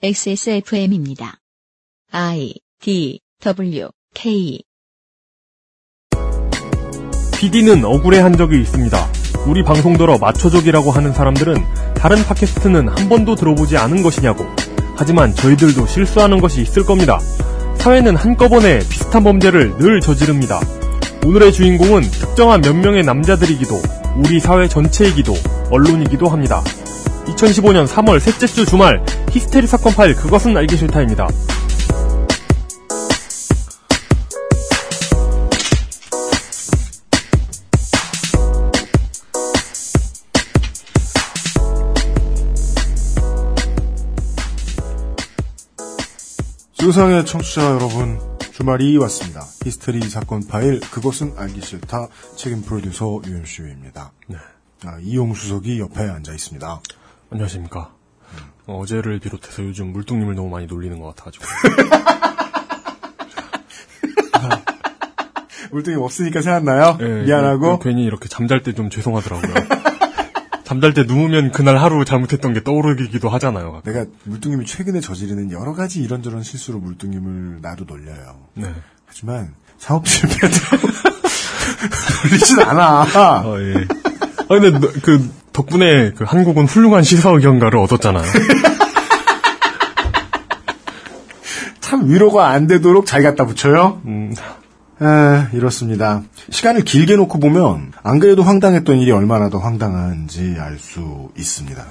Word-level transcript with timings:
XSFM입니다. 0.00 1.38
I 2.12 2.54
D 2.80 3.18
W 3.42 3.88
K 4.14 4.60
PD는 7.36 7.84
억울해한 7.84 8.36
적이 8.36 8.60
있습니다. 8.60 8.96
우리 9.48 9.64
방송 9.64 9.98
들어 9.98 10.16
마초족이라고 10.16 10.92
하는 10.92 11.12
사람들은 11.12 11.56
다른 11.96 12.22
팟캐스트는 12.22 12.88
한 12.90 13.08
번도 13.08 13.34
들어보지 13.34 13.76
않은 13.76 14.04
것이냐고. 14.04 14.44
하지만 14.96 15.34
저희들도 15.34 15.88
실수하는 15.88 16.38
것이 16.38 16.62
있을 16.62 16.84
겁니다. 16.84 17.18
사회는 17.78 18.14
한꺼번에 18.14 18.78
비슷한 18.78 19.24
범죄를 19.24 19.78
늘 19.78 20.00
저지릅니다. 20.00 20.60
오늘의 21.26 21.52
주인공은 21.52 22.02
특정한 22.02 22.60
몇 22.60 22.72
명의 22.76 23.02
남자들이기도, 23.02 23.74
우리 24.18 24.38
사회 24.38 24.68
전체이기도, 24.68 25.34
언론이기도 25.72 26.28
합니다. 26.28 26.62
2015년 27.34 27.86
3월 27.86 28.20
셋째 28.20 28.46
주 28.46 28.64
주말 28.64 29.04
히스테리 29.30 29.66
사건 29.66 29.92
파일 29.94 30.14
그것은 30.14 30.56
알기 30.56 30.76
싫다입니다. 30.76 31.28
지구상의 46.88 47.26
청취자 47.26 47.72
여러분, 47.72 48.18
주말이 48.52 48.96
왔습니다. 48.96 49.44
히스테리 49.62 50.08
사건 50.08 50.46
파일, 50.46 50.80
그것은 50.80 51.34
알기 51.36 51.60
싫다. 51.60 52.08
책임 52.34 52.62
프로듀서 52.62 53.20
유현수입니다. 53.26 54.12
네. 54.28 54.36
아, 54.84 54.98
이용수석이 55.00 55.80
옆에 55.80 56.08
앉아 56.08 56.32
있습니다. 56.32 56.80
안녕하십니까. 57.30 57.90
어, 58.66 58.78
어제를 58.80 59.18
비롯해서 59.20 59.62
요즘 59.64 59.92
물뚱님을 59.92 60.34
너무 60.34 60.48
많이 60.48 60.66
놀리는 60.66 60.98
것 60.98 61.14
같아가지고. 61.14 61.44
울등이 65.70 65.96
없으니까 65.96 66.40
생각나요? 66.40 66.96
예, 67.00 67.22
미안하고. 67.24 67.78
그- 67.78 67.88
괜히 67.88 68.04
이렇게 68.04 68.28
잠잘 68.28 68.62
때 68.62 68.72
좀 68.72 68.88
죄송하더라고요. 68.90 69.52
잠잘 70.64 70.92
때 70.94 71.04
누우면 71.04 71.52
그날 71.52 71.76
하루 71.78 72.04
잘못했던 72.04 72.52
게 72.54 72.62
떠오르기도 72.62 73.28
하잖아요. 73.30 73.82
내가 73.84 74.04
물뚱님이 74.24 74.64
최근에 74.66 75.00
저지르는 75.00 75.50
여러 75.50 75.72
가지 75.74 76.02
이런저런 76.02 76.42
실수로 76.42 76.78
물뚱님을 76.78 77.60
나도 77.62 77.84
놀려요. 77.84 78.38
네. 78.54 78.72
하지만 79.06 79.54
사업 79.78 80.06
실패도 80.06 80.46
놀리진 82.24 82.60
않아. 82.60 83.02
아, 83.02 83.44
예. 83.60 83.74
아, 84.40 84.46
근데 84.48 84.70
너- 84.70 84.92
그 85.02 85.30
덕분에 85.52 86.12
그 86.12 86.24
한국은 86.24 86.66
훌륭한 86.66 87.02
시사 87.02 87.30
의견가를 87.30 87.78
얻었잖아요. 87.78 88.24
참 91.80 92.08
위로가 92.10 92.48
안 92.48 92.66
되도록 92.66 93.06
잘 93.06 93.22
갖다 93.22 93.46
붙여요. 93.46 94.00
음, 94.06 94.34
아, 95.00 95.48
이렇습니다. 95.52 96.22
시간을 96.50 96.82
길게 96.84 97.16
놓고 97.16 97.38
보면 97.40 97.92
안 98.02 98.18
그래도 98.18 98.42
황당했던 98.42 98.98
일이 98.98 99.10
얼마나 99.10 99.48
더 99.48 99.58
황당한지 99.58 100.56
알 100.58 100.78
수 100.78 101.30
있습니다. 101.38 101.84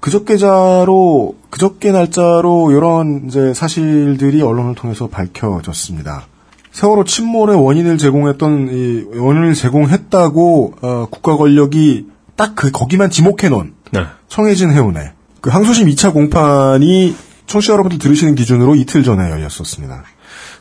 그저께자로 0.00 1.36
그저께 1.50 1.92
날짜로 1.92 2.72
이런 2.72 3.24
이제 3.28 3.54
사실들이 3.54 4.42
언론을 4.42 4.74
통해서 4.74 5.06
밝혀졌습니다. 5.06 6.26
세월호 6.72 7.04
침몰의 7.04 7.54
원인을 7.62 7.98
제공했던 7.98 8.68
이 8.72 9.04
원인을 9.18 9.54
제공했다고 9.54 10.74
어, 10.80 11.06
국가 11.10 11.36
권력이 11.36 12.06
딱 12.36 12.54
그 12.54 12.70
거기만 12.70 13.10
지목해 13.10 13.48
놓은 13.48 13.74
네. 13.92 14.04
청해진 14.28 14.70
해운에 14.70 15.12
그 15.40 15.50
항소심 15.50 15.88
2차 15.88 16.12
공판이 16.12 17.16
청취자 17.46 17.72
여러분들 17.72 17.98
들으시는 17.98 18.34
기준으로 18.34 18.74
이틀 18.76 19.02
전에 19.02 19.30
열렸었습니다. 19.30 20.04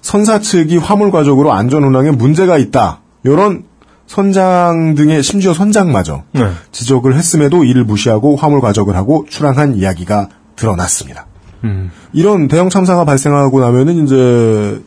선사 0.02 0.39
측이 0.39 0.78
화물 0.78 1.11
과적으로 1.11 1.53
안전 1.53 1.83
운항에 1.83 2.11
문제가 2.11 2.58
있다. 2.58 3.02
이런 3.23 3.66
선장 4.08 4.95
등의 4.95 5.23
심지어 5.23 5.53
선장마저 5.53 6.23
네. 6.34 6.51
지적을 6.72 7.16
했음에도 7.16 7.63
이를 7.63 7.85
무시하고 7.85 8.35
화물 8.35 8.59
과적을 8.59 8.95
하고 8.95 9.25
출항한 9.29 9.75
이야기가 9.75 10.28
드러났습니다. 10.56 11.28
음, 11.63 11.91
이런 12.12 12.47
대형 12.47 12.69
참사가 12.69 13.06
발생하고 13.06 13.59
나면은 13.59 14.03
이제 14.03 14.84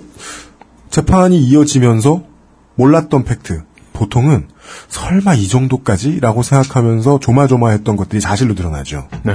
재판이 0.90 1.38
이어지면서 1.38 2.22
몰랐던 2.74 3.24
팩트 3.24 3.62
보통은 3.94 4.48
설마 4.88 5.34
이 5.34 5.48
정도까지라고 5.48 6.42
생각하면서 6.42 7.20
조마조마했던 7.20 7.96
것들이 7.96 8.20
사실로 8.20 8.54
드러나죠. 8.54 9.08
네. 9.22 9.34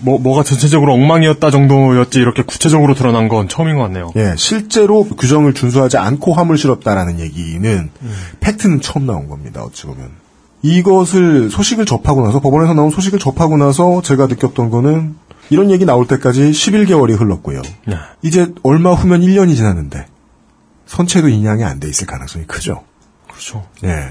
뭐, 0.00 0.18
뭐가 0.18 0.42
전체적으로 0.42 0.94
엉망이었다 0.94 1.50
정도였지 1.50 2.18
이렇게 2.18 2.42
구체적으로 2.42 2.94
드러난 2.94 3.28
건 3.28 3.48
처음인 3.48 3.76
것 3.76 3.82
같네요. 3.82 4.10
예, 4.16 4.34
실제로 4.36 5.04
규정을 5.04 5.52
준수하지 5.52 5.98
않고 5.98 6.32
화물 6.32 6.56
실었다라는 6.58 7.20
얘기는 7.20 7.90
팩트는 8.40 8.80
처음 8.80 9.06
나온 9.06 9.28
겁니다. 9.28 9.62
어찌 9.62 9.86
보면 9.86 10.10
이것을 10.62 11.50
소식을 11.50 11.84
접하고 11.84 12.24
나서 12.24 12.40
법원에서 12.40 12.72
나온 12.74 12.90
소식을 12.90 13.18
접하고 13.18 13.58
나서 13.58 14.00
제가 14.02 14.26
느꼈던 14.26 14.70
거는 14.70 15.16
이런 15.50 15.70
얘기 15.70 15.84
나올 15.84 16.06
때까지 16.06 16.50
11개월이 16.50 17.18
흘렀고요. 17.18 17.60
네. 17.86 17.96
이제 18.22 18.52
얼마 18.62 18.92
후면 18.94 19.20
1년이 19.20 19.54
지났는데 19.54 20.06
선체도 20.86 21.28
인양이 21.28 21.62
안 21.62 21.78
돼 21.78 21.88
있을 21.88 22.06
가능성이 22.06 22.46
크죠. 22.46 22.82
그렇죠. 23.38 23.66
예. 23.84 24.10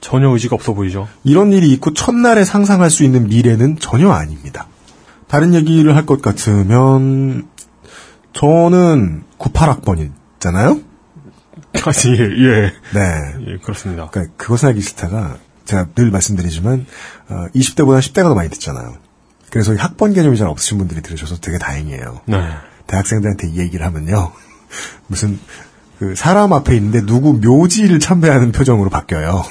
전혀 0.00 0.28
의지가 0.28 0.54
없어 0.54 0.72
보이죠. 0.72 1.08
이런 1.24 1.52
일이 1.52 1.72
있고 1.72 1.92
첫날에 1.92 2.44
상상할 2.44 2.90
수 2.90 3.02
있는 3.02 3.28
미래는 3.28 3.78
전혀 3.80 4.10
아닙니다. 4.10 4.68
다른 5.26 5.52
얘기를 5.52 5.94
할 5.96 6.06
것 6.06 6.22
같으면 6.22 7.48
저는 8.32 9.24
98학번이잖아요. 9.38 10.84
아, 11.74 11.90
예, 12.06 12.22
예. 12.22 12.72
네. 12.94 13.34
예, 13.48 13.56
그렇습니다. 13.58 14.08
그러니까 14.10 14.34
그것은 14.36 14.68
알기 14.68 14.80
싫다가 14.80 15.38
제가 15.64 15.88
늘 15.94 16.10
말씀드리지만 16.10 16.86
어, 17.28 17.46
20대보다 17.54 17.98
10대가 17.98 18.22
더 18.24 18.34
많이 18.34 18.48
듣잖아요. 18.50 18.96
그래서 19.50 19.74
이 19.74 19.76
학번 19.76 20.14
개념이 20.14 20.36
잘 20.38 20.46
없으신 20.48 20.78
분들이 20.78 21.02
들으셔서 21.02 21.38
되게 21.40 21.58
다행이에요. 21.58 22.20
네. 22.26 22.36
대학생들한테 22.86 23.48
이 23.48 23.58
얘기를 23.58 23.84
하면요. 23.84 24.32
무슨 25.08 25.38
그 25.98 26.14
사람 26.14 26.52
앞에 26.52 26.76
있는데 26.76 27.04
누구 27.04 27.34
묘지를 27.34 27.98
참배하는 27.98 28.52
표정으로 28.52 28.88
바뀌어요. 28.90 29.44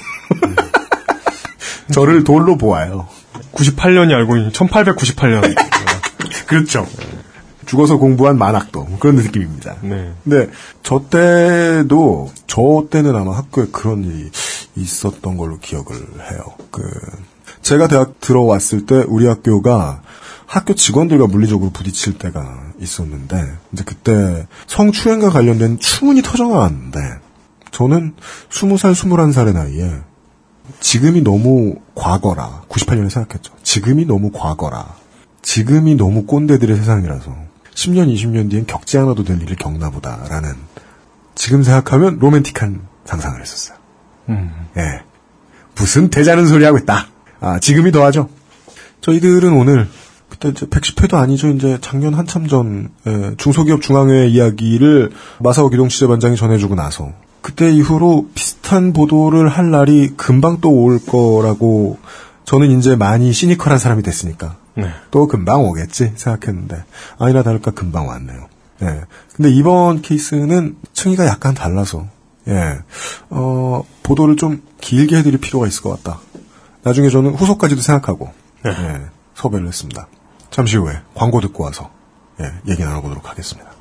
저를 1.92 2.24
돌로 2.24 2.58
보아요. 2.58 3.08
98년이 3.54 4.12
알고 4.14 4.38
있는 4.38 4.52
1898년. 4.52 5.56
그렇죠. 6.48 6.88
죽어서 7.66 7.98
공부한 7.98 8.38
만학도 8.38 8.84
뭐 8.86 9.00
그런 9.00 9.18
느낌입니다. 9.18 9.76
네. 9.82 10.14
근데 10.24 10.50
저 10.84 11.04
때도 11.10 12.32
저 12.48 12.88
때는 12.90 13.16
아마 13.16 13.36
학교에 13.38 13.68
그런 13.72 14.06
일이 14.06 14.32
있었던 14.76 15.36
걸로 15.36 15.60
기억을 15.60 15.96
해요. 16.32 16.42
그 16.72 16.82
제가 17.62 17.88
대학 17.88 18.22
들어왔을 18.22 18.86
때 18.86 19.04
우리 19.08 19.28
학교가 19.28 20.02
학교 20.48 20.74
직원들과 20.74 21.28
물리적으로 21.28 21.72
부딪힐 21.72 22.18
때가 22.18 22.72
있었는데 22.80 23.58
이제 23.74 23.84
그때 23.86 24.48
성추행과 24.68 25.30
관련된 25.30 25.78
추문이 25.78 26.22
터져 26.22 26.48
나왔는데 26.48 27.00
저는 27.72 28.16
20살, 28.50 28.94
21살의 28.94 29.54
나이에 29.54 30.02
지금이 30.80 31.22
너무 31.22 31.76
과거라 31.96 32.64
98년에 32.70 33.10
생각했죠. 33.10 33.54
지금이 33.62 34.06
너무 34.06 34.32
과거라. 34.32 34.96
지금이 35.42 35.96
너무 35.96 36.26
꼰대들의 36.26 36.76
세상이라서 36.78 37.36
10년, 37.74 38.14
20년 38.14 38.50
뒤엔 38.50 38.66
겪지 38.68 38.98
않아도 38.98 39.24
될 39.24 39.42
일을 39.42 39.58
겪나 39.58 39.90
보다라는 39.90 40.56
지금 41.36 41.62
생각하면 41.62 42.20
로맨틱한 42.20 42.82
상상을 43.06 43.40
했었어요. 43.40 43.78
음. 44.30 44.52
예. 44.78 45.04
무슨 45.76 46.10
대자는 46.10 46.48
소리 46.48 46.66
하고 46.66 46.78
있다. 46.78 47.08
아, 47.40 47.60
지금이 47.60 47.92
더하죠. 47.92 48.30
저희들은 49.02 49.54
오늘 49.54 49.88
그때 50.40 50.50
이제 50.50 50.66
110회도 50.68 51.16
아니죠. 51.16 51.50
이제 51.50 51.78
작년 51.82 52.14
한참 52.14 52.48
전 52.48 52.90
예, 53.08 53.34
중소기업 53.38 53.82
중앙회 53.82 54.28
이야기를 54.28 55.12
마사오 55.40 55.70
기동 55.70 55.90
취재반장이 55.90 56.36
전해주고 56.36 56.76
나서 56.76 57.12
그때 57.42 57.72
이후로 57.72 58.30
비슷한 58.36 58.94
보도를 58.94 59.50
할 59.50 59.72
날이 59.72 60.10
금방 60.16 60.60
또 60.62 60.70
올 60.70 61.00
거라고 61.04 61.98
저는 62.46 62.78
이제 62.78 62.96
많이 62.96 63.34
시니컬한 63.34 63.80
사람이 63.80 64.04
됐으니까 64.04 64.58
네. 64.76 64.90
또 65.12 65.28
금방 65.28 65.66
오겠지 65.66 66.14
생각했는데 66.16 66.84
아니나 67.18 67.42
다를까 67.44 67.72
금방 67.72 68.08
왔네요. 68.08 68.48
예. 68.84 69.02
근데 69.36 69.50
이번 69.50 70.02
케이스는 70.02 70.76
층위가 70.94 71.26
약간 71.26 71.56
달라서 71.56 72.06
예. 72.48 72.78
어, 73.32 73.84
보도를 74.04 74.36
좀 74.36 74.62
길게 74.82 75.18
해드릴 75.18 75.40
필요가 75.40 75.66
있을 75.68 75.82
것 75.82 76.02
같다. 76.04 76.20
나중에 76.84 77.10
저는 77.10 77.34
후속까지도 77.34 77.82
생각하고 77.82 78.30
네. 78.64 78.72
예, 78.72 79.02
섭외를 79.34 79.68
했습니다. 79.68 80.08
잠시 80.58 80.76
후에 80.78 80.94
광고 81.14 81.40
듣고 81.40 81.66
와서 81.66 81.92
예, 82.42 82.46
얘기 82.68 82.82
나눠보도록 82.82 83.30
하겠습니다. 83.30 83.72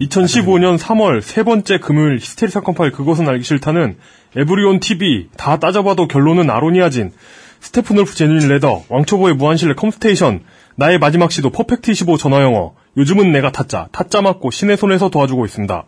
2015년 0.00 0.78
3월 0.78 1.20
세 1.20 1.42
번째 1.42 1.78
금요일 1.78 2.14
히스테리 2.14 2.50
사건 2.50 2.74
파일 2.74 2.92
그것은 2.92 3.28
알기 3.28 3.44
싫다는 3.44 3.98
에브리온 4.34 4.80
TV 4.80 5.28
다 5.36 5.58
따져봐도 5.58 6.08
결론은 6.08 6.48
아로니아진 6.48 7.12
Steppenwolf 7.60 8.14
genuine 8.14 8.48
leather 8.48 8.84
왕초보의 8.88 9.34
무한실내 9.34 9.74
컴스테이션 9.74 10.42
나의 10.76 10.98
마지막 10.98 11.30
시도 11.30 11.50
퍼펙트 11.50 11.90
25 11.90 12.16
전화영어. 12.16 12.74
요즘은 12.96 13.30
내가 13.30 13.52
타짜, 13.52 13.88
타짜 13.92 14.22
맞고 14.22 14.50
신의 14.50 14.78
손에서 14.78 15.10
도와주고 15.10 15.44
있습니다. 15.44 15.84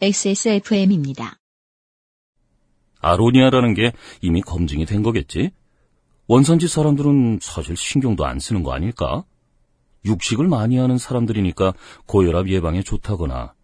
XSFM입니다. 0.00 1.36
아로니아라는 3.00 3.74
게 3.74 3.92
이미 4.20 4.40
검증이 4.40 4.86
된 4.86 5.02
거겠지? 5.02 5.50
원산지 6.28 6.68
사람들은 6.68 7.40
사실 7.42 7.76
신경도 7.76 8.24
안 8.24 8.38
쓰는 8.38 8.62
거 8.62 8.72
아닐까? 8.72 9.24
육식을 10.04 10.48
많이 10.48 10.78
하는 10.78 10.98
사람들이니까 10.98 11.74
고혈압 12.06 12.48
예방에 12.48 12.82
좋다거나 12.82 13.54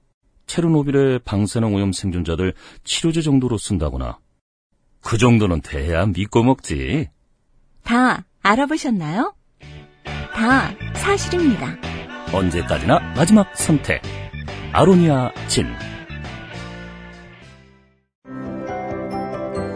체르노빌의 0.47 1.21
방사능 1.25 1.75
오염 1.75 1.93
생존자들 1.93 2.55
치료제 2.85 3.23
정도로 3.23 3.59
쓴다거나 3.59 4.19
그 5.01 5.19
정도는 5.19 5.61
돼야 5.61 6.07
믿고 6.07 6.43
먹지. 6.43 7.09
다 7.83 8.25
알아보셨나요? 8.43 9.35
다 10.33 10.75
사실입니다. 10.95 11.77
언제까지나 12.33 12.99
마지막 13.15 13.55
선택. 13.57 14.03
아로니아 14.73 15.31
진. 15.47 15.67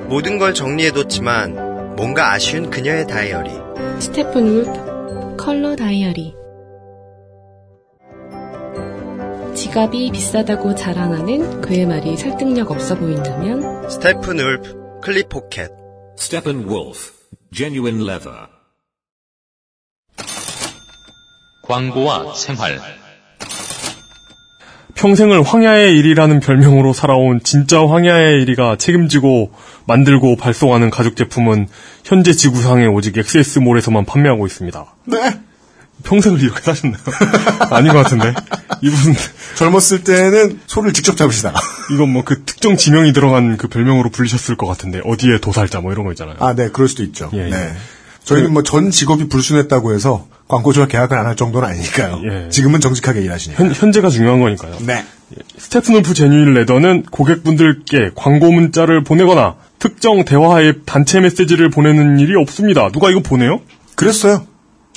모든 0.09 0.39
걸 0.39 0.55
정리해뒀지만 0.55 1.97
뭔가 1.97 2.33
아쉬운 2.33 2.71
그녀의 2.71 3.07
다이어리. 3.07 3.51
스테픈 4.01 4.49
울프 4.49 5.37
컬러 5.37 5.77
다이어리 5.77 6.38
지갑이 9.59 10.13
비싸다고 10.13 10.77
자랑하는 10.77 11.61
그의 11.61 11.85
말이 11.85 12.17
설득력 12.17 12.71
없어 12.71 12.95
보인다면 12.95 13.91
Steppenwolf 13.91 15.01
클립 15.03 15.29
포켓. 15.29 15.73
Steppenwolf, 16.17 17.11
genuine 17.53 18.05
leather. 18.05 18.47
광고와 21.65 22.35
생활. 22.35 22.79
평생을 24.95 25.43
황야의 25.43 25.93
이리라는 25.99 26.39
별명으로 26.39 26.93
살아온 26.93 27.41
진짜 27.43 27.85
황야의 27.85 28.41
이리가 28.43 28.77
책임지고 28.77 29.51
만들고 29.89 30.37
발송하는 30.37 30.91
가죽 30.91 31.17
제품은 31.17 31.67
현재 32.05 32.33
지구상에 32.33 32.87
오직 32.87 33.19
XS몰에서만 33.19 34.05
판매하고 34.05 34.47
있습니다. 34.47 34.87
네. 35.07 35.48
평생을 36.05 36.41
이렇게 36.43 36.61
사셨나요? 36.63 37.01
아닌 37.71 37.93
것 37.93 38.03
같은데. 38.05 38.33
이분 38.83 39.15
젊었을 39.57 40.05
때는 40.05 40.61
소를 40.67 40.93
직접 40.93 41.17
잡으시다가. 41.17 41.59
이건 41.93 42.11
뭐 42.13 42.23
그 42.25 42.43
특정 42.45 42.77
지명이 42.77 43.13
들어간 43.13 43.57
그 43.57 43.69
별명으로 43.69 44.11
불리셨을 44.11 44.57
것 44.57 44.67
같은데 44.67 45.01
어디에 45.05 45.39
도살자 45.41 45.81
뭐 45.81 45.93
이런 45.93 46.05
거 46.05 46.13
있잖아요. 46.13 46.37
아, 46.41 46.55
네, 46.55 46.69
그럴 46.71 46.89
수도 46.89 47.03
있죠. 47.03 47.31
예, 47.33 47.47
예. 47.47 47.51
네. 47.51 47.73
저희는 48.25 48.53
뭐 48.53 48.63
전 48.63 48.91
직업이 48.91 49.29
불순했다고 49.29 49.95
해서 49.95 50.27
광고주와 50.49 50.87
계약을 50.87 51.17
안 51.19 51.27
할 51.27 51.35
정도는 51.37 51.69
아니니까요. 51.69 52.21
예. 52.25 52.49
지금은 52.51 52.81
정직하게 52.81 53.23
일하시니까. 53.23 53.63
현, 53.65 53.73
현재가 53.73 54.09
중요한 54.11 54.41
거니까요. 54.41 54.77
네. 54.81 55.05
스테픈 55.59 55.95
울프 55.97 56.15
제뉴인 56.15 56.55
레더는 56.55 57.05
고객분들께 57.11 58.13
광고 58.15 58.51
문자를 58.51 59.05
보내거나 59.05 59.57
특정 59.79 60.25
대화의 60.25 60.81
단체 60.87 61.21
메시지를 61.21 61.69
보내는 61.71 62.19
일이 62.19 62.35
없습니다. 62.37 62.89
누가 62.91 63.11
이거 63.11 63.21
보내요? 63.21 63.61
그랬어요. 63.95 64.47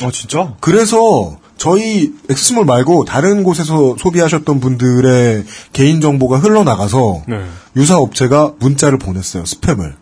아 0.04 0.12
진짜? 0.12 0.56
그래서 0.60 1.38
저희 1.58 2.12
엑스몰 2.30 2.66
말고 2.66 3.06
다른 3.06 3.44
곳에서 3.44 3.96
소비하셨던 4.00 4.60
분들의 4.60 5.46
개인 5.74 6.02
정보가 6.02 6.40
흘러나가서 6.40 7.24
네. 7.28 7.46
유사 7.76 7.98
업체가 7.98 8.54
문자를 8.60 8.98
보냈어요. 8.98 9.44
스팸을. 9.44 9.94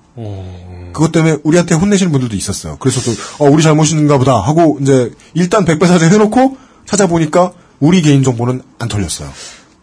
그것 0.93 1.11
때문에 1.11 1.37
우리한테 1.43 1.75
혼내시는 1.75 2.11
분들도 2.11 2.35
있었어요. 2.35 2.77
그래서 2.79 3.01
또 3.01 3.43
어, 3.43 3.49
우리 3.49 3.61
잘못인가 3.61 4.17
보다 4.17 4.39
하고 4.39 4.77
이제 4.81 5.11
일단 5.33 5.65
백배사죄 5.65 6.11
해놓고 6.11 6.57
찾아보니까 6.85 7.51
우리 7.79 8.01
개인 8.01 8.23
정보는 8.23 8.61
안 8.79 8.87
털렸어요. 8.87 9.29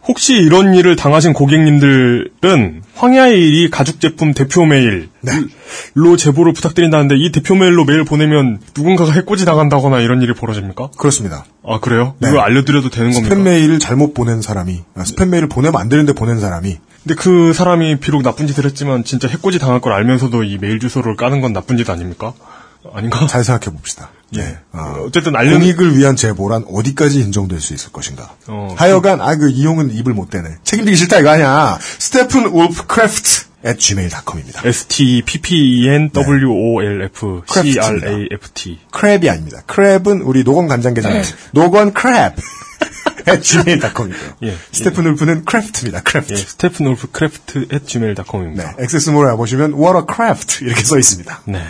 혹시 0.09 0.35
이런 0.35 0.75
일을 0.75 0.97
당하신 0.97 1.33
고객님들은 1.33 2.83
황야의 2.95 3.39
이리 3.39 3.71
가죽 3.71 4.01
제품 4.01 4.33
대표 4.33 4.65
메일로 4.65 5.07
네. 5.23 6.17
제보를 6.17 6.53
부탁드린다는데 6.53 7.17
이 7.19 7.33
대표 7.33 7.55
메일로 7.55 7.85
메일 7.85 8.05
보내면 8.05 8.61
누군가가 8.77 9.13
해코지 9.13 9.45
당한다거나 9.45 10.01
이런 10.01 10.23
일이 10.23 10.33
벌어집니까? 10.33 10.91
그렇습니다. 10.97 11.45
아 11.65 11.81
그래요? 11.81 12.15
네. 12.21 12.29
이거 12.31 12.39
알려드려도 12.41 12.91
되는 12.91 13.11
겁니까? 13.13 13.35
스팸 13.35 13.43
메일을 13.43 13.79
잘못 13.79 14.15
보낸 14.15 14.41
사람이 14.41 14.83
아, 14.95 15.03
스팸 15.03 15.29
메일을 15.29 15.49
보내면 15.49 15.81
안 15.81 15.89
되는데 15.89 16.13
보낸 16.13 16.39
사람이 16.39 16.79
근데 17.03 17.15
그 17.15 17.53
사람이 17.53 18.01
비록 18.01 18.23
나쁜 18.23 18.47
짓을 18.47 18.65
했지만 18.65 19.05
진짜 19.05 19.29
해코지 19.29 19.59
당할 19.59 19.81
걸 19.81 19.93
알면서도 19.93 20.45
이 20.45 20.59
메일 20.59 20.81
주소를 20.81 21.17
까는 21.17 21.41
건 21.41 21.53
나쁜 21.53 21.77
짓 21.77 21.89
아닙니까? 21.91 22.33
아닌가? 22.95 23.27
잘 23.27 23.45
생각해 23.45 23.75
봅시다. 23.77 24.11
예. 24.35 24.39
네. 24.43 24.59
아, 24.73 24.97
어쨌든 25.07 25.37
알려는 25.37 25.61
공익을 25.61 25.97
위한 25.97 26.17
제보란 26.17 26.65
어디까지 26.69 27.21
인정될 27.21 27.61
수 27.61 27.75
있을 27.75 27.93
것인가. 27.93 28.35
어, 28.49 28.75
하여간 28.77 29.21
아 29.21 29.37
그 29.37 29.51
이용은 29.51 29.93
입을 29.95 30.15
못 30.15 30.31
대네. 30.31 30.49
책임지기 30.65 30.97
싫다 30.97 31.21
이거 31.21 31.31
아니야. 31.31 31.79
Steppenwolf 31.81 32.87
craft 32.87 33.47
at 33.67 33.79
gmail.com입니다. 33.79 34.63
S 34.65 34.87
T 34.87 35.23
P 35.25 35.39
P 35.41 35.55
E 35.83 35.89
N 35.89 36.11
W 36.13 36.51
O 36.53 36.83
L 36.83 37.03
F 37.03 37.43
C 37.49 37.79
R 37.79 38.01
A 38.07 38.29
F 38.33 38.49
T. 38.55 38.79
crab이 38.91 39.29
아닙니다. 39.31 39.63
crab은 39.67 40.23
우리 40.25 40.43
노건 40.45 40.69
간장게장. 40.69 41.13
네. 41.13 41.23
노건 41.53 41.93
crab 41.95 42.35
at 43.29 43.41
gmail.com이고요. 43.43 44.31
예. 44.45 44.57
Steppenwolf는 44.73 45.45
craft입니다. 45.45 46.03
craft. 46.03 46.33
예, 46.35 46.37
Steppenwolf 46.37 47.09
craft 47.13 47.59
at 47.73 47.87
gmail.com입니다. 47.87 48.75
네. 48.77 48.83
액세스몰에 48.85 49.31
와보시면 49.31 49.73
what 49.75 49.97
a 49.99 50.03
craft 50.13 50.65
이렇게 50.65 50.83
써 50.83 50.99
있습니다. 50.99 51.43
네. 51.47 51.63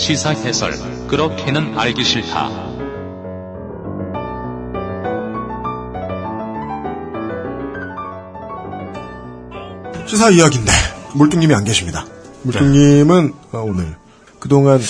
시사 0.00 0.30
해설. 0.30 0.72
그렇게는 1.08 1.78
알기 1.78 2.02
싫다. 2.02 2.48
시사 10.06 10.30
이야기인데 10.30 10.72
물뚱님이 11.14 11.54
안 11.54 11.64
계십니다. 11.64 12.06
물뚱님은 12.44 13.34
어, 13.52 13.58
오늘 13.58 13.94
그동안 14.38 14.80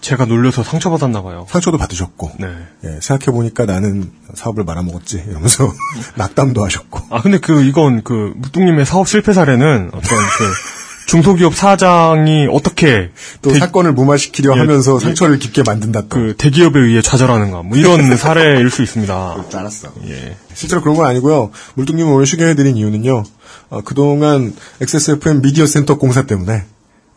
제가 0.00 0.26
놀려서 0.26 0.62
상처받았나 0.62 1.20
봐요. 1.22 1.46
상처도 1.50 1.76
받으셨고 1.76 2.30
네. 2.38 2.46
예, 2.84 3.00
생각해보니까 3.02 3.66
나는 3.66 4.12
사업을 4.34 4.62
말아먹었지 4.62 5.24
이러면서 5.28 5.68
낙담도 6.14 6.64
하셨고 6.64 7.00
아 7.10 7.20
근데 7.20 7.38
그 7.38 7.64
이건 7.64 8.04
그 8.04 8.34
묵뚱님의 8.36 8.86
사업 8.86 9.08
실패 9.08 9.32
사례는 9.32 9.90
어떤 9.92 10.00
그 10.02 10.79
중소기업 11.10 11.54
사장이 11.56 12.46
어떻게 12.52 13.10
또 13.42 13.52
대- 13.52 13.58
사건을 13.58 13.92
무마시키려 13.94 14.54
예, 14.54 14.60
하면서 14.60 14.94
예. 14.94 15.04
상처를 15.04 15.38
깊게 15.40 15.62
만든다 15.66 16.02
또. 16.02 16.08
그 16.08 16.34
대기업에 16.38 16.78
의해 16.78 17.02
좌절하는가 17.02 17.62
뭐 17.62 17.76
이런 17.76 18.14
사례일 18.16 18.70
수 18.70 18.82
있습니다. 18.82 19.44
알았어. 19.52 19.92
예. 20.06 20.36
실제로 20.54 20.80
그런 20.82 20.96
건 20.96 21.06
아니고요. 21.06 21.50
물뚱님을 21.74 22.12
오늘 22.12 22.26
소개해 22.26 22.54
드린 22.54 22.76
이유는요. 22.76 23.24
어, 23.70 23.80
그동안 23.82 24.54
XSFM 24.80 25.42
미디어 25.42 25.66
센터 25.66 25.98
공사 25.98 26.22
때문에 26.26 26.64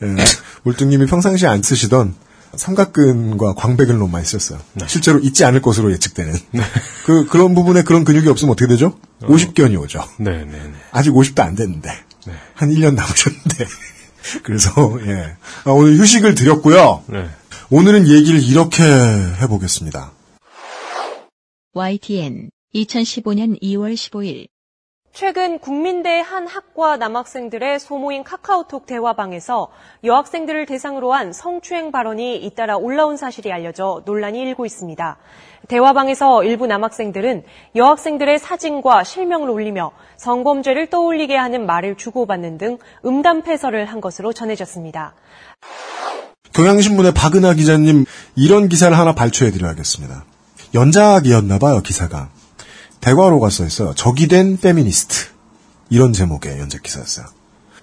예, 0.01 0.05
물뚱님이 0.63 1.05
평상시에 1.05 1.47
안 1.47 1.61
쓰시던 1.61 2.15
삼각근과 2.55 3.53
광배근로만 3.55 4.21
있었어요. 4.21 4.59
실제로 4.87 5.19
있지 5.19 5.43
않을 5.45 5.61
것으로 5.61 5.91
예측되는. 5.91 6.33
그 7.05 7.25
그런 7.25 7.53
부분에 7.55 7.81
그런 7.83 8.03
근육이 8.03 8.27
없으면 8.27 8.51
어떻게 8.53 8.67
되죠? 8.67 8.97
50견이 9.23 9.79
오죠. 9.81 10.03
네, 10.17 10.31
네, 10.31 10.45
네. 10.51 10.71
아직 10.91 11.11
50도 11.11 11.39
안 11.41 11.55
됐는데 11.55 11.89
네. 12.27 12.33
한 12.53 12.69
1년 12.69 12.93
남으셨는데 12.93 13.65
그래서 14.43 14.71
예 15.05 15.35
아, 15.65 15.71
오늘 15.71 15.97
휴식을 15.97 16.35
드렸고요. 16.35 17.03
네. 17.07 17.27
오늘은 17.69 18.07
얘기를 18.07 18.41
이렇게 18.41 18.83
해보겠습니다. 19.41 20.11
YTN 21.73 22.49
2015년 22.75 23.61
2월 23.61 23.93
15일 23.93 24.47
최근 25.15 25.59
국민대 25.59 26.21
한 26.21 26.47
학과 26.47 26.97
남학생들의 26.97 27.79
소모인 27.79 28.23
카카오톡 28.23 28.87
대화방에서 28.87 29.69
여학생들을 30.03 30.65
대상으로 30.65 31.13
한 31.13 31.31
성추행 31.31 31.91
발언이 31.91 32.37
잇따라 32.37 32.77
올라온 32.77 33.15
사실이 33.15 33.51
알려져 33.51 34.01
논란이 34.05 34.41
일고 34.41 34.65
있습니다. 34.65 35.17
대화방에서 35.67 36.43
일부 36.43 36.67
남학생들은 36.67 37.43
여학생들의 37.75 38.39
사진과 38.39 39.03
실명을 39.03 39.49
올리며 39.49 39.91
성범죄를 40.17 40.89
떠올리게 40.89 41.35
하는 41.35 41.65
말을 41.65 41.95
주고받는 41.95 42.57
등 42.57 42.77
음담 43.05 43.43
패설을 43.43 43.85
한 43.85 44.01
것으로 44.01 44.33
전해졌습니다. 44.33 45.13
경향신문의 46.53 47.13
박은하 47.13 47.53
기자님 47.53 48.05
이런 48.35 48.69
기사를 48.69 48.95
하나 48.97 49.13
발췌해드려야겠습니다. 49.13 50.25
연작이었나 50.73 51.59
봐요 51.59 51.81
기사가. 51.81 52.29
대괄호가 53.01 53.49
써있어요. 53.49 53.93
적이 53.95 54.27
된 54.27 54.57
페미니스트. 54.57 55.33
이런 55.89 56.13
제목의 56.13 56.59
연작 56.59 56.83
기사였어요. 56.83 57.25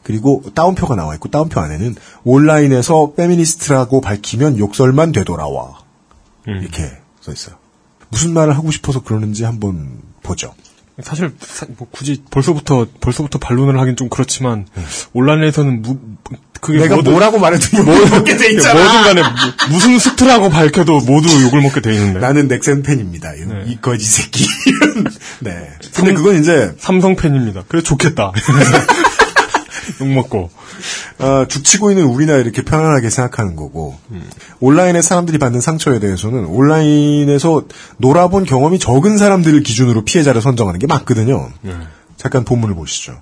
그리고 0.03 0.43
따옴표가 0.55 0.97
나와 0.97 1.15
있고 1.15 1.29
따옴표 1.29 1.61
안에는 1.61 1.95
온라인에서 2.25 3.13
페미니스트라고 3.17 4.01
밝히면 4.01 4.59
욕설만 4.59 5.13
되돌아와. 5.13 5.79
이렇게 6.47 6.91
써 7.21 7.33
있어요. 7.33 7.60
무슨 8.11 8.33
말을 8.35 8.57
하고 8.57 8.71
싶어서 8.71 9.01
그러는지 9.03 9.45
한번 9.45 9.89
보죠. 10.23 10.55
사실 11.03 11.33
사- 11.41 11.67
뭐 11.79 11.89
굳이 11.91 12.23
벌써부터 12.31 12.87
벌써부터 13.01 13.39
반론을 13.39 13.81
하긴 13.81 13.97
좀 13.97 14.11
그렇지만 14.11 14.67
온라인에서는 15.15 15.81
무, 15.81 15.99
그게 16.61 16.81
내가 16.81 16.97
뭐든- 16.97 17.11
뭐라고 17.13 17.39
말해도 17.39 17.79
욕을 17.79 18.11
먹게 18.11 18.37
돼 18.37 18.51
있잖아. 18.51 18.75
뭐든 18.75 19.03
간에 19.05 19.23
무- 19.23 19.73
무슨 19.73 19.99
스트라고 19.99 20.51
밝혀도 20.51 21.01
모두 21.01 21.43
욕을 21.43 21.63
먹게 21.63 21.81
돼 21.81 21.95
있는데. 21.95 22.21
나는 22.21 22.49
넥센 22.49 22.83
팬입니다. 22.83 23.33
이, 23.35 23.71
이 23.73 23.81
거지 23.81 24.05
새끼. 24.05 24.45
네. 25.41 25.71
근데 25.95 26.13
그건 26.13 26.39
이제 26.39 26.75
삼성 26.79 27.17
팬입니다. 27.17 27.63
그래 27.67 27.81
좋겠다. 27.83 28.33
욕 30.01 30.09
먹고. 30.09 30.51
어, 31.19 31.47
죽치고 31.49 31.91
있는 31.91 32.05
우리나 32.05 32.37
이렇게 32.37 32.63
편안하게 32.63 33.11
생각하는 33.11 33.57
거고 33.57 33.99
온라인에 34.61 35.03
사람들이 35.03 35.39
받는 35.39 35.61
상처에 35.61 36.01
대해서는 36.01 36.47
온라인에서 36.47 37.65
놀아본 37.99 38.45
경험이 38.45 38.79
적은 38.79 39.19
사람들을 39.19 39.63
기준으로 39.63 40.05
피해자를 40.05 40.41
선정하는 40.43 40.79
게 40.81 40.87
맞거든요. 40.87 41.51
잠깐 42.17 42.45
본문을 42.45 42.75
보시죠. 42.75 43.21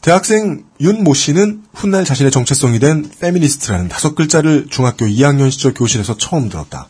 대학생 0.00 0.64
윤 0.80 1.04
모 1.04 1.12
씨는 1.12 1.62
훗날 1.74 2.04
자신의 2.04 2.32
정체성이 2.32 2.78
된 2.78 3.10
페미니스트라는 3.20 3.88
다섯 3.88 4.14
글자를 4.14 4.66
중학교 4.70 5.04
2학년 5.06 5.50
시절 5.50 5.74
교실에서 5.74 6.16
처음 6.16 6.48
들었다. 6.48 6.88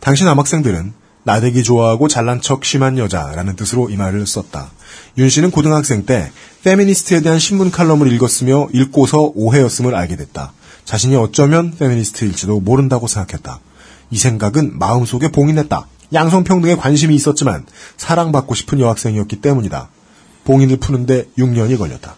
당시 0.00 0.24
남학생들은 0.24 0.92
나대기 1.24 1.62
좋아하고 1.64 2.06
잘난 2.08 2.40
척 2.40 2.64
심한 2.64 2.98
여자라는 2.98 3.56
뜻으로 3.56 3.90
이 3.90 3.96
말을 3.96 4.26
썼다. 4.26 4.70
윤 5.18 5.28
씨는 5.28 5.50
고등학생 5.50 6.06
때 6.06 6.30
페미니스트에 6.64 7.20
대한 7.20 7.38
신문 7.38 7.70
칼럼을 7.70 8.12
읽었으며 8.12 8.68
읽고서 8.72 9.32
오해였음을 9.34 9.94
알게 9.94 10.16
됐다. 10.16 10.52
자신이 10.84 11.16
어쩌면 11.16 11.74
페미니스트일지도 11.78 12.60
모른다고 12.60 13.06
생각했다. 13.06 13.60
이 14.10 14.18
생각은 14.18 14.78
마음속에 14.78 15.28
봉인했다. 15.28 15.86
양성평등에 16.12 16.76
관심이 16.76 17.14
있었지만 17.14 17.64
사랑받고 17.96 18.54
싶은 18.54 18.80
여학생이었기 18.80 19.40
때문이다. 19.40 19.88
봉인을 20.44 20.78
푸는데 20.78 21.26
6년이 21.38 21.78
걸렸다. 21.78 22.16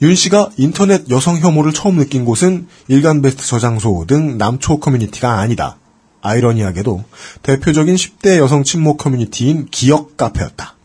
윤 0.00 0.14
씨가 0.14 0.50
인터넷 0.56 1.10
여성 1.10 1.38
혐오를 1.38 1.72
처음 1.72 1.96
느낀 1.96 2.24
곳은 2.24 2.68
일간베스트 2.86 3.44
저장소 3.44 4.04
등 4.06 4.38
남초 4.38 4.78
커뮤니티가 4.78 5.40
아니다. 5.40 5.76
아이러니하게도 6.20 7.04
대표적인 7.42 7.96
10대 7.96 8.38
여성 8.38 8.62
친목 8.62 8.98
커뮤니티인 8.98 9.66
기역 9.70 10.16
카페였다. 10.16 10.77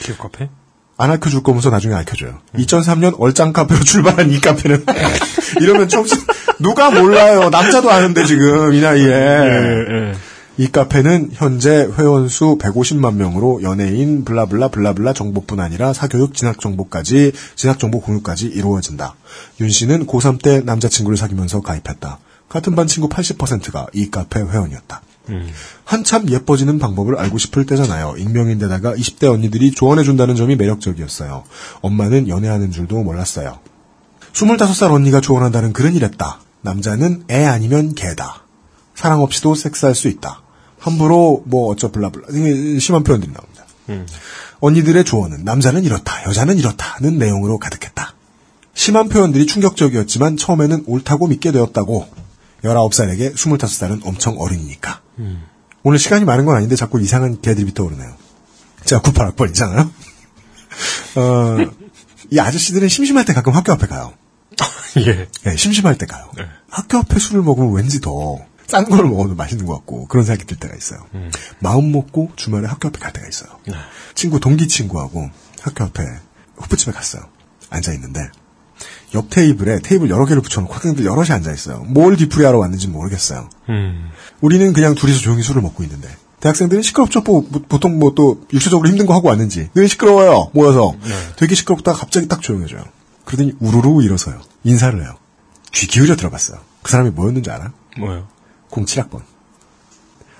기역 0.00 0.18
카페? 0.18 0.48
안 0.96 1.10
알려줄 1.10 1.42
거면서 1.42 1.70
나중에 1.70 1.94
알려줘요. 1.94 2.40
2003년 2.56 3.14
얼짱 3.18 3.52
카페로 3.52 3.82
출발한 3.84 4.30
이 4.30 4.40
카페는 4.40 4.84
이러면 5.60 5.88
정신 5.88 6.18
누가 6.58 6.90
몰라요. 6.90 7.48
남자도 7.48 7.90
아는데 7.90 8.24
지금 8.26 8.74
이 8.74 8.80
나이에. 8.80 9.08
예, 9.08 10.12
이 10.58 10.66
카페는 10.70 11.30
현재 11.32 11.88
회원 11.96 12.28
수 12.28 12.58
150만 12.60 13.14
명으로 13.14 13.62
연예인 13.62 14.26
블라블라 14.26 14.68
블라블라 14.68 15.14
정보뿐 15.14 15.58
아니라 15.58 15.94
사교육 15.94 16.34
진학 16.34 16.60
정보까지 16.60 17.32
진학 17.56 17.78
정보 17.78 18.02
공유까지 18.02 18.46
이루어진다. 18.48 19.14
윤 19.60 19.70
씨는 19.70 20.06
고3 20.06 20.42
때 20.42 20.60
남자친구를 20.60 21.16
사귀면서 21.16 21.62
가입했다. 21.62 22.18
같은 22.50 22.74
반 22.74 22.86
친구 22.86 23.08
80%가 23.08 23.86
이 23.94 24.10
카페 24.10 24.40
회원이었다. 24.40 25.00
한참 25.84 26.28
예뻐지는 26.28 26.78
방법을 26.78 27.16
알고 27.18 27.38
싶을 27.38 27.66
때잖아요. 27.66 28.14
익명인데다가 28.18 28.94
20대 28.94 29.30
언니들이 29.30 29.72
조언해준다는 29.72 30.34
점이 30.36 30.56
매력적이었어요. 30.56 31.44
엄마는 31.82 32.28
연애하는 32.28 32.70
줄도 32.70 33.02
몰랐어요. 33.02 33.60
25살 34.32 34.92
언니가 34.92 35.20
조언한다는 35.20 35.72
글은 35.72 35.94
이랬다. 35.94 36.40
남자는 36.62 37.24
애 37.30 37.44
아니면 37.44 37.94
개다. 37.94 38.44
사랑 38.94 39.22
없이도 39.22 39.54
섹스할 39.54 39.94
수 39.94 40.08
있다. 40.08 40.42
함부로 40.78 41.42
뭐 41.46 41.70
어쩌 41.70 41.90
블라블라 41.90 42.28
심한 42.78 43.02
표현들이 43.02 43.32
나옵니다. 43.32 43.64
언니들의 44.60 45.04
조언은 45.04 45.44
남자는 45.44 45.84
이렇다, 45.84 46.24
여자는 46.26 46.58
이렇다는 46.58 47.18
내용으로 47.18 47.58
가득했다. 47.58 48.14
심한 48.74 49.08
표현들이 49.08 49.46
충격적이었지만 49.46 50.36
처음에는 50.36 50.84
옳다고 50.86 51.26
믿게 51.28 51.52
되었다고 51.52 52.08
19살에게 52.62 53.34
25살은 53.34 54.06
엄청 54.06 54.38
어린이니까. 54.38 55.00
오늘 55.82 55.98
시간이 55.98 56.24
많은 56.24 56.44
건 56.44 56.56
아닌데 56.56 56.76
자꾸 56.76 57.00
이상한 57.00 57.40
개들이 57.40 57.72
떠오르네요. 57.74 58.14
제가 58.84 59.02
98학번이잖아요. 59.02 59.90
어, 61.16 61.56
이 62.30 62.38
아저씨들은 62.38 62.88
심심할 62.88 63.24
때 63.24 63.32
가끔 63.32 63.54
학교 63.54 63.72
앞에 63.72 63.86
가요. 63.86 64.12
예. 65.06 65.28
네, 65.44 65.56
심심할 65.56 65.96
때 65.98 66.06
가요. 66.06 66.30
학교 66.68 66.98
앞에 66.98 67.18
술을 67.18 67.42
먹으면 67.42 67.72
왠지 67.72 68.00
더 68.00 68.50
싼 68.70 68.84
걸 68.84 69.04
먹어도 69.04 69.34
맛있는 69.34 69.66
것 69.66 69.74
같고 69.74 70.06
그런 70.06 70.24
생각이 70.24 70.46
들 70.46 70.56
때가 70.56 70.76
있어요. 70.76 71.04
마음 71.58 71.90
먹고 71.90 72.30
주말에 72.36 72.68
학교 72.68 72.86
앞에 72.86 73.00
갈 73.00 73.12
때가 73.12 73.26
있어요. 73.26 73.50
친구 74.14 74.38
동기 74.38 74.68
친구하고 74.68 75.28
학교 75.60 75.82
앞에 75.84 76.04
호프집에 76.62 76.92
갔어요. 76.92 77.24
앉아 77.68 77.92
있는데 77.94 78.20
옆 79.14 79.28
테이블에 79.30 79.80
테이블 79.80 80.08
여러 80.10 80.24
개를 80.24 80.40
붙여놓고 80.42 80.72
학생들 80.72 81.04
여럿이 81.04 81.30
앉아 81.32 81.52
있어요. 81.52 81.78
뭘 81.88 82.16
뒤풀이하러 82.16 82.58
왔는지 82.58 82.88
모르겠어요. 82.88 83.48
음. 83.68 84.10
우리는 84.40 84.72
그냥 84.72 84.94
둘이서 84.94 85.18
조용히 85.20 85.42
술을 85.42 85.62
먹고 85.62 85.82
있는데 85.82 86.08
대학생들은 86.40 86.82
시끄럽죠. 86.82 87.20
뭐, 87.20 87.44
뭐, 87.50 87.62
보통 87.68 87.98
뭐 87.98 88.14
또 88.14 88.42
육체적으로 88.52 88.88
힘든 88.88 89.06
거 89.06 89.14
하고 89.14 89.28
왔는지 89.28 89.68
늘 89.74 89.88
시끄러워요. 89.88 90.50
모여서 90.54 90.94
되게 91.36 91.54
시끄럽다가 91.54 91.98
갑자기 91.98 92.28
딱 92.28 92.40
조용해져요. 92.40 92.82
그러더니 93.24 93.52
우르르 93.60 94.02
일어서요. 94.02 94.40
인사를 94.64 95.00
해요. 95.02 95.16
귀 95.72 95.86
기울여 95.86 96.16
들어봤어요. 96.16 96.58
그 96.82 96.90
사람이 96.90 97.10
뭐였는지 97.10 97.50
알아? 97.50 97.72
뭐요? 97.98 98.26
07학번. 98.70 99.20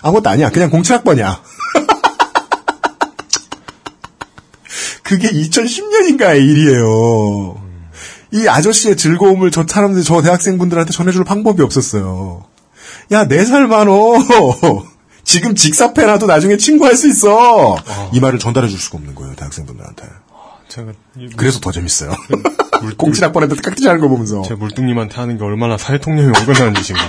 아무것도 0.03 0.31
아니야. 0.31 0.51
그냥 0.51 0.71
07학번이야. 0.71 1.41
그게 5.03 5.29
2010년인가의 5.29 6.39
일이에요. 6.49 7.61
이 8.33 8.47
아저씨의 8.49 8.97
즐거움을 8.97 9.51
저 9.51 9.65
사람들, 9.67 10.03
저 10.05 10.23
대학생분들한테 10.23 10.93
전해줄 10.93 11.25
방법이 11.25 11.63
없었어요. 11.63 12.45
야, 13.13 13.27
4살 13.27 13.67
많어. 13.67 13.91
지금 15.25 15.55
직사패라도 15.55 16.27
나중에 16.27 16.57
친구할 16.57 16.97
수 16.97 17.09
있어. 17.09 17.77
이 18.13 18.21
말을 18.21 18.39
전달해 18.39 18.69
줄 18.69 18.79
수가 18.79 18.99
없는 18.99 19.15
거예요, 19.15 19.35
대학생분들한테. 19.35 20.05
제가 20.69 20.93
이- 21.19 21.29
그래서 21.37 21.59
더 21.61 21.73
재밌어요. 21.73 22.11
07학번한테 22.99 23.61
깍지 23.63 23.87
하는 23.87 24.01
거 24.01 24.09
보면서. 24.09 24.43
제가 24.43 24.57
물뚱님한테 24.61 25.17
하는 25.17 25.37
게 25.37 25.45
얼마나 25.45 25.77
사회통념이 25.77 26.29
어긋나는 26.39 26.75
짓인가. 26.75 27.03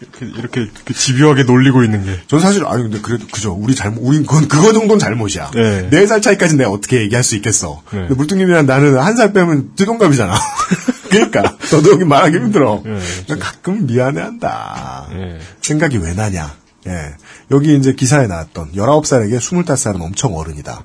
이렇게, 0.00 0.26
이렇게, 0.26 0.60
이렇게 0.62 0.94
집요하게 0.94 1.42
놀리고 1.44 1.82
있는 1.82 2.04
게. 2.04 2.20
전 2.28 2.38
사실 2.40 2.64
아니 2.66 2.82
근데 2.84 3.00
그래도 3.00 3.26
그죠. 3.26 3.52
우리 3.52 3.74
잘못 3.74 4.00
우리 4.02 4.18
그건 4.18 4.46
그거 4.48 4.72
정도는 4.72 4.98
잘못이야. 4.98 5.50
네. 5.52 5.88
네살 5.90 6.22
차이까지 6.22 6.56
내가 6.56 6.70
어떻게 6.70 7.00
얘기할 7.00 7.24
수 7.24 7.34
있겠어. 7.36 7.82
네. 7.90 7.98
근데 8.00 8.14
물뚱님이랑 8.14 8.66
나는 8.66 8.96
한 8.98 9.16
살 9.16 9.32
빼면 9.32 9.74
띠동갑이잖아. 9.74 10.34
그러니까 11.10 11.56
너도 11.72 11.92
여기 11.92 12.04
말하기 12.04 12.36
힘들어. 12.36 12.82
네, 12.84 13.00
나 13.28 13.36
가끔 13.36 13.86
미안해한다. 13.86 15.08
예. 15.14 15.38
생각이 15.62 15.96
왜 15.98 16.12
나냐. 16.14 16.54
예. 16.86 17.14
여기 17.50 17.74
이제 17.76 17.94
기사에 17.94 18.26
나왔던 18.28 18.72
19살에게 18.74 19.38
25살은 19.38 20.00
엄청 20.02 20.36
어른이다. 20.36 20.84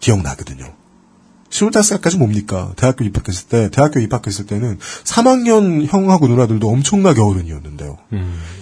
기억나거든요. 0.00 0.74
25살까지 1.52 2.18
뭡니까? 2.18 2.72
대학교 2.76 3.04
입학했을 3.04 3.46
때, 3.48 3.68
대학교 3.70 4.00
입학했을 4.00 4.46
때는 4.46 4.78
3학년 5.04 5.86
형하고 5.86 6.26
누나들도 6.26 6.66
엄청나게 6.68 7.20
어른이었는데요. 7.20 7.98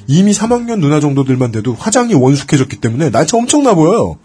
이미 0.09 0.33
3학년 0.33 0.81
누나 0.81 0.99
정도들만 1.01 1.53
돼도 1.53 1.75
화장이 1.75 2.15
원숙해졌기 2.15 2.81
때문에 2.81 3.11
날짜 3.11 3.37
엄청나 3.37 3.75
보여요. 3.75 4.17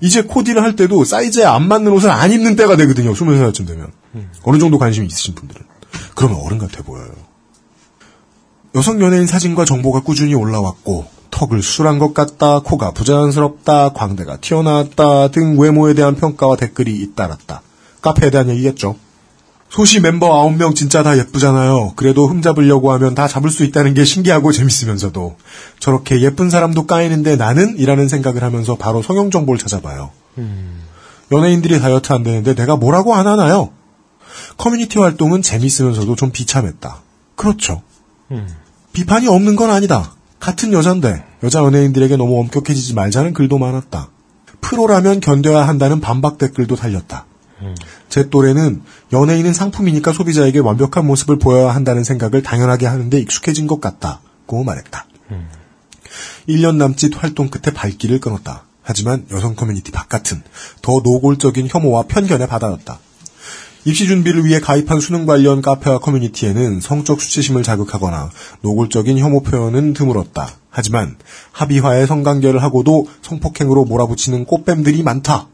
이제 0.00 0.22
코디를 0.22 0.62
할 0.62 0.74
때도 0.74 1.04
사이즈에 1.04 1.44
안 1.44 1.68
맞는 1.68 1.92
옷을 1.92 2.10
안 2.10 2.32
입는 2.32 2.56
때가 2.56 2.76
되거든요. 2.76 3.12
20살쯤 3.12 3.66
되면. 3.66 3.92
어느 4.42 4.58
정도 4.58 4.78
관심이 4.78 5.06
있으신 5.06 5.34
분들은. 5.34 5.62
그러면 6.14 6.40
어른 6.40 6.58
같아 6.58 6.82
보여요. 6.82 7.12
여성 8.74 9.02
연예인 9.02 9.26
사진과 9.26 9.66
정보가 9.66 10.00
꾸준히 10.00 10.34
올라왔고 10.34 11.06
턱을 11.30 11.62
수술한 11.62 11.98
것 11.98 12.14
같다, 12.14 12.60
코가 12.60 12.92
부자연스럽다, 12.92 13.90
광대가 13.90 14.38
튀어나왔다 14.38 15.28
등 15.28 15.58
외모에 15.58 15.94
대한 15.94 16.14
평가와 16.16 16.56
댓글이 16.56 16.96
잇따랐다. 16.96 17.62
카페에 18.02 18.30
대한 18.30 18.50
얘기겠죠. 18.50 18.96
소시 19.70 20.00
멤버 20.00 20.28
9명 20.28 20.74
진짜 20.74 21.02
다 21.02 21.16
예쁘잖아요. 21.16 21.94
그래도 21.96 22.26
흠잡으려고 22.26 22.92
하면 22.92 23.14
다 23.14 23.26
잡을 23.26 23.48
수 23.48 23.64
있다는 23.64 23.94
게 23.94 24.04
신기하고 24.04 24.52
재밌으면서도 24.52 25.36
저렇게 25.80 26.20
예쁜 26.20 26.50
사람도 26.50 26.86
까이는데 26.86 27.36
나는? 27.36 27.78
이라는 27.78 28.06
생각을 28.08 28.42
하면서 28.42 28.76
바로 28.76 29.00
성형 29.00 29.30
정보를 29.30 29.58
찾아봐요. 29.58 30.10
연예인들이 31.32 31.80
다이어트 31.80 32.12
안 32.12 32.22
되는데 32.22 32.54
내가 32.54 32.76
뭐라고 32.76 33.14
안 33.14 33.26
하나요? 33.26 33.70
커뮤니티 34.58 34.98
활동은 34.98 35.40
재밌으면서도 35.40 36.16
좀 36.16 36.30
비참했다. 36.32 37.00
그렇죠. 37.34 37.80
비판이 38.92 39.26
없는 39.26 39.56
건 39.56 39.70
아니다. 39.70 40.12
같은 40.38 40.74
여잔데 40.74 41.24
여자 41.44 41.60
연예인들에게 41.60 42.16
너무 42.18 42.38
엄격해지지 42.40 42.92
말자는 42.92 43.32
글도 43.32 43.56
많았다. 43.56 44.10
프로라면 44.60 45.20
견뎌야 45.20 45.66
한다는 45.66 46.00
반박 46.00 46.36
댓글도 46.36 46.76
달렸다. 46.76 47.24
제 48.08 48.28
또래는 48.28 48.82
연예인은 49.12 49.52
상품이니까 49.52 50.12
소비자에게 50.12 50.58
완벽한 50.58 51.06
모습을 51.06 51.38
보여야 51.38 51.74
한다는 51.74 52.04
생각을 52.04 52.42
당연하게 52.42 52.86
하는데 52.86 53.18
익숙해진 53.18 53.66
것 53.66 53.80
같다고 53.80 54.64
말했다. 54.64 55.06
1년 56.48 56.76
남짓 56.76 57.12
활동 57.16 57.48
끝에 57.48 57.72
발길을 57.72 58.20
끊었다. 58.20 58.64
하지만 58.82 59.26
여성 59.30 59.54
커뮤니티 59.54 59.92
바깥은 59.92 60.42
더 60.82 61.00
노골적인 61.04 61.68
혐오와 61.70 62.04
편견의 62.08 62.48
바다였다. 62.48 62.98
입시 63.84 64.06
준비를 64.06 64.44
위해 64.44 64.60
가입한 64.60 65.00
수능 65.00 65.26
관련 65.26 65.60
카페와 65.60 65.98
커뮤니티에는 65.98 66.80
성적 66.80 67.20
수치심을 67.20 67.64
자극하거나 67.64 68.30
노골적인 68.62 69.18
혐오 69.18 69.42
표현은 69.42 69.92
드물었다. 69.92 70.48
하지만 70.70 71.16
합의하에 71.50 72.06
성관계를 72.06 72.62
하고도 72.62 73.08
성폭행으로 73.22 73.84
몰아붙이는 73.84 74.44
꽃뱀들이 74.44 75.02
많다. 75.02 75.48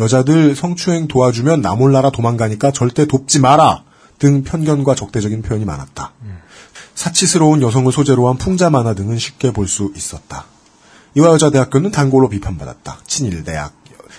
여자들 0.00 0.54
성추행 0.56 1.08
도와주면 1.08 1.62
나 1.62 1.74
몰라라 1.74 2.10
도망가니까 2.10 2.70
절대 2.72 3.06
돕지 3.06 3.40
마라. 3.40 3.84
등 4.18 4.44
편견과 4.44 4.94
적대적인 4.94 5.42
표현이 5.42 5.64
많았다. 5.64 6.12
사치스러운 6.94 7.60
여성을 7.60 7.90
소재로 7.92 8.28
한 8.28 8.38
풍자 8.38 8.70
만화 8.70 8.94
등은 8.94 9.18
쉽게 9.18 9.52
볼 9.52 9.68
수 9.68 9.92
있었다. 9.94 10.46
이화여자대학교는 11.14 11.90
단골로 11.90 12.28
비판받았다. 12.30 13.00
친일대학, 13.06 13.74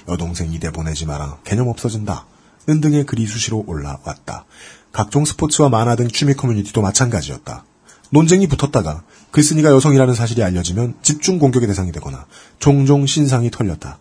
여동생 0.09 0.51
이대 0.53 0.71
보내지 0.71 1.05
마라. 1.05 1.37
개념 1.43 1.67
없어진다. 1.67 2.25
는 2.67 2.81
등의 2.81 3.05
글이 3.05 3.25
수시로 3.27 3.63
올라왔다. 3.65 4.45
각종 4.91 5.25
스포츠와 5.25 5.69
만화 5.69 5.95
등 5.95 6.07
취미 6.09 6.33
커뮤니티도 6.33 6.81
마찬가지였다. 6.81 7.63
논쟁이 8.09 8.47
붙었다가 8.47 9.03
글쓴이가 9.31 9.71
여성이라는 9.71 10.13
사실이 10.13 10.43
알려지면 10.43 10.95
집중 11.01 11.39
공격의 11.39 11.67
대상이 11.67 11.91
되거나 11.91 12.25
종종 12.59 13.05
신상이 13.05 13.51
털렸다. 13.51 13.99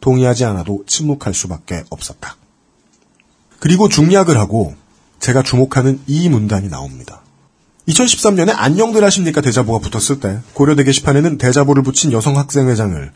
동의하지 0.00 0.44
않아도 0.44 0.84
침묵할 0.86 1.34
수밖에 1.34 1.84
없었다. 1.90 2.36
그리고 3.58 3.88
중약을 3.88 4.38
하고 4.38 4.74
제가 5.18 5.42
주목하는 5.42 6.00
이 6.06 6.28
문단이 6.28 6.68
나옵니다. 6.68 7.22
2013년에 7.88 8.52
안녕들 8.54 9.04
하십니까 9.04 9.40
대자보가 9.40 9.78
붙었을 9.78 10.20
때 10.20 10.40
고려대 10.52 10.84
게시판에는 10.84 11.38
대자보를 11.38 11.82
붙인 11.82 12.12
여성 12.12 12.36
학생회장을 12.36 13.12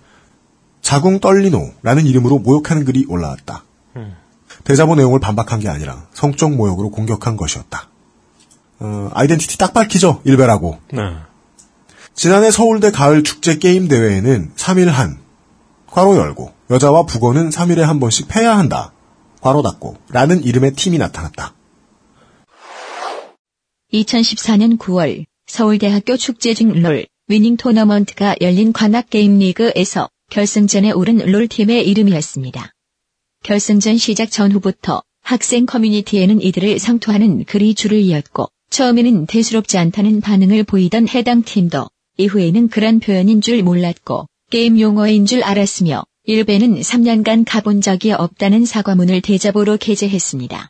자궁 0.81 1.21
떨리노라는 1.21 2.07
이름으로 2.07 2.39
모욕하는 2.39 2.85
글이 2.85 3.07
올라왔다. 3.09 3.65
대자보 4.65 4.95
내용을 4.95 5.21
반박한 5.21 5.61
게 5.61 5.69
아니라 5.69 6.07
성적 6.13 6.53
모욕으로 6.53 6.91
공격한 6.91 7.37
것이었다. 7.37 7.89
어, 8.81 9.11
아이덴티티 9.13 9.59
딱 9.59 9.73
밝히죠? 9.73 10.23
일베라고. 10.25 10.79
네. 10.93 11.01
지난해 12.15 12.51
서울대 12.51 12.91
가을 12.91 13.23
축제 13.23 13.59
게임 13.59 13.89
대회에는 13.89 14.53
3일 14.57 14.87
한 14.87 15.19
괄호 15.91 16.17
열고 16.17 16.53
여자와 16.71 17.05
북어는 17.05 17.51
3일에 17.51 17.81
한 17.81 18.01
번씩 18.01 18.29
패야 18.29 18.57
한다. 18.57 18.93
괄호 19.41 19.63
닫고 19.63 19.97
라는 20.11 20.43
이름의 20.43 20.75
팀이 20.75 20.99
나타났다. 20.99 21.55
2014년 23.93 24.79
9월 24.79 25.25
서울대학교 25.47 26.17
축제 26.17 26.55
중 26.55 26.81
롤 26.81 27.07
위닝 27.27 27.57
토너먼트가 27.57 28.37
열린 28.41 28.73
관악게임 28.73 29.39
리그에서 29.39 30.09
결승전에 30.31 30.93
오른 30.93 31.19
롤팀의 31.19 31.89
이름이었습니다. 31.89 32.73
결승전 33.43 33.99
시작 33.99 34.31
전후부터 34.31 35.03
학생 35.23 35.67
커뮤니티에는 35.67 36.41
이들을 36.41 36.79
상투하는 36.79 37.45
글이 37.45 37.75
줄을 37.75 37.99
이었고 37.99 38.49
처음에는 38.71 39.27
대수롭지 39.27 39.79
않다는 39.79 40.21
반응을 40.21 40.65
보이던 40.65 41.09
해당 41.09 41.43
팀도 41.43 41.89
이후에는 42.17 42.69
그런 42.69 43.01
표현인 43.01 43.41
줄 43.41 43.63
몰랐고 43.63 44.27
게임 44.51 44.81
용어인 44.81 45.27
줄 45.27 45.45
알았으며 45.45 46.03
일베는 46.25 46.81
3년간 46.81 47.45
가본 47.47 47.81
적이 47.83 48.11
없다는 48.11 48.65
사과문을 48.65 49.21
대자보로 49.21 49.77
게재했습니다. 49.77 50.69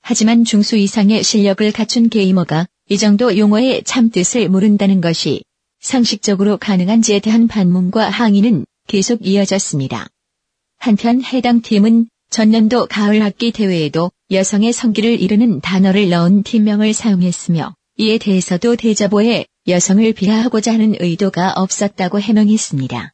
하지만 0.00 0.44
중수 0.44 0.78
이상의 0.78 1.22
실력을 1.22 1.70
갖춘 1.72 2.08
게이머가 2.08 2.66
이 2.88 2.96
정도 2.96 3.36
용어의 3.36 3.84
참뜻을 3.84 4.48
모른다는 4.48 5.02
것이 5.02 5.42
상식적으로 5.80 6.56
가능한지에 6.56 7.18
대한 7.20 7.48
반문과 7.48 8.08
항의는 8.08 8.64
계속 8.88 9.26
이어졌습니다. 9.26 10.08
한편 10.78 11.22
해당 11.22 11.60
팀은 11.60 12.06
전년도 12.30 12.86
가을 12.86 13.22
학기 13.22 13.52
대회에도 13.52 14.10
여성의 14.30 14.72
성기를 14.72 15.20
이르는 15.20 15.60
단어를 15.60 16.08
넣은 16.08 16.44
팀명을 16.44 16.94
사용했으며 16.94 17.74
이에 17.98 18.16
대해서도 18.16 18.76
대자보에 18.76 19.44
여성을 19.68 20.12
비하하고자 20.12 20.72
하는 20.72 20.94
의도가 20.98 21.52
없었다고 21.52 22.20
해명했습니다. 22.20 23.12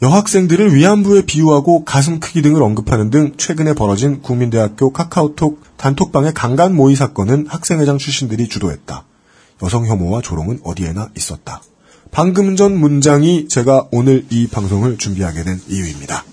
여학생들을 0.00 0.74
위안부에 0.74 1.26
비유하고 1.26 1.84
가슴 1.84 2.20
크기 2.20 2.40
등을 2.40 2.62
언급하는 2.62 3.10
등 3.10 3.34
최근에 3.36 3.74
벌어진 3.74 4.22
국민대학교 4.22 4.94
카카오톡 4.94 5.62
단톡방의 5.76 6.32
강간 6.32 6.74
모의 6.74 6.96
사건은 6.96 7.48
학생회장 7.48 7.98
출신들이 7.98 8.48
주도했다. 8.48 9.04
여성 9.62 9.86
혐오와 9.86 10.22
조롱은 10.22 10.60
어디에나 10.64 11.10
있었다. 11.18 11.60
방금 12.10 12.56
전 12.56 12.78
문장이 12.78 13.46
제가 13.46 13.88
오늘 13.92 14.24
이 14.30 14.46
방송을 14.46 14.96
준비하게 14.96 15.44
된 15.44 15.60
이유입니다. 15.68 16.24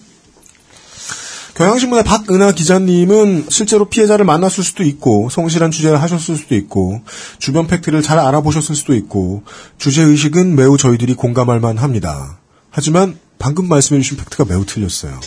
경향신문의 1.58 2.04
박은하 2.04 2.52
기자님은 2.52 3.48
실제로 3.50 3.86
피해자를 3.86 4.26
만났을 4.26 4.63
수도 4.63 4.84
있고 4.84 5.30
성실한 5.32 5.72
취재를 5.72 6.00
하셨을 6.00 6.36
수도 6.36 6.54
있고 6.54 7.02
주변 7.39 7.65
팩트를 7.65 8.04
잘 8.04 8.20
알아보셨을 8.20 8.76
수도 8.76 8.93
있고 8.93 9.41
주제 9.80 10.04
의식은 10.04 10.56
매우 10.56 10.78
저희들이 10.78 11.15
공감할 11.15 11.60
만합니다. 11.60 12.38
하지만 12.70 13.17
방금 13.39 13.67
말씀해 13.67 14.02
주신 14.02 14.17
팩트가 14.17 14.46
매우 14.46 14.67
틀렸어요. 14.67 15.20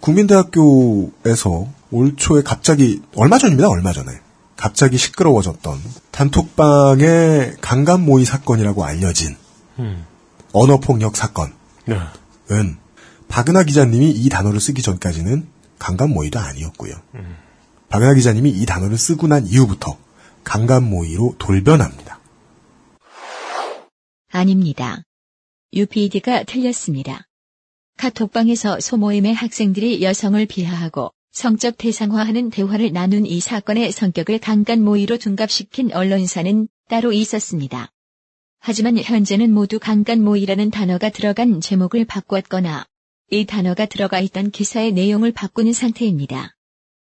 국민대학교에서 0.00 1.68
올 1.92 2.16
초에 2.16 2.42
갑자기 2.42 3.00
얼마 3.14 3.38
전입니다. 3.38 3.68
얼마 3.68 3.92
전에 3.92 4.10
갑자기 4.56 4.98
시끄러워졌던 4.98 5.78
단톡방의 6.10 7.58
강간 7.60 8.04
모의 8.04 8.24
사건이라고 8.24 8.84
알려진 8.84 9.36
음. 9.78 10.06
언어폭력 10.52 11.16
사건은 11.16 11.52
네. 11.86 11.96
박은하 13.28 13.62
기자님이 13.62 14.10
이 14.10 14.28
단어를 14.28 14.60
쓰기 14.60 14.82
전까지는 14.82 15.51
강간 15.82 16.10
모의도 16.10 16.38
아니었고요. 16.38 16.94
음. 17.16 17.36
박은하 17.88 18.14
기자님이 18.14 18.50
이 18.50 18.64
단어를 18.64 18.96
쓰고 18.96 19.26
난 19.26 19.44
이후부터 19.44 19.98
강간 20.44 20.84
모의로 20.84 21.34
돌변합니다. 21.38 22.20
아닙니다. 24.30 25.02
UPD가 25.72 26.44
틀렸습니다. 26.44 27.26
카톡방에서 27.98 28.78
소모임의 28.78 29.34
학생들이 29.34 30.02
여성을 30.02 30.46
비하하고 30.46 31.10
성적 31.32 31.76
대상화하는 31.78 32.50
대화를 32.50 32.92
나눈 32.92 33.26
이 33.26 33.40
사건의 33.40 33.90
성격을 33.90 34.38
강간 34.38 34.84
모의로 34.84 35.18
둔갑시킨 35.18 35.92
언론사는 35.92 36.68
따로 36.88 37.12
있었습니다. 37.12 37.90
하지만 38.60 38.98
현재는 38.98 39.52
모두 39.52 39.80
강간 39.80 40.22
모의라는 40.22 40.70
단어가 40.70 41.10
들어간 41.10 41.60
제목을 41.60 42.04
바꿨거나 42.04 42.86
이 43.34 43.46
단어가 43.46 43.86
들어가 43.86 44.20
있던 44.20 44.50
기사의 44.50 44.92
내용을 44.92 45.32
바꾸는 45.32 45.72
상태입니다. 45.72 46.54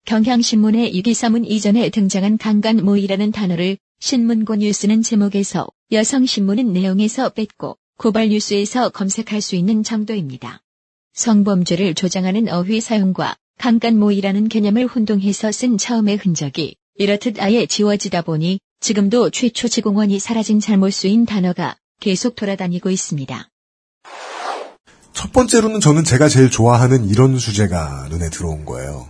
경향신문의 0.05 0.95
유기사문 0.95 1.47
이전에 1.47 1.89
등장한 1.89 2.37
강간 2.37 2.85
모의라는 2.85 3.33
단어를 3.33 3.79
신문고 3.99 4.57
뉴스는 4.57 5.03
제목에서 5.03 5.69
여성신문은 5.91 6.71
내용에서 6.75 7.31
뺐고 7.31 7.79
고발 7.97 8.29
뉴스에서 8.29 8.91
검색할 8.91 9.41
수 9.41 9.57
있는 9.57 9.83
정도입니다. 9.83 10.61
성범죄를 11.15 11.95
조장하는 11.95 12.51
어휘 12.51 12.83
사용과 12.83 13.35
강간 13.57 13.99
모의라는 13.99 14.51
개념을 14.51 14.89
혼동해서 14.89 15.51
쓴 15.51 15.79
처음의 15.79 16.19
흔적이 16.19 16.77
이렇듯 16.97 17.41
아예 17.41 17.65
지워지다 17.65 18.21
보니 18.21 18.61
지금도 18.81 19.31
최초 19.31 19.67
제공원이 19.67 20.19
사라진 20.19 20.61
잘못 20.61 20.91
쓰인 20.91 21.25
단어가 21.25 21.75
계속 22.01 22.37
돌아다니고 22.37 22.91
있습니다. 22.91 23.49
첫 25.13 25.33
번째로는 25.33 25.81
저는 25.81 26.05
제가 26.05 26.29
제일 26.29 26.51
좋아하는 26.51 27.09
이런 27.09 27.37
주제가 27.37 28.07
눈에 28.11 28.31
들어온 28.31 28.65
거예요. 28.65 29.09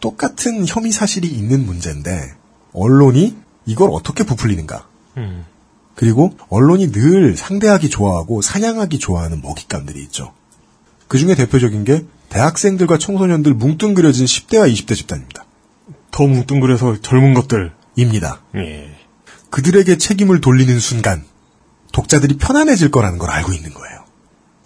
똑같은 0.00 0.66
혐의 0.66 0.92
사실이 0.92 1.28
있는 1.28 1.64
문제인데 1.66 2.34
언론이 2.72 3.36
이걸 3.66 3.90
어떻게 3.92 4.24
부풀리는가? 4.24 4.86
음. 5.18 5.44
그리고 5.94 6.34
언론이 6.48 6.92
늘 6.92 7.36
상대하기 7.36 7.90
좋아하고 7.90 8.40
사냥하기 8.42 8.98
좋아하는 8.98 9.42
먹잇감들이 9.42 10.02
있죠. 10.04 10.32
그 11.08 11.18
중에 11.18 11.34
대표적인 11.34 11.84
게 11.84 12.06
대학생들과 12.28 12.98
청소년들 12.98 13.54
뭉뚱그려진 13.54 14.24
10대와 14.24 14.72
20대 14.72 14.94
집단입니다. 14.94 15.44
더 16.10 16.26
뭉뚱그려서 16.26 17.00
젊은 17.00 17.34
것들. 17.34 17.72
입니다. 17.96 18.40
예. 18.56 18.96
그들에게 19.50 19.98
책임을 19.98 20.40
돌리는 20.40 20.78
순간 20.78 21.24
독자들이 21.92 22.38
편안해질 22.38 22.90
거라는 22.90 23.18
걸 23.18 23.30
알고 23.30 23.52
있는 23.52 23.74
거예요. 23.74 23.99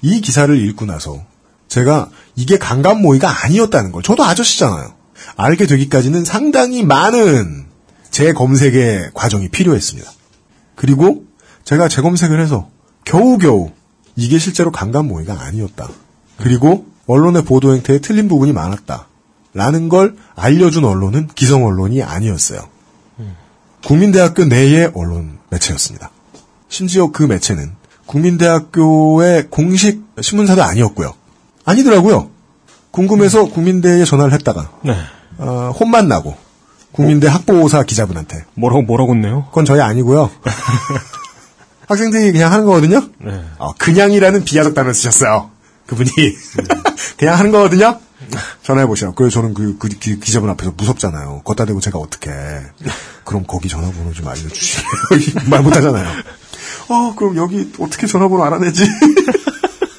이 0.05 0.21
기사를 0.21 0.55
읽고 0.55 0.85
나서 0.85 1.25
제가 1.67 2.11
이게 2.37 2.59
강간 2.59 3.01
모의가 3.01 3.45
아니었다는 3.45 3.91
걸 3.91 4.03
저도 4.03 4.23
아저씨잖아요. 4.23 4.93
알게 5.37 5.67
되기까지는 5.67 6.27
상당히 6.27 6.85
많은 6.85 7.65
재검색의 8.11 9.13
과정이 9.15 9.49
필요했습니다. 9.49 10.11
그리고 10.75 11.25
제가 11.65 11.89
재검색을 11.89 12.39
해서 12.39 12.69
겨우겨우 13.07 13.71
이게 14.15 14.39
실제로 14.39 14.71
강간 14.71 15.09
모의가 15.09 15.41
아니었다. 15.41 15.89
그리고 16.37 16.87
언론의 17.07 17.45
보도 17.45 17.73
행태에 17.73 18.01
틀린 18.01 18.29
부분이 18.29 18.53
많았다. 18.53 19.09
라는 19.55 19.89
걸 19.89 20.17
알려준 20.37 20.85
언론은 20.85 21.29
기성 21.35 21.65
언론이 21.65 22.03
아니었어요. 22.03 22.69
국민대학교 23.87 24.45
내의 24.45 24.91
언론 24.95 25.39
매체였습니다. 25.49 26.11
심지어 26.69 27.11
그 27.11 27.23
매체는 27.23 27.73
국민대학교의 28.07 29.49
공식 29.51 30.03
신문사도 30.21 30.63
아니었고요. 30.63 31.15
아니더라고요. 31.65 32.31
궁금해서 32.91 33.47
국민대에 33.47 34.05
전화를 34.05 34.33
했다가 34.35 34.71
네. 34.83 34.97
어, 35.39 35.73
혼만 35.79 36.07
나고 36.09 36.37
국민대 36.93 37.27
학보사 37.27 37.83
기자분한테 37.83 38.45
뭐라고 38.55 38.83
뭐라고 38.83 39.15
했네요? 39.15 39.47
그건 39.49 39.65
저희 39.65 39.81
아니고요. 39.81 40.31
학생들이 41.89 42.33
그냥 42.33 42.53
하는 42.53 42.65
거거든요. 42.65 43.03
네. 43.19 43.45
어, 43.59 43.75
그냥이라는 43.75 44.45
비하적 44.45 44.75
단어를 44.75 44.95
쓰셨어요. 44.95 45.51
그분이 45.87 46.11
그냥 47.19 47.39
하는 47.39 47.51
거거든요. 47.51 47.99
전화해 48.63 48.87
보시오. 48.87 49.13
그래서 49.13 49.35
저는 49.35 49.55
그, 49.55 49.77
그, 49.79 49.89
그 49.89 50.19
기자분 50.19 50.49
앞에서 50.51 50.73
무섭잖아요. 50.77 51.43
걷다 51.45 51.65
대고 51.67 51.81
제가 51.81 51.99
어떻게 51.99 52.31
그럼 53.25 53.45
거기 53.47 53.69
전화번호 53.69 54.13
좀 54.13 54.29
알려주시래요. 54.29 54.89
말 55.51 55.63
못하잖아요. 55.63 56.09
어 56.89 57.15
그럼 57.17 57.37
여기 57.37 57.71
어떻게 57.79 58.07
전화번호 58.07 58.45
알아내지? 58.45 58.85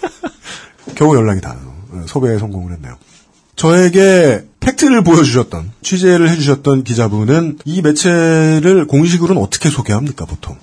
겨우 0.96 1.16
연락이 1.16 1.42
닿아요. 1.42 1.76
섭외에 2.08 2.38
성공을 2.38 2.74
했네요. 2.74 2.98
저에게 3.56 4.46
팩트를 4.60 5.04
보여주셨던 5.04 5.72
취재를 5.82 6.30
해주셨던 6.30 6.84
기자분은 6.84 7.60
이 7.66 7.82
매체를 7.82 8.86
공식으로는 8.88 9.42
어떻게 9.42 9.70
소개합니까 9.70 10.26
보통? 10.26 10.58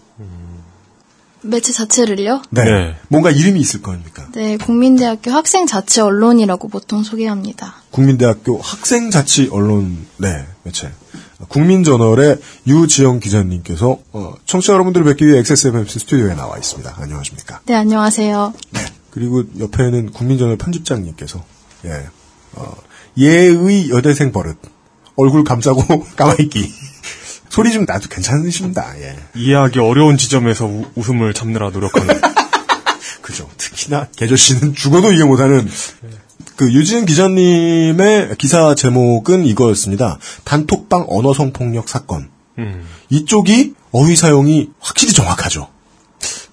매체 1.43 1.73
자체를요? 1.73 2.43
네. 2.51 2.65
네. 2.65 2.97
뭔가 3.09 3.31
이름이 3.31 3.59
있을 3.61 3.83
거니까. 3.83 4.29
네, 4.33 4.57
국민대학교 4.57 5.33
학생 5.33 5.67
자치 5.67 6.01
언론이라고 6.01 6.69
보통 6.69 7.03
소개합니다. 7.03 7.75
국민대학교 7.91 8.59
학생 8.59 9.11
자치 9.11 9.49
언론 9.51 10.07
네 10.19 10.47
매체 10.63 10.93
국민저널의 11.49 12.39
유지영 12.67 13.21
기자님께서 13.21 13.99
어, 14.13 14.35
청취자 14.47 14.73
여러분들을 14.75 15.05
뵙기 15.07 15.27
위해 15.27 15.39
XSFM 15.39 15.87
스튜디오에 15.87 16.35
나와 16.35 16.57
있습니다. 16.59 16.95
안녕하십니까? 16.99 17.61
네, 17.67 17.75
안녕하세요. 17.75 18.53
그리고 19.11 19.45
옆에는 19.59 20.13
국민저널 20.13 20.57
편집장님께서 20.57 21.45
예 21.87 22.07
어, 22.55 22.75
예의 23.19 23.91
여대생 23.91 24.33
버릇 24.33 24.57
얼굴 25.17 25.45
감싸고 25.45 26.07
가만있기 26.17 26.73
소리 27.51 27.73
좀 27.73 27.85
나도 27.87 28.09
괜찮으십니다. 28.09 28.99
예. 29.01 29.17
이해하기 29.35 29.79
어려운 29.81 30.17
지점에서 30.17 30.65
우- 30.65 30.87
웃음을 30.95 31.35
참느라 31.35 31.69
노력하는. 31.69 32.19
그죠. 33.21 33.49
특히나 33.59 34.09
개조 34.17 34.37
씨는 34.37 34.75
죽어도 34.75 35.13
이해 35.13 35.25
못하는 35.25 35.69
그 36.57 36.73
유지은 36.73 37.07
기자님의 37.07 38.37
기사 38.39 38.75
제목은 38.75 39.45
이거였습니다. 39.47 40.19
단톡방 40.45 41.07
언어 41.09 41.33
성폭력 41.35 41.89
사건. 41.89 42.29
음, 42.59 42.85
이쪽이 43.11 43.75
어휘 43.93 44.17
사용이 44.17 44.71
확실히 44.81 45.13
정확하죠. 45.13 45.69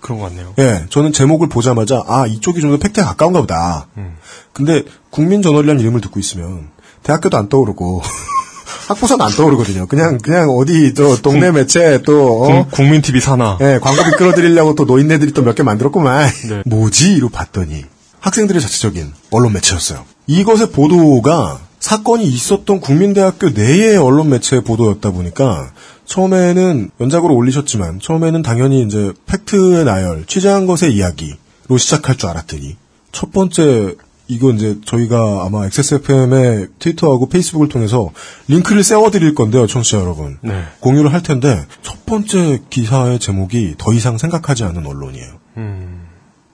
그런 0.01 0.19
것 0.19 0.25
같네요. 0.29 0.53
예, 0.59 0.85
저는 0.89 1.11
제목을 1.13 1.49
보자마자 1.49 2.01
아 2.07 2.25
이쪽이 2.25 2.61
좀 2.61 2.71
더 2.71 2.77
팩트에 2.77 3.03
가까운가 3.03 3.41
보다. 3.41 3.87
음. 3.97 4.15
근데 4.53 4.83
국민 5.09 5.41
저널이라는 5.41 5.81
이름을 5.81 6.01
듣고 6.01 6.19
있으면 6.19 6.69
대학교도 7.03 7.37
안 7.37 7.49
떠오르고 7.49 8.01
학부서는 8.87 9.23
안 9.25 9.31
떠오르거든요. 9.33 9.85
그냥 9.87 10.17
그냥 10.17 10.49
어디 10.49 10.93
저 10.95 11.17
동네 11.21 11.51
매체 11.51 12.01
또 12.03 12.43
어? 12.45 12.67
국민 12.71 13.01
TV 13.01 13.19
사나. 13.21 13.57
예, 13.61 13.79
광고비 13.81 14.11
끌어들이려고 14.17 14.75
또 14.75 14.85
노인네들이 14.85 15.33
또 15.33 15.43
몇 15.43 15.55
개 15.55 15.63
만들었구만. 15.63 16.29
네. 16.49 16.63
뭐지? 16.65 17.13
이로 17.15 17.29
봤더니 17.29 17.83
학생들의 18.19 18.61
자체적인 18.61 19.13
언론 19.31 19.53
매체였어요. 19.53 20.05
이것의 20.27 20.71
보도가 20.71 21.59
사건이 21.79 22.25
있었던 22.25 22.81
국민대학교 22.81 23.49
내의 23.49 23.97
언론 23.97 24.29
매체의 24.29 24.63
보도였다 24.63 25.11
보니까 25.11 25.71
처음에는 26.05 26.91
연작으로 26.99 27.33
올리셨지만 27.35 27.99
처음에는 27.99 28.41
당연히 28.41 28.83
이제 28.83 29.13
팩트의 29.27 29.85
나열, 29.85 30.25
취재한 30.25 30.65
것의 30.65 30.93
이야기로 30.93 31.77
시작할 31.77 32.17
줄 32.17 32.29
알았더니 32.29 32.75
첫 33.11 33.31
번째 33.31 33.95
이거 34.27 34.51
이제 34.51 34.77
저희가 34.85 35.43
아마 35.43 35.65
XSFM의 35.65 36.67
트위터하고 36.77 37.29
페이스북을 37.29 37.67
통해서 37.67 38.11
링크를 38.47 38.83
세워드릴 38.83 39.33
건데요, 39.33 39.65
청취자 39.65 39.99
여러분. 39.99 40.37
네. 40.41 40.65
공유를 40.81 41.11
할 41.11 41.23
텐데 41.23 41.65
첫 41.81 42.05
번째 42.05 42.61
기사의 42.69 43.19
제목이 43.19 43.75
더 43.79 43.91
이상 43.91 44.19
생각하지 44.19 44.65
않는 44.65 44.85
언론이에요. 44.85 45.31
음, 45.57 45.98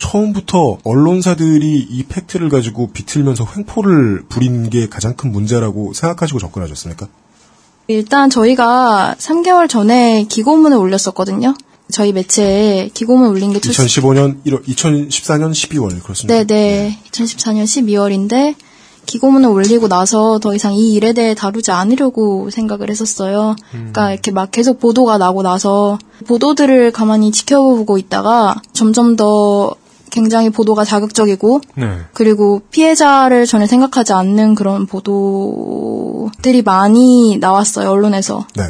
처음부터 0.10 0.78
언론사들이 0.84 1.88
이 1.90 2.04
팩트를 2.04 2.50
가지고 2.50 2.92
비틀면서 2.92 3.48
횡포를 3.58 4.26
부린 4.30 4.70
게 4.70 4.88
가장 4.88 5.16
큰 5.16 5.32
문제라고 5.32 5.94
생각하시고 5.94 6.40
접근하셨습니까? 6.40 7.08
일단 7.88 8.30
저희가 8.30 9.16
3개월 9.18 9.68
전에 9.68 10.26
기고문을 10.30 10.78
올렸었거든요. 10.78 11.56
저희 11.92 12.14
매체에 12.14 12.90
기고문 12.94 13.30
올린 13.30 13.52
게 13.54 13.60
출시- 13.60 13.86
2015년 14.02 14.44
1월, 14.46 14.64
2014년 14.66 15.52
12월 15.52 16.02
그렇습니다. 16.02 16.44
네네. 16.44 17.00
2014년 17.12 17.64
12월인데 17.66 18.56
기고문을 19.06 19.50
올리고 19.50 19.88
나서 19.88 20.40
더 20.40 20.56
이상 20.56 20.74
이 20.74 20.94
일에 20.94 21.14
대해 21.14 21.36
다루지 21.36 21.70
않으려고 21.72 22.50
생각을 22.50 22.90
했었어요. 22.90 23.56
그러니까 23.70 24.12
이렇게 24.12 24.32
막 24.32 24.50
계속 24.50 24.80
보도가 24.80 25.20
나고 25.20 25.44
나서 25.44 26.00
보도들을 26.26 26.92
가만히 26.92 27.32
지켜보고 27.32 28.00
있다가 28.00 28.56
점점 28.74 29.16
더 29.16 29.76
굉장히 30.16 30.50
보도가 30.50 30.86
자극적이고 30.86 31.60
네. 31.76 32.00
그리고 32.14 32.62
피해자를 32.72 33.46
전혀 33.46 33.66
생각하지 33.66 34.14
않는 34.14 34.56
그런 34.56 34.86
보도들이 34.88 36.62
많이 36.64 37.38
나왔어요, 37.38 37.90
언론에서. 37.90 38.48
네. 38.56 38.64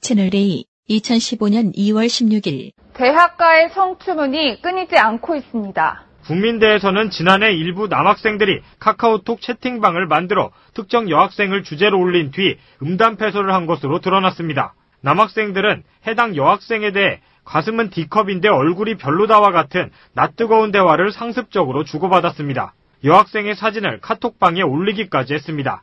채널A 0.00 0.64
2015년 0.88 1.76
2월 1.76 2.06
16일 2.06 2.72
대학가의 2.94 3.70
성추문이 3.72 4.60
끊이지 4.62 4.96
않고 4.96 5.36
있습니다. 5.36 6.02
국민대에서는 6.26 7.10
지난해 7.10 7.52
일부 7.52 7.86
남학생들이 7.86 8.60
카카오톡 8.80 9.40
채팅방을 9.40 10.06
만들어 10.06 10.50
특정 10.74 11.08
여학생을 11.08 11.62
주제로 11.62 12.00
올린 12.00 12.30
뒤 12.32 12.56
음담 12.82 13.16
패소를 13.16 13.54
한 13.54 13.66
것으로 13.66 14.00
드러났습니다. 14.00 14.74
남학생들은 15.02 15.82
해당 16.06 16.36
여학생에 16.36 16.92
대해 16.92 17.20
가슴은 17.50 17.90
D컵인데 17.90 18.48
얼굴이 18.48 18.94
별로다와 18.94 19.50
같은 19.50 19.90
낯뜨거운 20.14 20.70
대화를 20.70 21.10
상습적으로 21.10 21.82
주고받았습니다. 21.82 22.74
여학생의 23.02 23.56
사진을 23.56 24.00
카톡방에 24.00 24.62
올리기까지 24.62 25.34
했습니다. 25.34 25.82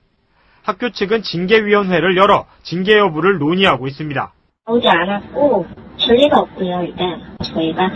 학교 0.63 0.91
측은 0.91 1.23
징계위원회를 1.23 2.15
열어 2.15 2.45
징계 2.63 2.97
여부를 2.97 3.39
논의하고 3.39 3.87
있습니다. 3.87 4.33
나오지 4.65 4.87
않았고 4.87 5.65
전례가 5.97 6.39
없고요. 6.39 6.83
일단 6.83 7.35
저희가 7.43 7.91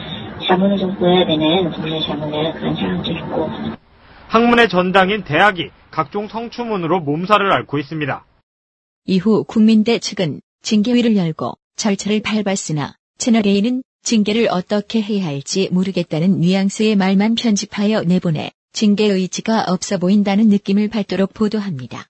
자문을 0.46 0.78
좀 0.78 0.96
보여야 0.96 1.26
되는 1.26 1.72
국내 1.72 2.02
자문을 2.02 2.54
그런 2.54 2.76
사항도 2.76 3.10
있고 3.10 3.50
학문의 4.28 4.68
전당인 4.68 5.24
대학이 5.24 5.70
각종 5.92 6.28
성추문으로 6.28 7.00
몸살을 7.00 7.50
앓고 7.54 7.78
있습니다. 7.78 8.26
이후 9.06 9.46
국민대 9.46 10.00
측은 10.00 10.42
징계위를 10.62 11.16
열고 11.16 11.54
절차를 11.78 12.22
밟았으나 12.22 12.96
채널A는 13.22 13.84
징계를 14.04 14.48
어떻게 14.50 15.00
해야 15.00 15.28
할지 15.28 15.70
모르겠다는 15.72 16.40
뉘앙스의 16.40 16.96
말만 16.96 17.36
편집하여 17.36 18.02
내보내 18.02 18.50
징계 18.74 19.06
의지가 19.06 19.66
없어 19.68 20.00
보인다는 20.00 20.48
느낌을 20.48 20.90
받도록 20.90 21.36
보도합니다. 21.36 22.08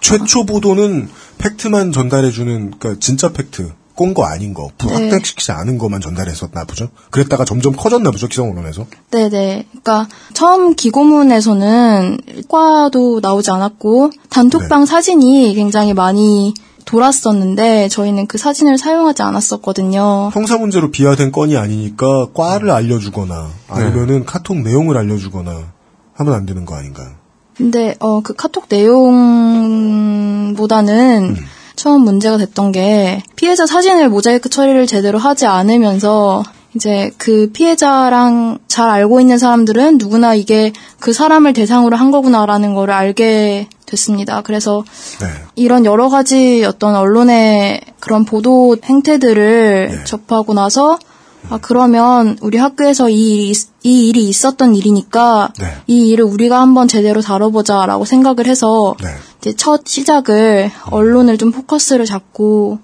최초 0.00 0.46
보도는 0.46 1.08
팩트만 1.38 1.90
전달해주는, 1.90 2.78
그러니까 2.78 3.00
진짜 3.00 3.32
팩트, 3.32 3.72
꼰 3.96 4.14
거 4.14 4.24
아닌 4.24 4.54
거, 4.54 4.70
불확대시키지 4.78 5.50
않은 5.50 5.78
것만 5.78 6.00
전달했었나 6.00 6.64
보죠. 6.64 6.90
그랬다가 7.10 7.44
점점 7.44 7.74
커졌나 7.74 8.12
보죠, 8.12 8.28
기성 8.28 8.52
언론에서. 8.52 8.86
네네. 9.10 9.66
그러니까 9.70 10.06
처음 10.34 10.76
기고문에서는 10.76 12.18
과도 12.48 13.18
나오지 13.20 13.50
않았고 13.50 14.12
단톡방 14.28 14.86
사진이 14.86 15.54
굉장히 15.56 15.94
많이 15.94 16.54
돌았었는데 16.86 17.88
저희는 17.88 18.26
그 18.26 18.38
사진을 18.38 18.78
사용하지 18.78 19.20
않았었거든요. 19.22 20.30
형사 20.32 20.56
문제로 20.56 20.90
비하된 20.90 21.30
건이 21.32 21.56
아니니까 21.58 22.28
과를 22.32 22.70
알려주거나 22.70 23.48
아니면은 23.68 24.24
카톡 24.24 24.56
내용을 24.62 24.96
알려주거나 24.96 25.52
하면 26.14 26.34
안 26.34 26.46
되는 26.46 26.64
거 26.64 26.74
아닌가요? 26.76 27.08
근데 27.56 27.94
어 28.00 28.20
그 28.22 28.34
카톡 28.34 28.66
내용보다는 30.06 31.36
처음 31.74 32.02
문제가 32.02 32.38
됐던 32.38 32.72
게 32.72 33.22
피해자 33.36 33.66
사진을 33.66 34.08
모자이크 34.08 34.48
처리를 34.48 34.86
제대로 34.86 35.18
하지 35.18 35.46
않으면서 35.46 36.42
이제 36.74 37.10
그 37.18 37.50
피해자랑 37.52 38.58
잘 38.68 38.88
알고 38.88 39.20
있는 39.20 39.38
사람들은 39.38 39.98
누구나 39.98 40.34
이게 40.34 40.72
그 41.00 41.12
사람을 41.12 41.52
대상으로 41.54 41.96
한 41.96 42.10
거구나라는 42.10 42.74
거를 42.74 42.92
알게 42.94 43.68
됐습니다. 43.86 44.42
그래서 44.42 44.84
이런 45.54 45.84
여러 45.84 46.08
가지 46.08 46.64
어떤 46.64 46.94
언론의 46.94 47.80
그런 48.00 48.24
보도 48.24 48.76
행태들을 48.84 49.88
접하고 50.04 50.54
나서 50.54 50.98
아 51.48 51.58
그러면 51.62 52.36
우리 52.40 52.58
학교에서 52.58 53.08
이 53.08 53.14
일이, 53.34 53.50
있- 53.50 53.68
이 53.84 54.08
일이 54.08 54.28
있었던 54.28 54.74
일이니까 54.74 55.52
이 55.86 56.08
일을 56.08 56.24
우리가 56.24 56.60
한번 56.60 56.88
제대로 56.88 57.20
다뤄보자라고 57.20 58.04
생각을 58.04 58.46
해서 58.48 58.96
이제 59.38 59.54
첫 59.54 59.86
시작을 59.86 60.72
언론을 60.90 61.38
좀 61.38 61.52
포커스를 61.52 62.04
잡고 62.04 62.80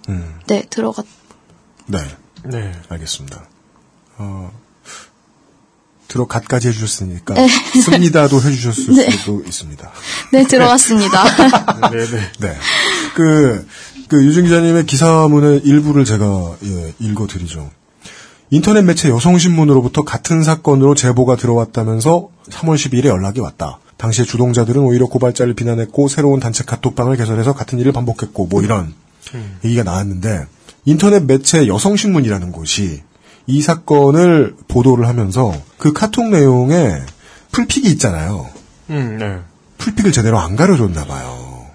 네 0.47 0.63
들어갔 0.71 1.05
네. 1.87 1.99
네. 2.45 2.71
알겠습니다. 2.89 3.45
어, 4.19 4.51
들어갓까지 6.13 6.69
해주셨으니까 6.69 7.35
네. 7.35 7.49
씁니다도 7.49 8.37
해주셨을 8.37 8.95
네. 8.95 9.11
수도 9.11 9.43
있습니다. 9.47 9.91
네, 10.33 10.47
들어갔습니다. 10.47 11.25
네네. 11.91 12.31
네. 12.41 12.57
그, 13.15 13.67
그 14.09 14.25
유진 14.25 14.45
기자님의 14.45 14.85
기사문의 14.85 15.63
일부를 15.65 16.05
제가 16.05 16.57
예, 16.65 16.95
읽어드리죠. 16.99 17.71
인터넷 18.51 18.83
매체 18.83 19.09
여성신문으로부터 19.09 20.03
같은 20.03 20.43
사건으로 20.43 20.95
제보가 20.95 21.37
들어왔다면서 21.37 22.29
3월 22.51 22.75
12일에 22.75 23.07
연락이 23.07 23.41
왔다. 23.41 23.79
당시에 23.97 24.27
주동자들은 24.27 24.83
오히려 24.83 25.07
고발자를 25.07 25.55
비난했고 25.55 26.09
새로운 26.09 26.41
단체 26.41 26.63
카톡방을 26.65 27.17
개설해서 27.17 27.55
같은 27.55 27.79
일을 27.79 27.93
반복했고 27.93 28.47
뭐 28.47 28.63
이런 28.63 28.93
얘기가 29.65 29.85
나왔는데 29.85 30.45
인터넷 30.85 31.25
매체 31.25 31.67
여성신문이라는 31.67 32.53
곳이 32.53 33.03
이 33.47 33.63
사건을 33.63 34.57
보도를 34.69 35.07
하면서 35.07 35.53
그 35.79 35.93
카톡 35.93 36.29
내용에 36.29 37.01
풀픽이 37.51 37.89
있잖아요. 37.93 38.49
음, 38.91 39.17
네. 39.19 39.39
풀픽을 39.79 40.13
제대로 40.13 40.39
안 40.39 40.57
가려줬나 40.57 41.05
봐요. 41.05 41.67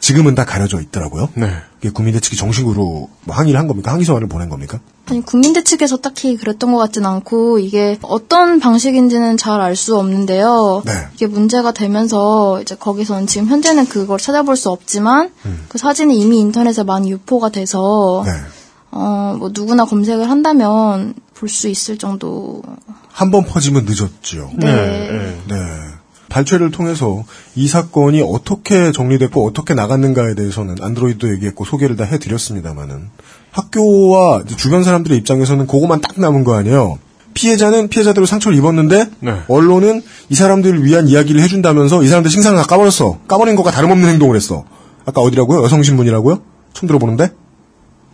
지금은 0.00 0.34
다 0.34 0.44
가려져 0.44 0.80
있더라고요. 0.80 1.28
네. 1.34 1.46
이게 1.80 1.90
국민대 1.90 2.18
측이 2.18 2.36
정식으로 2.36 3.08
뭐 3.24 3.36
항의를 3.36 3.58
한 3.58 3.68
겁니까? 3.68 3.92
항의 3.92 4.04
서한을 4.04 4.26
보낸 4.26 4.48
겁니까? 4.48 4.80
아니, 5.06 5.22
국민대 5.22 5.62
측에서 5.62 5.98
딱히 5.98 6.36
그랬던 6.36 6.72
것 6.72 6.78
같진 6.78 7.06
않고, 7.06 7.60
이게 7.60 7.98
어떤 8.02 8.58
방식인지는 8.58 9.36
잘 9.36 9.60
알 9.60 9.76
수 9.76 9.96
없는데요. 9.96 10.82
네. 10.84 10.92
이게 11.14 11.26
문제가 11.28 11.72
되면서, 11.72 12.60
이제 12.60 12.74
거기서는 12.74 13.28
지금 13.28 13.46
현재는 13.46 13.86
그걸 13.86 14.18
찾아볼 14.18 14.56
수 14.56 14.70
없지만, 14.70 15.30
그 15.68 15.78
사진이 15.78 16.18
이미 16.18 16.40
인터넷에 16.40 16.82
많이 16.82 17.10
유포가 17.10 17.50
돼서, 17.50 18.24
네. 18.26 18.32
어, 18.92 19.36
뭐 19.38 19.50
누구나 19.52 19.84
검색을 19.84 20.28
한다면 20.30 21.14
볼 21.34 21.48
수 21.48 21.68
있을 21.68 21.98
정도. 21.98 22.62
한 23.10 23.30
번 23.30 23.44
퍼지면 23.44 23.84
늦었죠. 23.84 24.50
네. 24.56 25.36
네. 25.48 25.56
발췌를 26.28 26.70
통해서 26.70 27.24
이 27.54 27.68
사건이 27.68 28.22
어떻게 28.26 28.90
정리됐고 28.92 29.46
어떻게 29.46 29.74
나갔는가에 29.74 30.34
대해서는 30.34 30.76
안드로이드도 30.80 31.30
얘기했고 31.34 31.64
소개를 31.66 31.96
다 31.96 32.04
해드렸습니다만은 32.04 33.10
학교와 33.50 34.42
이제 34.46 34.56
주변 34.56 34.82
사람들의 34.82 35.18
입장에서는 35.18 35.66
그거만 35.66 36.00
딱 36.00 36.18
남은 36.18 36.44
거 36.44 36.54
아니에요. 36.54 36.98
피해자는 37.34 37.88
피해자대로 37.88 38.24
상처를 38.24 38.56
입었는데 38.56 39.10
네. 39.20 39.40
언론은 39.48 40.02
이 40.30 40.34
사람들을 40.34 40.84
위한 40.84 41.06
이야기를 41.08 41.40
해준다면서 41.42 42.02
이 42.02 42.08
사람들 42.08 42.30
신상을 42.30 42.58
다 42.58 42.66
까버렸어. 42.66 43.18
까버린 43.28 43.54
것과 43.56 43.70
다름없는 43.72 44.08
행동을 44.08 44.36
했어. 44.36 44.64
아까 45.04 45.20
어디라고요? 45.20 45.62
여성신문이라고요? 45.64 46.40
처음 46.72 46.86
들어보는데? 46.86 47.30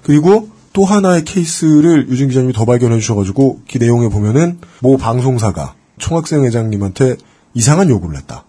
그리고 0.03 0.49
또 0.79 0.85
하나의 0.85 1.25
케이스를 1.25 2.09
유진 2.09 2.29
기자님이 2.29 2.53
더 2.53 2.65
발견해 2.65 3.01
주셔가지고 3.01 3.63
그 3.69 3.79
내용에 3.79 4.09
보면은 4.09 4.61
모 4.79 4.97
방송사가 4.97 5.75
총학생 5.99 6.45
회장님한테 6.45 7.17
이상한 7.53 7.91
요구를 7.91 8.17
했다. 8.17 8.45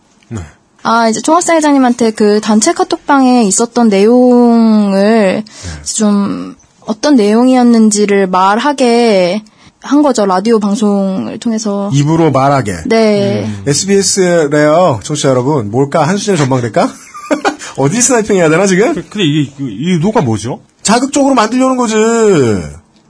아, 0.83 1.09
이제 1.09 1.21
총학생 1.21 1.55
회장님한테 1.57 2.11
그 2.11 2.39
단체 2.39 2.71
카톡방에 2.73 3.45
있었던 3.45 3.89
내용을 3.89 5.43
좀 5.83 6.55
어떤 6.81 7.15
내용이었는지를 7.15 8.27
말하게 8.27 9.41
한 9.81 10.03
거죠. 10.03 10.27
라디오 10.27 10.59
방송을 10.59 11.39
통해서. 11.39 11.89
입으로 11.91 12.29
말하게. 12.29 12.75
네. 12.85 13.49
SBS래요, 13.65 14.99
청취자 15.01 15.29
여러분. 15.29 15.71
뭘까? 15.71 16.07
한수진의 16.07 16.37
전망대일까? 16.37 16.93
어디 17.77 17.99
sniping 17.99 18.35
해야 18.35 18.49
되나, 18.49 18.67
지금? 18.67 18.93
근데 18.93 19.23
이게, 19.23 19.51
이 19.61 19.93
의도가 19.93 20.21
뭐죠? 20.21 20.61
자극적으로 20.89 21.35
만들려는 21.35 21.77
거지. 21.77 21.93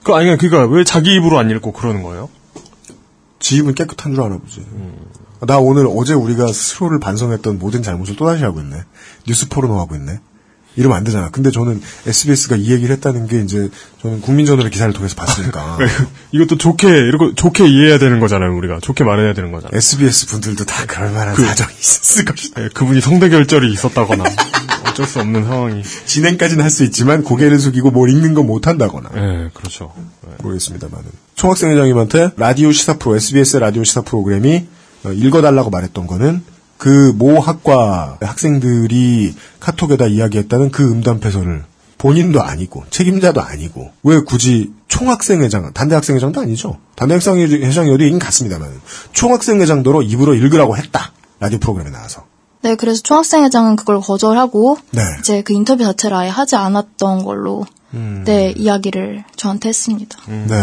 그, 0.03 0.13
아니, 0.13 0.35
그니까, 0.37 0.65
왜 0.65 0.83
자기 0.83 1.13
입으로 1.15 1.39
안 1.39 1.49
읽고 1.49 1.71
그러는 1.71 2.03
거예요? 2.03 2.29
지 3.39 3.55
입은 3.57 3.73
깨끗한 3.73 4.13
줄 4.15 4.23
아나 4.23 4.37
보지. 4.37 4.65
나 5.47 5.57
오늘 5.59 5.87
어제 5.89 6.13
우리가 6.13 6.47
스스로를 6.51 6.99
반성했던 6.99 7.59
모든 7.59 7.81
잘못을 7.81 8.17
또다시 8.17 8.43
하고 8.43 8.59
있네. 8.59 8.83
뉴스 9.25 9.47
포르노 9.47 9.79
하고 9.79 9.95
있네. 9.95 10.19
이러면 10.75 10.97
안 10.97 11.03
되잖아. 11.03 11.29
근데 11.29 11.51
저는 11.51 11.81
SBS가 12.05 12.55
이 12.57 12.71
얘기를 12.71 12.93
했다는 12.95 13.27
게 13.27 13.41
이제 13.41 13.69
저는 14.01 14.21
국민저널의 14.21 14.69
기사를 14.71 14.91
통해서 14.93 15.15
봤으니까. 15.15 15.77
이것도 16.31 16.57
좋게, 16.57 16.87
이렇게 16.87 17.33
좋게 17.35 17.67
이해해야 17.67 17.97
되는 17.99 18.19
거잖아요, 18.19 18.55
우리가. 18.55 18.79
좋게 18.81 19.03
말해야 19.03 19.33
되는 19.33 19.51
거잖아 19.51 19.71
요. 19.73 19.77
SBS 19.77 20.27
분들도 20.27 20.65
다 20.65 20.85
그럴 20.85 21.11
만한 21.11 21.33
그- 21.35 21.45
사정이 21.45 21.73
있었을 21.79 22.25
것이다. 22.25 22.63
예, 22.63 22.69
그분이 22.69 23.01
성대결절이 23.01 23.71
있었다거나, 23.73 24.23
어쩔 24.99 25.05
수 25.07 25.19
없는 25.19 25.45
상황이. 25.45 25.81
진행까지는 26.05 26.63
할 26.63 26.69
수 26.69 26.83
있지만 26.83 27.23
고개를 27.23 27.57
숙이고 27.59 27.89
뭘 27.91 28.09
읽는 28.09 28.33
건 28.33 28.45
못한다거나. 28.45 29.09
예, 29.15 29.49
그렇죠. 29.53 29.91
모르겠습니다만은. 30.43 31.05
총학생 31.35 31.71
회장님한테 31.71 32.31
라디오 32.37 32.71
시사 32.71 32.97
프로, 32.97 33.15
SBS 33.15 33.57
라디오 33.57 33.83
시사 33.83 34.01
프로그램이 34.01 34.67
어, 35.05 35.11
읽어달라고 35.11 35.69
말했던 35.69 36.05
거는 36.07 36.43
그 36.77 37.13
모 37.17 37.39
학과 37.39 38.17
학생들이 38.21 39.33
카톡에다 39.59 40.07
이야기했다는 40.07 40.71
그 40.71 40.89
음담 40.89 41.19
패설을 41.19 41.63
본인도 41.97 42.41
아니고 42.41 42.85
책임자도 42.89 43.41
아니고 43.41 43.91
왜 44.03 44.19
굳이 44.21 44.71
총학생 44.87 45.41
회장, 45.41 45.73
단대 45.73 45.95
학생 45.95 46.15
회장도 46.15 46.39
아니죠. 46.39 46.77
단대 46.95 47.15
학생 47.15 47.37
회장이 47.37 47.91
어디 47.91 48.05
있긴 48.05 48.19
같습니다만 48.19 48.69
총학생 49.11 49.59
회장도로 49.59 50.03
입으로 50.03 50.35
읽으라고 50.35 50.77
했다. 50.77 51.11
라디오 51.39 51.59
프로그램에 51.59 51.89
나와서. 51.89 52.25
네, 52.61 52.75
그래서 52.75 53.01
총학생 53.01 53.43
회장은 53.43 53.75
그걸 53.75 53.99
거절하고 54.01 54.77
네. 54.91 55.01
이제 55.19 55.41
그 55.41 55.53
인터뷰 55.53 55.83
자체를 55.83 56.17
아예 56.17 56.29
하지 56.29 56.55
않았던 56.55 57.23
걸로 57.23 57.65
네, 57.91 58.53
이야기를 58.55 59.23
저한테 59.35 59.69
했습니다. 59.69 60.19
네. 60.27 60.55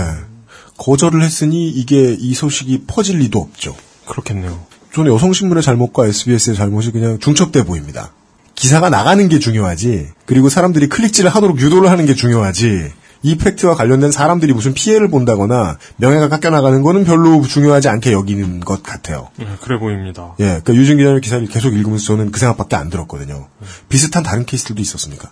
거절을 0.79 1.23
했으니 1.23 1.69
이게 1.69 2.17
이 2.19 2.35
소식이 2.35 2.85
퍼질 2.87 3.19
리도 3.19 3.39
없죠. 3.39 3.75
그렇겠네요. 4.07 4.67
저는 4.95 5.13
여성신문의 5.13 5.63
잘못과 5.63 6.07
SBS의 6.07 6.57
잘못이 6.57 6.93
그냥 6.93 7.19
중첩돼 7.19 7.65
보입니다. 7.65 8.13
기사가 8.55 8.89
나가는 8.89 9.29
게 9.29 9.39
중요하지, 9.39 10.09
그리고 10.25 10.49
사람들이 10.49 10.89
클릭질을 10.89 11.31
하도록 11.31 11.59
유도를 11.61 11.91
하는 11.91 12.07
게 12.07 12.15
중요하지, 12.15 12.93
이 13.27 13.37
팩트와 13.37 13.75
관련된 13.75 14.13
사람들이 14.13 14.53
무슨 14.53 14.73
피해를 14.73 15.11
본다거나 15.11 15.79
명예가 15.97 16.29
깎여나가는 16.29 16.81
거는 16.81 17.03
별로 17.03 17.43
중요하지 17.43 17.89
않게 17.89 18.13
여기는 18.13 18.61
것 18.61 18.85
같아요. 18.85 19.31
예, 19.41 19.49
그래 19.61 19.81
보입니다. 19.81 20.35
예, 20.39 20.45
그러니까 20.45 20.75
유진 20.75 20.97
기자님 20.99 21.21
기사를 21.21 21.47
계속 21.49 21.75
읽으면서 21.75 22.05
저는 22.05 22.31
그 22.31 22.39
생각밖에 22.39 22.77
안 22.77 22.89
들었거든요. 22.89 23.49
비슷한 23.89 24.23
다른 24.23 24.47
케이스들도 24.47 24.81
있었습니까? 24.81 25.29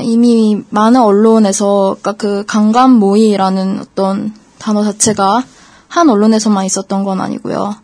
이미 0.00 0.62
많은 0.68 1.00
언론에서 1.00 1.96
그러니까 2.02 2.12
그 2.12 2.44
강간 2.46 2.90
모의라는 2.90 3.80
어떤 3.80 4.34
단어 4.58 4.84
자체가 4.84 5.42
한 5.88 6.10
언론에서만 6.10 6.66
있었던 6.66 7.02
건 7.02 7.22
아니고요. 7.22 7.74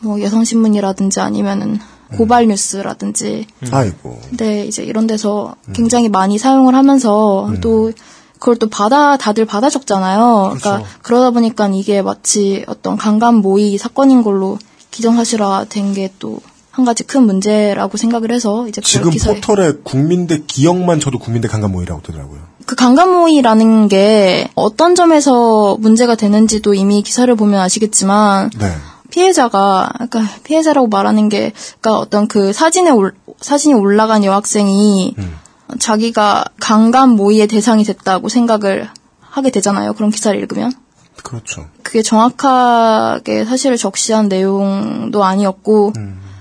뭐 0.00 0.20
여성신문이라든지 0.20 1.20
아니면은 1.20 1.78
고발 2.16 2.48
뉴스라든지 2.48 3.46
아이고. 3.70 4.20
네 4.36 4.66
이제 4.66 4.82
이런 4.82 5.06
데서 5.06 5.54
굉장히 5.74 6.08
많이 6.08 6.38
사용을 6.38 6.74
하면서 6.74 7.52
또 7.60 7.92
그걸 8.40 8.56
또 8.56 8.68
받아 8.68 9.16
다들 9.16 9.44
받아 9.44 9.70
적잖아요. 9.70 10.54
그러니까 10.58 10.78
그렇죠. 10.78 10.86
그러다 11.02 11.30
보니까 11.30 11.68
이게 11.68 12.02
마치 12.02 12.64
어떤 12.66 12.96
강간 12.96 13.36
모의 13.36 13.78
사건인 13.78 14.22
걸로 14.24 14.58
기정사실화 14.90 15.66
된 15.68 15.94
게 15.94 16.10
또 16.18 16.40
한 16.72 16.84
가지 16.84 17.02
큰 17.02 17.26
문제라고 17.26 17.96
생각을 17.96 18.30
해서 18.32 18.68
이제 18.68 18.80
지금 18.80 19.10
포털에 19.10 19.72
국민대 19.82 20.44
기억만 20.46 21.00
쳐도 21.00 21.18
국민대 21.18 21.48
강간 21.48 21.72
모의라고 21.72 22.00
뜨더라고요. 22.02 22.38
그 22.64 22.76
강간 22.76 23.10
모의라는 23.12 23.88
게 23.88 24.48
어떤 24.54 24.94
점에서 24.94 25.76
문제가 25.80 26.14
되는지도 26.14 26.74
이미 26.74 27.02
기사를 27.02 27.34
보면 27.34 27.60
아시겠지만 27.60 28.50
네. 28.58 28.72
피해자가 29.10 29.90
그러니까 30.08 30.22
피해자라고 30.44 30.86
말하는 30.86 31.28
게 31.28 31.52
그러니까 31.80 31.98
어떤 31.98 32.28
그 32.28 32.52
사진에 32.52 32.90
올, 32.90 33.12
사진이 33.40 33.74
올라간 33.74 34.22
여학생이 34.24 35.16
자기가 35.78 36.44
강간 36.60 37.10
모의의 37.10 37.46
대상이 37.46 37.84
됐다고 37.84 38.28
생각을 38.28 38.88
하게 39.20 39.50
되잖아요. 39.50 39.92
그런 39.94 40.10
기사를 40.10 40.38
읽으면. 40.38 40.72
그렇죠. 41.22 41.68
그게 41.82 42.02
정확하게 42.02 43.44
사실을 43.44 43.76
적시한 43.76 44.28
내용도 44.28 45.24
아니었고 45.24 45.92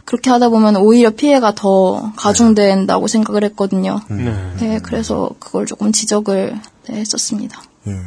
그렇게 0.06 0.30
하다 0.30 0.50
보면 0.50 0.78
오히려 0.78 1.12
피해가 1.12 1.54
더 1.54 2.12
가중된다고 2.15 3.08
생각을 3.08 3.44
했거든요. 3.44 4.00
네, 4.10 4.80
그래서 4.82 5.30
그걸 5.39 5.65
조금 5.65 5.92
지적을 5.92 6.60
네, 6.88 6.96
했었습니다. 6.96 7.62
예. 7.88 8.00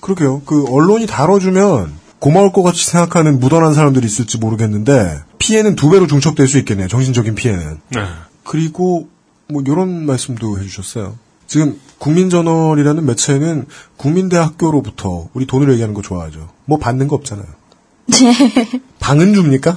그러게요. 0.00 0.42
그 0.46 0.64
언론이 0.70 1.06
다뤄주면 1.06 1.92
고마울 2.18 2.52
것 2.52 2.62
같이 2.62 2.86
생각하는 2.86 3.40
무던한 3.40 3.74
사람들이 3.74 4.06
있을지 4.06 4.38
모르겠는데 4.38 5.20
피해는 5.38 5.74
두 5.76 5.90
배로 5.90 6.06
중첩될 6.06 6.46
수 6.46 6.58
있겠네요. 6.58 6.88
정신적인 6.88 7.34
피해는. 7.34 7.80
네. 7.90 8.00
그리고 8.44 9.08
뭐 9.52 9.62
이런 9.66 10.06
말씀도 10.06 10.58
해주셨어요. 10.58 11.16
지금 11.46 11.78
국민저널이라는 11.98 13.04
매체는 13.04 13.66
국민대학교로부터 13.98 15.28
우리 15.34 15.46
돈을 15.46 15.70
얘기하는 15.72 15.94
거 15.94 16.00
좋아하죠. 16.00 16.48
뭐 16.64 16.78
받는 16.78 17.08
거 17.08 17.16
없잖아요. 17.16 17.46
네, 18.06 18.80
방은 18.98 19.34
줍니까? 19.34 19.76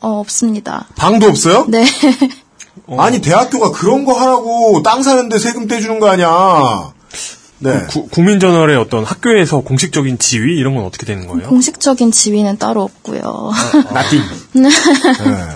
어, 0.00 0.18
없습니다. 0.18 0.88
방도 0.96 1.26
없어요? 1.26 1.66
네. 1.68 1.84
아니 2.98 3.20
대학교가 3.20 3.70
그런 3.70 4.04
거 4.04 4.14
하라고 4.14 4.82
땅 4.82 5.02
사는데 5.02 5.38
세금 5.38 5.68
떼주는 5.68 6.00
거 6.00 6.08
아니야. 6.08 6.92
네. 7.62 7.86
구- 7.88 8.08
국민저널의 8.08 8.76
어떤 8.76 9.04
학교에서 9.04 9.60
공식적인 9.60 10.18
지위 10.18 10.58
이런 10.58 10.74
건 10.74 10.84
어떻게 10.84 11.06
되는 11.06 11.26
거예요? 11.28 11.48
공식적인 11.48 12.10
지위는 12.10 12.58
따로 12.58 12.82
없고요. 12.82 13.50
나띵. 13.92 14.20
네. 14.54 14.68
네. 14.68 15.48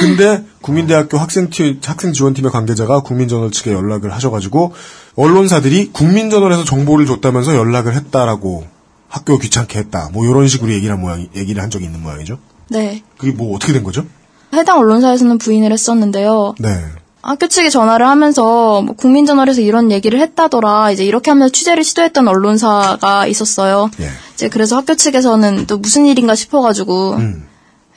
근데 0.00 0.44
국민대학교 0.60 1.18
학생 1.18 1.50
티- 1.50 1.78
학생 1.84 2.12
지원팀의 2.12 2.50
관계자가 2.50 3.00
국민저널 3.00 3.50
측에 3.50 3.72
연락을 3.72 4.12
하셔가지고 4.12 4.72
언론사들이 5.16 5.90
국민저널에서 5.92 6.64
정보를 6.64 7.06
줬다면서 7.06 7.54
연락을 7.56 7.94
했다라고 7.94 8.66
학교 9.08 9.38
귀찮게 9.38 9.78
했다. 9.78 10.10
뭐 10.12 10.24
이런 10.26 10.48
식으로 10.48 10.72
얘기를 10.72 10.94
한 10.94 11.00
모양 11.00 11.26
얘기를 11.36 11.62
한 11.62 11.70
적이 11.70 11.86
있는 11.86 12.02
모양이죠. 12.02 12.38
네. 12.68 13.02
그게 13.16 13.32
뭐 13.32 13.54
어떻게 13.54 13.72
된 13.72 13.84
거죠? 13.84 14.04
해당 14.52 14.78
언론사에서는 14.78 15.38
부인을 15.38 15.72
했었는데요. 15.72 16.54
네. 16.58 16.80
학교 17.24 17.46
측에 17.48 17.70
전화를 17.70 18.06
하면서 18.06 18.82
뭐 18.82 18.94
국민저널에서 18.94 19.60
이런 19.62 19.90
얘기를 19.90 20.20
했다더라. 20.20 20.90
이제 20.90 21.04
이렇게 21.04 21.30
하면서 21.30 21.50
취재를 21.50 21.82
시도했던 21.84 22.28
언론사가 22.28 23.26
있었어요. 23.26 23.90
예. 24.00 24.08
이제 24.34 24.48
그래서 24.48 24.76
학교 24.76 24.94
측에서는 24.94 25.66
또 25.66 25.78
무슨 25.78 26.06
일인가 26.06 26.34
싶어가지고 26.34 27.12
음. 27.14 27.46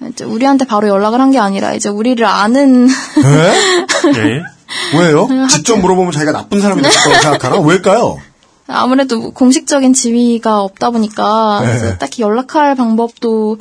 이제 0.09 0.23
우리한테 0.23 0.65
바로 0.65 0.87
연락을 0.87 1.19
한 1.19 1.31
게 1.31 1.39
아니라 1.39 1.73
이제 1.73 1.89
우리를 1.89 2.23
아는 2.25 2.87
네? 2.87 4.43
왜요? 4.97 5.27
직접 5.49 5.77
물어보면 5.77 6.11
자기가 6.11 6.31
나쁜 6.31 6.61
사람이 6.61 6.81
될 6.81 6.91
거라고 6.91 7.21
생각하나? 7.21 7.59
왜일까요? 7.59 8.17
아무래도 8.67 9.19
뭐 9.19 9.30
공식적인 9.32 9.93
지위가 9.93 10.62
없다 10.62 10.89
보니까 10.91 11.62
네. 11.63 11.97
딱히 11.97 12.21
연락할 12.21 12.75
방법도 12.75 13.58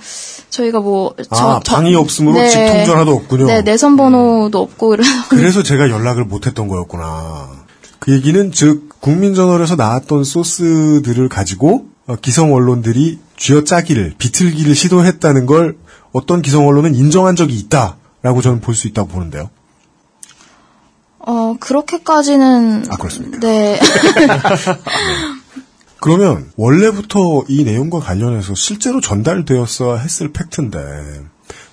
저희가 0.50 0.80
뭐 0.80 1.14
아, 1.30 1.60
방이 1.64 1.94
없으므로 1.94 2.48
직통 2.48 2.84
전화도 2.84 3.12
없군요. 3.12 3.46
네, 3.46 3.62
내선 3.62 3.96
번호도 3.96 4.60
없고 4.60 4.94
이래서 4.94 5.10
그래서 5.30 5.62
제가 5.62 5.90
연락을 5.90 6.24
못 6.24 6.46
했던 6.46 6.68
거였구나. 6.68 7.48
그 8.00 8.12
얘기는 8.12 8.52
즉 8.52 8.88
국민저널에서 9.00 9.76
나왔던 9.76 10.24
소스들을 10.24 11.28
가지고 11.28 11.86
어, 12.06 12.16
기성 12.16 12.52
언론들이 12.52 13.18
쥐어짜기를 13.36 14.14
비틀기를 14.18 14.74
시도했다는 14.74 15.46
걸 15.46 15.76
어떤 16.12 16.40
기성 16.42 16.66
언론은 16.66 16.94
인정한 16.94 17.36
적이 17.36 17.56
있다라고 17.56 18.42
저는 18.42 18.60
볼 18.60 18.74
수 18.74 18.88
있다고 18.88 19.08
보는데요. 19.08 19.50
어 21.26 21.56
그렇게까지는 21.58 22.86
아 22.88 22.96
그렇습니까? 22.96 23.40
네. 23.40 23.78
그러면 26.00 26.50
원래부터 26.56 27.44
이 27.48 27.64
내용과 27.64 27.98
관련해서 27.98 28.54
실제로 28.54 29.00
전달되었어야 29.00 29.98
했을 29.98 30.32
팩트인데 30.32 30.78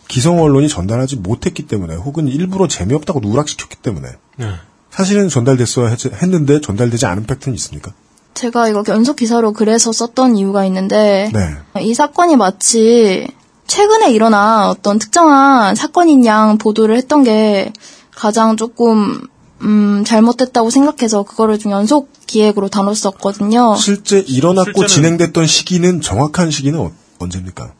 기성 0.08 0.42
언론이 0.42 0.70
전달하지 0.70 1.18
못했기 1.18 1.68
때문에 1.68 1.96
혹은 1.96 2.28
일부러 2.28 2.68
재미없다고 2.68 3.20
누락시켰기 3.20 3.78
때문에 3.78 4.10
네. 4.38 4.48
사실은 4.90 5.30
전달됐어야 5.30 5.88
했, 5.88 6.06
했는데 6.06 6.60
전달되지 6.60 7.06
않은 7.06 7.26
팩트는 7.26 7.56
있습니까? 7.56 7.94
제가 8.34 8.70
이거 8.70 8.84
연속 8.88 9.18
기사로 9.18 9.54
그래서 9.54 9.92
썼던 9.92 10.36
이유가 10.36 10.66
있는데 10.66 11.32
네. 11.32 11.82
이 11.82 11.94
사건이 11.94 12.38
마치 12.38 13.28
최근에 13.68 14.12
일어난 14.12 14.68
어떤 14.68 14.98
특정한 14.98 15.76
사건인 15.76 16.26
양 16.26 16.58
보도를 16.58 16.98
했던 16.98 17.24
게 17.24 17.72
가장 18.16 18.58
조금 18.58 19.22
음, 19.64 20.04
잘못됐다고 20.06 20.70
생각해서 20.70 21.24
그거를 21.24 21.58
좀 21.60 21.72
연속 21.72 22.10
기획으로 22.28 22.70
다뤘었거든요. 22.70 23.76
실제 23.76 24.20
일어났고 24.20 24.72
실제는- 24.84 24.88
진행됐던 24.88 25.46
시기는 25.48 26.02
정확한 26.02 26.52
시기는 26.52 26.80
어- 26.80 26.92
언제입니까? 27.20 27.72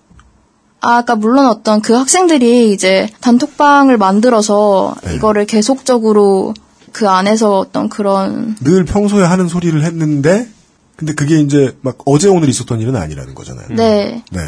아, 0.82 0.98
아까 0.98 1.16
물론 1.16 1.46
어떤 1.48 1.82
그 1.82 1.94
학생들이 1.94 2.72
이제 2.74 3.08
단톡방을 3.22 3.98
만들어서 3.98 4.96
네. 5.06 5.16
이거를 5.16 5.46
계속적으로 5.46 6.54
그 6.92 7.10
안에서 7.10 7.58
어떤 7.60 7.90
그런 7.90 8.56
늘 8.62 8.84
평소에 8.86 9.24
하는 9.24 9.48
소리를 9.48 9.82
했는데 9.84 10.48
근데 10.96 11.14
그게 11.14 11.40
이제 11.40 11.76
막 11.82 11.98
어제 12.06 12.28
오늘 12.30 12.50
있었던 12.50 12.80
일은 12.82 12.96
아니라는 12.96 13.34
거잖아요. 13.34 13.68
네. 13.72 14.24
네. 14.32 14.40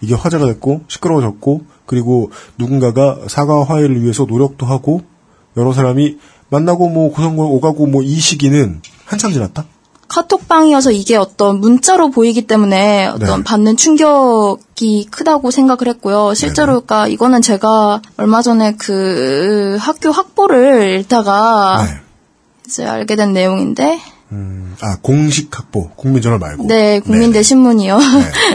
이게 0.00 0.14
화제가 0.14 0.46
됐고 0.46 0.82
시끄러워졌고 0.88 1.64
그리고 1.86 2.30
누군가가 2.58 3.18
사과 3.28 3.62
화해를 3.62 4.02
위해서 4.02 4.24
노력도 4.24 4.66
하고 4.66 5.02
여러 5.56 5.72
사람이 5.72 6.18
만나고 6.52 6.88
뭐 6.88 7.10
고성골 7.12 7.46
오가고 7.46 7.86
뭐 7.86 8.02
이 8.02 8.20
시기는 8.20 8.80
한참 9.06 9.32
지났다. 9.32 9.64
카톡방이어서 10.08 10.90
이게 10.90 11.16
어떤 11.16 11.58
문자로 11.60 12.10
보이기 12.10 12.46
때문에 12.46 13.06
어떤 13.06 13.38
네. 13.38 13.44
받는 13.44 13.78
충격이 13.78 15.06
크다고 15.10 15.50
생각을 15.50 15.88
했고요. 15.88 16.34
실제로 16.34 16.72
그러니까 16.82 17.08
이거는 17.08 17.40
제가 17.40 18.02
얼마 18.18 18.42
전에 18.42 18.74
그 18.76 19.78
학교 19.80 20.10
학보를 20.10 21.00
읽다가 21.00 21.86
네. 21.86 21.94
이제 22.66 22.84
알게 22.84 23.16
된 23.16 23.32
내용인데 23.32 23.98
아 24.82 24.96
공식 25.00 25.56
학보 25.56 25.88
국민저널 25.90 26.38
말고. 26.38 26.66
네, 26.66 27.00
국민대 27.00 27.42
신문이요. 27.42 27.98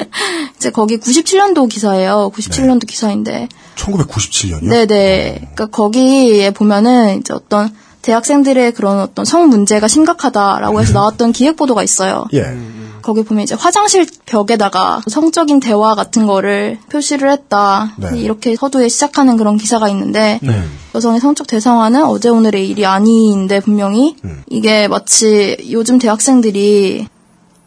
이제 0.58 0.70
거기 0.70 0.98
97년도 0.98 1.70
기사예요. 1.70 2.32
97년도 2.36 2.86
기사인데 2.88 3.48
1997년이요. 3.76 4.70
네네. 4.70 5.34
그러니까 5.40 5.66
거기에 5.68 6.52
보면은 6.52 7.20
이제 7.20 7.34
어떤 7.34 7.74
대학생들의 8.08 8.72
그런 8.72 9.02
어떤 9.02 9.26
성 9.26 9.50
문제가 9.50 9.90
심각하다라고 9.90 10.80
해서 10.80 10.94
나왔던 10.94 11.34
기획 11.34 11.58
보도가 11.58 11.84
있어요. 11.84 12.26
예. 12.34 12.58
거기 13.02 13.24
보면 13.24 13.44
이제 13.44 13.54
화장실 13.54 14.08
벽에다가 14.26 15.02
성적인 15.10 15.60
대화 15.60 15.94
같은 15.94 16.26
거를 16.26 16.78
표시를 16.90 17.30
했다. 17.30 17.94
네. 17.98 18.18
이렇게 18.18 18.56
서두에 18.56 18.88
시작하는 18.88 19.36
그런 19.36 19.58
기사가 19.58 19.90
있는데 19.90 20.40
네. 20.42 20.64
여성의 20.96 21.20
성적 21.20 21.48
대상화는 21.48 22.06
어제 22.06 22.30
오늘의 22.30 22.70
일이 22.70 22.86
아닌데 22.86 23.60
분명히 23.60 24.16
음. 24.24 24.42
이게 24.50 24.88
마치 24.88 25.58
요즘 25.70 26.00
대학생들이 26.00 27.08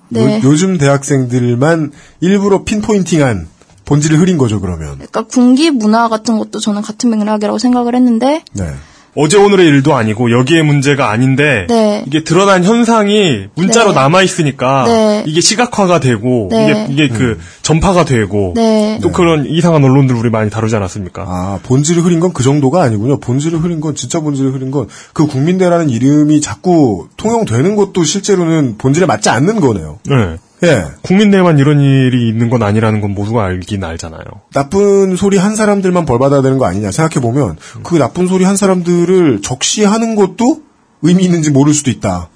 네. 0.08 0.36
요, 0.36 0.40
요즘 0.42 0.78
대학생들만 0.78 1.92
일부러 2.22 2.64
핀포인팅한 2.64 3.46
본질을 3.84 4.18
흐린 4.18 4.38
거죠 4.38 4.58
그러면. 4.58 4.94
그러니까 4.94 5.22
군기 5.22 5.70
문화 5.70 6.08
같은 6.08 6.38
것도 6.38 6.60
저는 6.60 6.80
같은 6.80 7.10
맥락이라고 7.10 7.58
생각을 7.58 7.94
했는데 7.94 8.42
네. 8.54 8.72
어제 9.16 9.36
오늘의 9.36 9.66
일도 9.66 9.94
아니고 9.94 10.30
여기에 10.30 10.62
문제가 10.62 11.10
아닌데 11.10 11.66
네. 11.68 12.04
이게 12.06 12.24
드러난 12.24 12.64
현상이 12.64 13.46
문자로 13.54 13.90
네. 13.90 13.94
남아 13.94 14.22
있으니까 14.22 14.84
네. 14.86 15.24
이게 15.26 15.40
시각화가 15.40 16.00
되고 16.00 16.48
네. 16.50 16.86
이게 16.88 17.04
이게 17.04 17.08
그 17.08 17.38
전파가 17.62 18.04
되고 18.04 18.52
네. 18.56 18.98
또 19.02 19.10
그런 19.12 19.46
이상한 19.46 19.84
언론들 19.84 20.16
우리 20.16 20.30
많이 20.30 20.48
다루지 20.48 20.74
않았습니까? 20.76 21.22
아, 21.22 21.58
본질을 21.64 22.04
흐린 22.04 22.18
건 22.18 22.30
그 22.32 22.42
정도가 22.44 22.82
아니군요. 22.82 23.18
본질을 23.18 23.58
흐린 23.58 23.80
건, 23.80 23.94
진짜 23.94 24.20
본질을 24.20 24.54
흐린 24.54 24.70
건, 24.70 24.86
그 25.12 25.26
국민대라는 25.26 25.90
이름이 25.90 26.40
자꾸 26.40 27.08
통용되는 27.16 27.76
것도 27.76 28.04
실제로는 28.04 28.76
본질에 28.78 29.06
맞지 29.06 29.28
않는 29.28 29.60
거네요. 29.60 29.98
네. 30.08 30.36
예. 30.62 30.84
국민내만 31.02 31.58
이런 31.58 31.80
일이 31.80 32.28
있는 32.28 32.50
건 32.50 32.62
아니라는 32.62 33.00
건 33.00 33.14
모두가 33.14 33.44
알긴 33.44 33.82
알잖아요. 33.82 34.22
나쁜 34.52 35.16
소리 35.16 35.38
한 35.38 35.56
사람들만 35.56 36.04
벌 36.04 36.18
받아야 36.18 36.42
되는 36.42 36.58
거 36.58 36.66
아니냐 36.66 36.90
생각해 36.90 37.22
보면, 37.22 37.56
그 37.82 37.96
나쁜 37.96 38.26
소리 38.26 38.44
한 38.44 38.56
사람들을 38.56 39.42
적시하는 39.42 40.14
것도 40.14 40.62
의미 41.02 41.24
있는지 41.24 41.50
모를 41.50 41.72
수도 41.72 41.90
있다. 41.90 42.28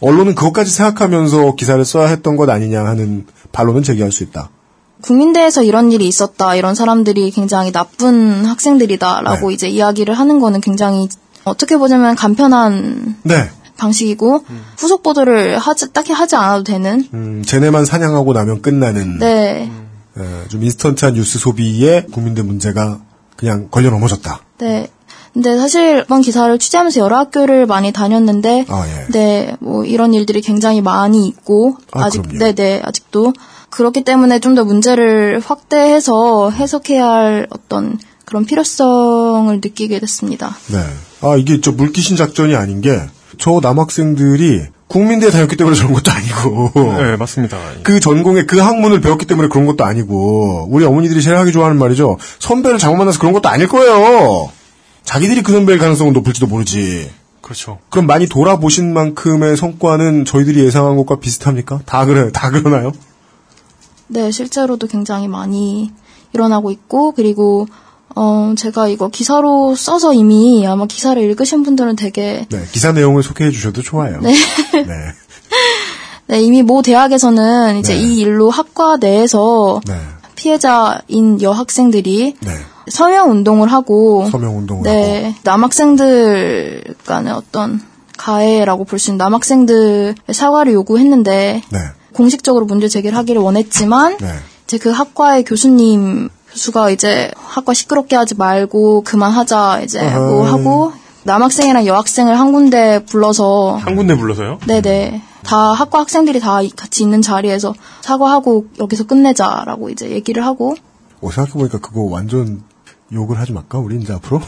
언론은 0.00 0.34
그것까지 0.34 0.70
생각하면서 0.70 1.54
기사를 1.54 1.84
써야 1.84 2.08
했던 2.08 2.36
것 2.36 2.48
아니냐 2.48 2.84
하는 2.84 3.26
반론은 3.52 3.82
제기할 3.82 4.10
수 4.10 4.24
있다. 4.24 4.50
국민대에서 5.02 5.62
이런 5.62 5.92
일이 5.92 6.06
있었다. 6.06 6.54
이런 6.54 6.74
사람들이 6.74 7.30
굉장히 7.30 7.72
나쁜 7.72 8.44
학생들이다라고 8.44 9.50
이제 9.50 9.68
이야기를 9.68 10.14
하는 10.14 10.40
거는 10.40 10.60
굉장히 10.60 11.08
어떻게 11.44 11.76
보자면 11.76 12.16
간편한 12.16 13.16
네. 13.22 13.48
방식이고 13.80 14.44
후속 14.76 15.02
보도를 15.02 15.58
하지 15.58 15.92
딱히 15.92 16.12
하지 16.12 16.36
않아도 16.36 16.62
되는 16.62 17.08
음, 17.14 17.42
쟤네만 17.44 17.84
사냥하고 17.84 18.32
나면 18.32 18.62
끝나는, 18.62 19.18
네. 19.18 19.70
에, 20.16 20.48
좀 20.48 20.62
인스턴트한 20.62 21.14
뉴스 21.14 21.38
소비에 21.38 22.06
국민대 22.12 22.42
문제가 22.42 23.00
그냥 23.36 23.68
걸려 23.70 23.90
넘어졌다. 23.90 24.40
네. 24.58 24.88
근데 25.32 25.56
사실 25.56 26.02
이번 26.04 26.22
기사를 26.22 26.58
취재하면서 26.58 27.00
여러 27.00 27.16
학교를 27.18 27.64
많이 27.66 27.92
다녔는데 27.92 28.66
아, 28.68 28.84
예. 28.86 29.06
네, 29.12 29.56
뭐 29.60 29.84
이런 29.84 30.12
일들이 30.12 30.40
굉장히 30.40 30.80
많이 30.80 31.26
있고 31.28 31.76
아, 31.92 32.04
아직 32.04 32.22
그럼요. 32.22 32.38
네, 32.38 32.52
네, 32.54 32.80
아직도 32.84 33.32
그렇기 33.70 34.02
때문에 34.02 34.40
좀 34.40 34.56
더 34.56 34.64
문제를 34.64 35.40
확대해서 35.44 36.50
해석해야 36.50 37.06
할 37.06 37.46
어떤 37.50 37.98
그런 38.24 38.44
필요성을 38.44 39.54
느끼게 39.56 40.00
됐습니다. 40.00 40.56
네. 40.66 40.78
아, 41.20 41.36
이게 41.36 41.60
저 41.60 41.70
물귀신 41.70 42.16
작전이 42.16 42.56
아닌 42.56 42.80
게, 42.80 42.90
저 43.40 43.58
남학생들이 43.60 44.66
국민대에 44.86 45.30
다녔기 45.30 45.56
때문에 45.56 45.76
저런 45.76 45.92
것도 45.92 46.10
아니고, 46.10 46.72
네, 46.74 47.16
맞습니다. 47.16 47.58
그 47.82 48.00
전공에 48.00 48.44
그 48.44 48.58
학문을 48.58 49.00
배웠기 49.00 49.24
때문에 49.24 49.48
그런 49.48 49.66
것도 49.66 49.84
아니고, 49.84 50.68
우리 50.70 50.84
어머니들이 50.84 51.22
제일 51.22 51.36
하기 51.38 51.52
좋아하는 51.52 51.78
말이죠. 51.78 52.18
선배를 52.38 52.78
잘못 52.78 52.96
만나서 52.96 53.18
그런 53.18 53.32
것도 53.32 53.48
아닐 53.48 53.68
거예요. 53.68 54.50
자기들이 55.04 55.42
그 55.42 55.52
선배일 55.52 55.78
가능성은 55.78 56.12
높을지도 56.12 56.46
모르지. 56.46 57.10
그렇죠. 57.40 57.78
그럼 57.88 58.06
많이 58.06 58.28
돌아보신 58.28 58.92
만큼의 58.92 59.56
성과는 59.56 60.24
저희들이 60.24 60.64
예상한 60.64 60.96
것과 60.96 61.18
비슷합니까? 61.20 61.80
다 61.86 62.04
그래요. 62.04 62.30
다 62.32 62.50
그러나요? 62.50 62.92
네, 64.08 64.30
실제로도 64.30 64.86
굉장히 64.86 65.28
많이 65.28 65.92
일어나고 66.32 66.70
있고 66.72 67.12
그리고 67.12 67.66
어 68.16 68.54
제가 68.56 68.88
이거 68.88 69.08
기사로 69.08 69.74
써서 69.76 70.12
이미 70.12 70.66
아마 70.66 70.86
기사를 70.86 71.20
읽으신 71.22 71.62
분들은 71.62 71.96
되게 71.96 72.46
네. 72.50 72.64
기사 72.72 72.92
내용을 72.92 73.22
소개해 73.22 73.50
주셔도 73.50 73.82
좋아요. 73.82 74.20
네. 74.20 74.32
네. 74.72 74.86
네, 76.26 76.40
이미 76.42 76.62
모 76.62 76.82
대학에서는 76.82 77.78
이제 77.78 77.94
네. 77.94 78.00
이 78.00 78.18
일로 78.18 78.50
학과 78.50 78.96
내에서 78.96 79.80
네. 79.86 79.94
피해자인 80.36 81.40
여학생들이 81.42 82.36
네. 82.40 82.50
서명 82.88 83.30
운동을 83.30 83.70
하고 83.70 84.28
서명 84.30 84.58
운동을 84.58 84.82
네, 84.84 85.34
남학생들 85.42 86.94
간의 87.06 87.32
어떤 87.32 87.80
가해라고 88.16 88.84
볼 88.84 88.98
수 88.98 89.10
있는 89.10 89.18
남학생들의 89.18 90.14
사과를 90.32 90.72
요구했는데 90.72 91.62
네. 91.68 91.78
공식적으로 92.12 92.66
문제 92.66 92.88
제기를 92.88 93.16
하기를 93.16 93.40
원했지만 93.40 94.16
네. 94.18 94.28
이제 94.64 94.78
그 94.78 94.90
학과의 94.90 95.44
교수님 95.44 96.28
교수가 96.52 96.90
이제 96.90 97.30
학과 97.36 97.74
시끄럽게 97.74 98.16
하지 98.16 98.34
말고 98.34 99.02
그만하자 99.02 99.80
이제 99.82 100.02
뭐 100.02 100.42
어허. 100.42 100.44
하고 100.58 100.92
남학생이랑 101.24 101.86
여학생을 101.86 102.38
한 102.38 102.52
군데 102.52 103.04
불러서 103.04 103.76
한 103.76 103.94
군데 103.96 104.16
불러서요? 104.16 104.58
네네 104.66 105.22
다 105.42 105.72
학과 105.72 106.00
학생들이 106.00 106.40
다 106.40 106.62
이- 106.62 106.70
같이 106.70 107.02
있는 107.02 107.22
자리에서 107.22 107.74
사과하고 108.00 108.66
여기서 108.78 109.04
끝내자라고 109.04 109.90
이제 109.90 110.10
얘기를 110.10 110.44
하고 110.44 110.74
어, 111.20 111.30
생각해보니까 111.30 111.78
그거 111.78 112.02
완전 112.02 112.62
욕을 113.12 113.38
하지 113.38 113.52
말까? 113.52 113.78
우리 113.78 113.96
이제 114.00 114.12
앞으로? 114.12 114.40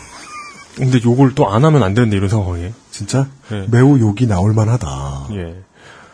근데 0.76 0.98
욕을 1.04 1.34
또 1.34 1.46
안 1.48 1.64
하면 1.66 1.82
안 1.82 1.92
되는데 1.92 2.16
이런 2.16 2.30
상황에. 2.30 2.72
진짜? 2.90 3.26
네. 3.50 3.66
매우 3.70 3.98
욕이 3.98 4.26
나올 4.26 4.54
만하다. 4.54 5.26
예. 5.32 5.56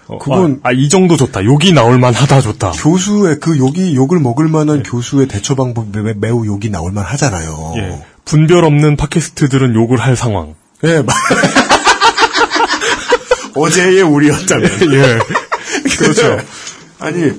어, 0.08 0.18
그건- 0.18 0.60
아, 0.62 0.70
아, 0.70 0.72
이 0.72 0.88
정도 0.88 1.16
좋다. 1.16 1.44
욕이 1.44 1.72
나올 1.72 1.98
만하다 1.98 2.40
좋다. 2.40 2.72
교수의 2.72 3.40
그 3.40 3.58
욕이 3.58 3.94
욕을 3.94 4.18
먹을 4.20 4.46
네. 4.46 4.52
만한 4.52 4.82
교수의 4.82 5.28
대처 5.28 5.54
방법이 5.54 5.98
매- 6.00 6.14
매우 6.14 6.46
욕이 6.46 6.70
나올 6.70 6.92
만하잖아요. 6.92 7.74
예. 7.76 8.02
분별 8.24 8.64
없는 8.64 8.96
팟캐스트들은 8.96 9.74
욕을 9.74 9.98
할 9.98 10.16
상황. 10.16 10.54
예, 10.84 11.02
마- 11.02 11.12
어제의 13.54 14.02
우리였다면. 14.02 14.70
예. 14.94 15.18
그렇죠. 15.98 16.38
아니, 17.00 17.32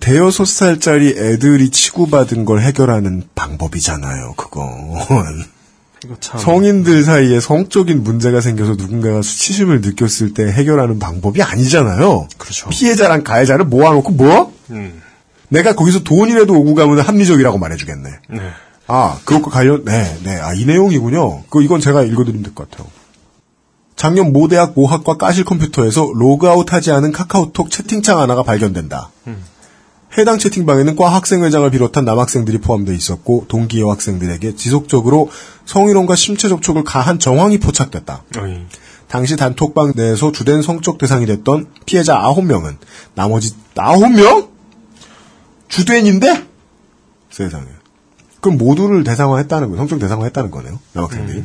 대여섯 0.00 0.46
살짜리 0.46 1.14
애들이 1.16 1.70
치고받은 1.70 2.44
걸 2.44 2.60
해결하는 2.60 3.24
방법이잖아요, 3.34 4.34
그건. 4.36 5.44
성인들 6.38 7.02
사이에 7.04 7.40
성적인 7.40 8.02
문제가 8.02 8.40
생겨서 8.40 8.72
누군가가 8.76 9.22
수치심을 9.22 9.80
느꼈을 9.80 10.34
때 10.34 10.44
해결하는 10.50 10.98
방법이 10.98 11.42
아니잖아요. 11.42 12.28
그렇죠. 12.38 12.68
피해자랑 12.70 13.24
가해자를 13.24 13.64
모아놓고 13.66 14.12
뭐? 14.12 14.52
음. 14.70 15.02
내가 15.48 15.74
거기서 15.74 16.02
돈이라도 16.02 16.54
오고 16.54 16.74
가면 16.74 17.00
합리적이라고 17.00 17.58
말해주겠네. 17.58 18.10
네. 18.30 18.40
아, 18.88 19.18
그것과 19.24 19.50
관련, 19.50 19.84
네, 19.84 20.16
네. 20.24 20.36
아, 20.40 20.52
이 20.54 20.64
내용이군요. 20.64 21.44
그, 21.50 21.62
이건 21.62 21.80
제가 21.80 22.02
읽어드리면 22.02 22.42
될 22.42 22.54
것 22.54 22.70
같아요. 22.70 22.88
작년 23.96 24.32
모 24.32 24.46
대학 24.48 24.72
모학과 24.76 25.16
과실 25.16 25.44
컴퓨터에서 25.44 26.10
로그아웃 26.14 26.70
하지 26.72 26.92
않은 26.92 27.12
카카오톡 27.12 27.70
채팅창 27.70 28.18
하나가 28.20 28.42
발견된다. 28.42 29.10
해당 30.18 30.38
채팅방에는 30.38 30.96
과 30.96 31.12
학생회장을 31.12 31.70
비롯한 31.70 32.04
남학생들이 32.04 32.58
포함되어 32.58 32.94
있었고, 32.94 33.46
동기 33.48 33.80
여학생들에게 33.80 34.56
지속적으로 34.56 35.30
성희롱과 35.66 36.16
신체 36.16 36.48
접촉을 36.48 36.84
가한 36.84 37.18
정황이 37.18 37.58
포착됐다. 37.58 38.24
어이. 38.38 38.66
당시 39.08 39.36
단톡방 39.36 39.92
내에서 39.94 40.32
주된 40.32 40.62
성적 40.62 40.98
대상이 40.98 41.26
됐던 41.26 41.66
피해자 41.84 42.18
9명은 42.20 42.76
나머지 43.14 43.54
9명? 43.74 44.48
주된인데? 45.68 46.44
세상에. 47.30 47.66
그럼 48.40 48.58
모두를 48.58 49.04
대상화했다는 49.04 49.68
거예요. 49.68 49.78
성적 49.78 49.98
대상화했다는 49.98 50.50
거네요. 50.50 50.78
여학생들이. 50.96 51.44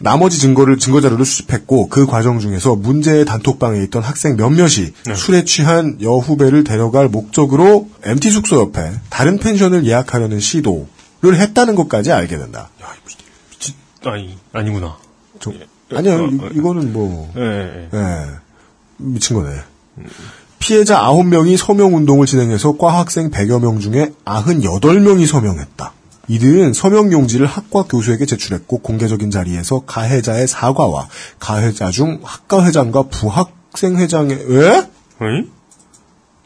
나머지 0.00 0.38
증거를 0.38 0.78
증거 0.78 1.00
자료를 1.00 1.24
수집했고 1.24 1.88
그 1.88 2.06
과정 2.06 2.38
중에서 2.38 2.76
문제의 2.76 3.24
단톡방에 3.24 3.82
있던 3.84 4.02
학생 4.02 4.36
몇몇이 4.36 4.92
술에 5.14 5.44
취한 5.44 5.98
여후배를 6.02 6.64
데려갈 6.64 7.08
목적으로 7.08 7.88
MT 8.04 8.30
숙소 8.30 8.60
옆에 8.60 8.92
다른 9.10 9.38
펜션을 9.38 9.86
예약하려는 9.86 10.38
시도를 10.40 10.86
했다는 11.40 11.74
것까지 11.74 12.12
알게 12.12 12.36
된다. 12.38 12.68
아니, 14.04 14.36
아니구나. 14.52 14.96
저- 15.40 15.52
예. 15.52 15.66
아니요, 15.96 16.14
어, 16.14 16.28
이- 16.30 16.38
어, 16.40 16.48
이거는 16.54 16.92
뭐 16.92 17.32
예, 17.36 17.40
예. 17.42 17.88
예. 17.92 18.26
미친 18.98 19.36
거네. 19.36 19.56
피해자 20.58 21.00
9명이 21.00 21.56
서명 21.56 21.94
운동을 21.94 22.26
진행해서 22.26 22.76
과 22.76 22.98
학생 22.98 23.30
100여 23.30 23.60
명 23.60 23.78
중에 23.80 24.12
98명이 24.24 25.26
서명했다. 25.26 25.92
이들은 26.28 26.72
서명 26.72 27.12
용지를 27.12 27.46
학과 27.46 27.84
교수에게 27.84 28.26
제출했고 28.26 28.78
공개적인 28.78 29.30
자리에서 29.30 29.80
가해자의 29.86 30.48
사과와 30.48 31.08
가해자 31.38 31.90
중 31.90 32.20
학과 32.22 32.64
회장과 32.64 33.04
부학생 33.04 33.96
회장의 33.96 34.44
왜? 34.48 34.88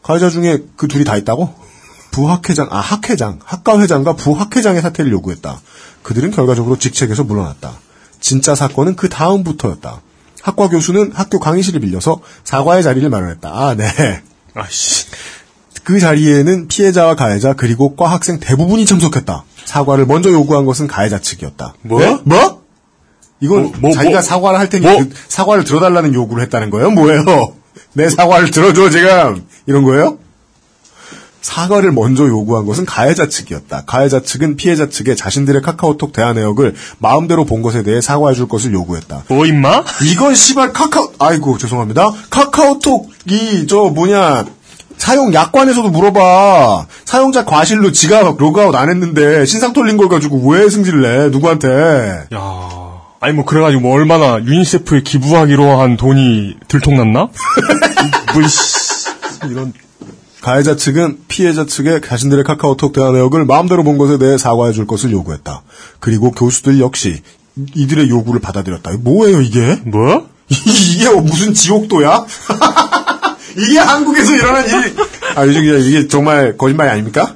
가해자 0.02 0.30
중에 0.30 0.64
그 0.76 0.88
둘이 0.88 1.04
다 1.04 1.16
있다고? 1.16 1.54
부학회장, 2.10 2.68
아 2.70 2.78
학회장, 2.78 3.38
학과 3.44 3.78
회장과 3.80 4.14
부학회장의 4.14 4.82
사퇴를 4.82 5.12
요구했다. 5.12 5.60
그들은 6.02 6.30
결과적으로 6.30 6.76
직책에서 6.76 7.24
물러났다. 7.24 7.78
진짜 8.20 8.54
사건은 8.54 8.96
그 8.96 9.08
다음부터였다. 9.08 10.02
학과 10.42 10.68
교수는 10.68 11.12
학교 11.12 11.38
강의실을 11.38 11.80
빌려서 11.80 12.20
사과의 12.44 12.82
자리를 12.82 13.08
마련했다. 13.08 13.48
아, 13.48 13.74
네. 13.74 13.86
아씨. 14.54 15.06
그 15.90 15.98
자리에는 15.98 16.68
피해자와 16.68 17.16
가해자 17.16 17.52
그리고 17.54 17.96
과 17.96 18.08
학생 18.12 18.38
대부분이 18.38 18.86
참석했다. 18.86 19.42
사과를 19.64 20.06
먼저 20.06 20.30
요구한 20.30 20.64
것은 20.64 20.86
가해자 20.86 21.18
측이었다. 21.18 21.74
뭐? 21.82 21.98
네? 21.98 22.16
뭐? 22.22 22.62
이건 23.40 23.62
뭐, 23.62 23.72
뭐, 23.80 23.92
자기가 23.92 24.14
뭐? 24.14 24.22
사과를 24.22 24.60
할 24.60 24.68
테니 24.68 24.86
뭐? 24.86 24.98
그 24.98 25.10
사과를 25.26 25.64
들어달라는 25.64 26.14
요구를 26.14 26.44
했다는 26.44 26.70
거예요? 26.70 26.92
뭐예요? 26.92 27.24
내 27.94 28.08
사과를 28.08 28.52
들어줘 28.52 28.88
지금 28.90 29.44
이런 29.66 29.82
거예요? 29.82 30.18
사과를 31.42 31.90
먼저 31.90 32.28
요구한 32.28 32.66
것은 32.66 32.86
가해자 32.86 33.28
측이었다. 33.28 33.82
가해자 33.84 34.20
측은 34.20 34.54
피해자 34.54 34.88
측에 34.88 35.16
자신들의 35.16 35.60
카카오톡 35.60 36.12
대화 36.12 36.32
내역을 36.32 36.76
마음대로 36.98 37.44
본 37.44 37.62
것에 37.62 37.82
대해 37.82 38.00
사과해 38.00 38.36
줄 38.36 38.46
것을 38.46 38.72
요구했다. 38.72 39.24
뭐 39.26 39.44
임마? 39.44 39.82
이건 40.12 40.36
씨발 40.36 40.72
카카오 40.72 41.14
아이고 41.18 41.58
죄송합니다. 41.58 42.12
카카오톡이 42.30 43.66
저 43.66 43.86
뭐냐 43.86 44.44
사용 45.00 45.32
약관에서도 45.32 45.88
물어봐. 45.88 46.86
사용자 47.06 47.46
과실로 47.46 47.90
지가 47.90 48.34
로그아웃 48.36 48.74
안 48.74 48.90
했는데 48.90 49.46
신상 49.46 49.72
털린 49.72 49.96
걸 49.96 50.08
가지고 50.10 50.46
왜 50.50 50.68
승질을 50.68 51.00
내? 51.00 51.28
누구한테? 51.30 52.26
야. 52.34 52.68
아니 53.18 53.32
뭐 53.32 53.46
그래가지고 53.46 53.80
뭐 53.80 53.94
얼마나 53.94 54.38
유니세프에 54.44 55.00
기부하기로 55.02 55.80
한 55.80 55.96
돈이 55.96 56.56
들통났나? 56.68 57.28
뭐 58.34 58.46
씨. 58.46 59.08
이런 59.48 59.72
가해자 60.42 60.76
측은 60.76 61.20
피해자 61.28 61.64
측에 61.64 62.02
자신들의 62.06 62.44
카카오톡 62.44 62.92
대화 62.92 63.10
내역을 63.10 63.46
마음대로 63.46 63.82
본 63.82 63.96
것에 63.96 64.18
대해 64.18 64.36
사과해 64.36 64.72
줄 64.72 64.86
것을 64.86 65.12
요구했다. 65.12 65.62
그리고 65.98 66.30
교수들 66.30 66.78
역시 66.78 67.22
이들의 67.74 68.10
요구를 68.10 68.42
받아들였다. 68.42 68.90
뭐예요 69.00 69.40
이게? 69.40 69.80
뭐? 69.84 70.28
이게 70.50 71.08
무슨 71.08 71.54
지옥도야? 71.54 72.26
이게 73.56 73.78
한국에서 73.78 74.34
일어난 74.34 74.66
일. 74.66 74.96
아 75.36 75.46
요즘 75.46 75.64
이게 75.64 76.08
정말 76.08 76.56
거짓말이 76.56 76.90
아닙니까? 76.90 77.34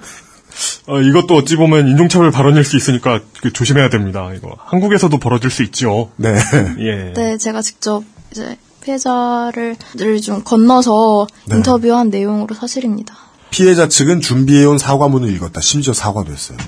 어, 0.86 1.00
이것도 1.00 1.34
어찌 1.34 1.56
보면 1.56 1.88
인종차별 1.88 2.30
발언일 2.30 2.64
수 2.64 2.76
있으니까 2.76 3.20
그 3.40 3.52
조심해야 3.52 3.88
됩니다. 3.88 4.30
이거 4.36 4.56
한국에서도 4.58 5.16
벌어질 5.18 5.50
수 5.50 5.62
있죠. 5.64 6.10
네. 6.16 6.34
예. 6.78 7.12
네, 7.14 7.38
제가 7.38 7.62
직접 7.62 8.04
이제 8.30 8.56
피해자를 8.82 9.76
좀 10.22 10.42
건너서 10.44 11.26
네. 11.46 11.56
인터뷰한 11.56 12.10
내용으로 12.10 12.54
사실입니다. 12.54 13.16
피해자 13.50 13.88
측은 13.88 14.20
준비해온 14.20 14.78
사과문을 14.78 15.30
읽었다. 15.34 15.60
심지어 15.60 15.94
사과도 15.94 16.32
했어요. 16.32 16.58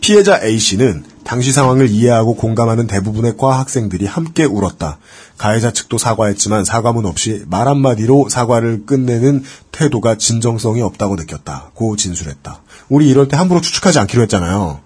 피해자 0.00 0.40
A씨는 0.42 1.04
당시 1.24 1.52
상황을 1.52 1.90
이해하고 1.90 2.36
공감하는 2.36 2.86
대부분의 2.86 3.36
과 3.36 3.58
학생들이 3.58 4.06
함께 4.06 4.44
울었다. 4.44 4.98
가해자 5.36 5.70
측도 5.72 5.98
사과했지만 5.98 6.64
사과문 6.64 7.06
없이 7.06 7.44
말 7.48 7.68
한마디로 7.68 8.28
사과를 8.28 8.86
끝내는 8.86 9.44
태도가 9.72 10.16
진정성이 10.16 10.82
없다고 10.82 11.16
느꼈다. 11.16 11.70
고 11.74 11.96
진술했다. 11.96 12.62
우리 12.88 13.08
이럴 13.08 13.28
때 13.28 13.36
함부로 13.36 13.60
추측하지 13.60 13.98
않기로 14.00 14.22
했잖아요. 14.22 14.80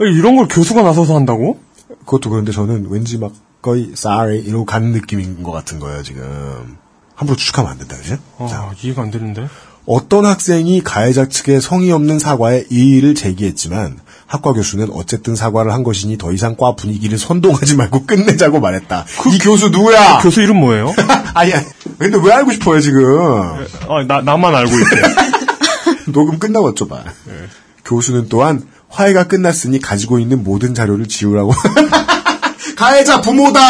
이런 0.00 0.36
걸 0.36 0.48
교수가 0.48 0.82
나서서 0.82 1.14
한다고? 1.14 1.60
그것도 2.00 2.30
그런데 2.30 2.52
저는 2.52 2.86
왠지 2.90 3.18
막 3.18 3.32
거의 3.62 3.90
sorry 3.92 4.40
이러고 4.40 4.64
가는 4.64 4.92
느낌인 4.92 5.42
것 5.42 5.52
같은 5.52 5.78
거예요, 5.78 6.02
지금. 6.02 6.76
함부로 7.14 7.36
추측하면 7.36 7.72
안 7.72 7.78
된다, 7.78 7.96
그지? 7.96 8.16
아, 8.38 8.72
이해가 8.82 9.02
안 9.02 9.10
되는데. 9.10 9.48
어떤 9.86 10.26
학생이 10.26 10.82
가해자 10.82 11.28
측의 11.28 11.60
성의 11.60 11.90
없는 11.92 12.18
사과에 12.18 12.66
이의를 12.70 13.14
제기했지만 13.14 13.98
학과 14.28 14.52
교수는 14.52 14.88
어쨌든 14.92 15.34
사과를 15.34 15.72
한 15.72 15.82
것이니 15.82 16.18
더 16.18 16.32
이상 16.32 16.54
과 16.54 16.74
분위기를 16.76 17.16
선동하지 17.18 17.76
말고 17.76 18.04
끝내자고 18.06 18.60
말했다. 18.60 19.06
이 19.32 19.38
교수 19.38 19.70
누구야? 19.70 20.18
교수 20.18 20.42
이름 20.42 20.58
뭐예요? 20.60 20.94
아니, 21.34 21.52
아니, 21.54 21.64
근데 21.98 22.18
왜 22.22 22.32
알고 22.32 22.52
싶어요 22.52 22.80
지금? 22.80 23.02
아, 23.88 24.04
나 24.06 24.20
나만 24.20 24.54
알고 24.54 24.70
있대. 24.70 25.02
녹음 26.12 26.38
끝나고 26.38 26.66
어쩌봐. 26.68 27.02
교수는 27.86 28.28
또한 28.28 28.62
화해가 28.90 29.24
끝났으니 29.28 29.80
가지고 29.80 30.18
있는 30.18 30.44
모든 30.44 30.74
자료를 30.74 31.08
지우라고. 31.08 31.52
가해자 32.76 33.20
부모다. 33.22 33.60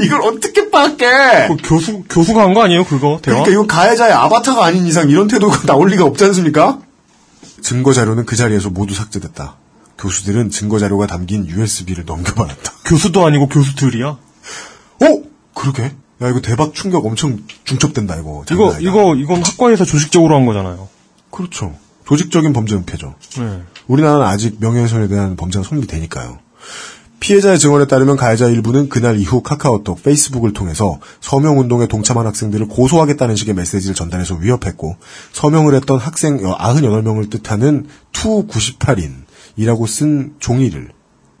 이걸 0.00 0.20
어떻게 0.22 0.70
빡게? 0.70 1.06
그 1.48 1.56
교수 1.64 2.04
교수가 2.08 2.40
한 2.40 2.54
거 2.54 2.62
아니에요 2.62 2.84
그거 2.84 3.18
대화? 3.20 3.34
그러니까 3.42 3.50
이건 3.50 3.66
가해자의 3.66 4.12
아바타가 4.12 4.64
아닌 4.64 4.86
이상 4.86 5.08
이런 5.10 5.26
태도가 5.26 5.62
나올 5.66 5.88
리가 5.88 6.04
없지 6.04 6.24
않습니까? 6.26 6.78
증거 7.62 7.92
자료는 7.92 8.26
그 8.26 8.36
자리에서 8.36 8.70
모두 8.70 8.94
삭제됐다. 8.94 9.56
교수들은 9.98 10.50
증거 10.50 10.78
자료가 10.78 11.06
담긴 11.06 11.46
USB를 11.46 12.04
넘겨받았다. 12.04 12.72
교수도 12.86 13.26
아니고 13.26 13.48
교수들이야? 13.48 14.06
어? 14.08 15.22
그러게. 15.54 15.94
야 16.20 16.28
이거 16.28 16.40
대박 16.40 16.74
충격 16.74 17.06
엄청 17.06 17.44
중첩된다 17.64 18.16
이거. 18.16 18.44
이거 18.50 18.76
이거 18.80 19.14
이건 19.14 19.42
학과에서 19.42 19.84
조직적으로 19.84 20.34
한 20.34 20.46
거잖아요. 20.46 20.88
그렇죠. 21.30 21.76
조직적인 22.06 22.52
범죄 22.52 22.74
은폐죠. 22.74 23.14
네. 23.38 23.62
우리나라는 23.86 24.24
아직 24.24 24.56
명예훼손에 24.60 25.08
대한 25.08 25.36
범죄가 25.36 25.64
성립되니까요. 25.64 26.38
피해자의 27.20 27.58
증언에 27.58 27.86
따르면 27.86 28.16
가해자 28.16 28.46
일부는 28.46 28.88
그날 28.88 29.18
이후 29.18 29.42
카카오톡, 29.42 30.02
페이스북을 30.02 30.52
통해서 30.52 31.00
서명운동에 31.20 31.86
동참한 31.86 32.26
학생들을 32.26 32.68
고소하겠다는 32.68 33.36
식의 33.36 33.54
메시지를 33.54 33.94
전달해서 33.94 34.36
위협했고 34.36 34.96
서명을 35.32 35.74
했던 35.74 35.98
학생 35.98 36.38
98명을 36.38 37.30
뜻하는 37.30 37.86
to 38.12 38.46
98인이라고 38.46 39.86
쓴 39.86 40.34
종이를 40.38 40.90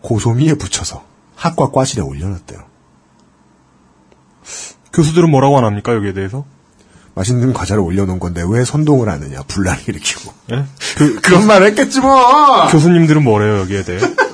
고소미에 0.02 0.54
붙여서 0.54 1.04
학과 1.36 1.70
과실에 1.70 2.02
올려놨대요. 2.02 2.60
교수들은 4.92 5.30
뭐라고 5.30 5.58
안 5.58 5.64
합니까 5.64 5.94
여기에 5.94 6.12
대해서? 6.12 6.44
맛있는 7.14 7.52
과자를 7.52 7.82
올려놓은 7.82 8.20
건데 8.20 8.44
왜 8.48 8.64
선동을 8.64 9.08
하느냐 9.08 9.42
분란을 9.42 9.88
일으키고 9.88 10.32
예? 10.52 10.64
그, 10.96 11.20
그런 11.20 11.48
말 11.48 11.64
했겠지 11.64 12.00
뭐 12.00 12.68
교수님들은 12.68 13.24
뭐래요 13.24 13.58
여기에 13.58 13.82
대해? 13.82 13.98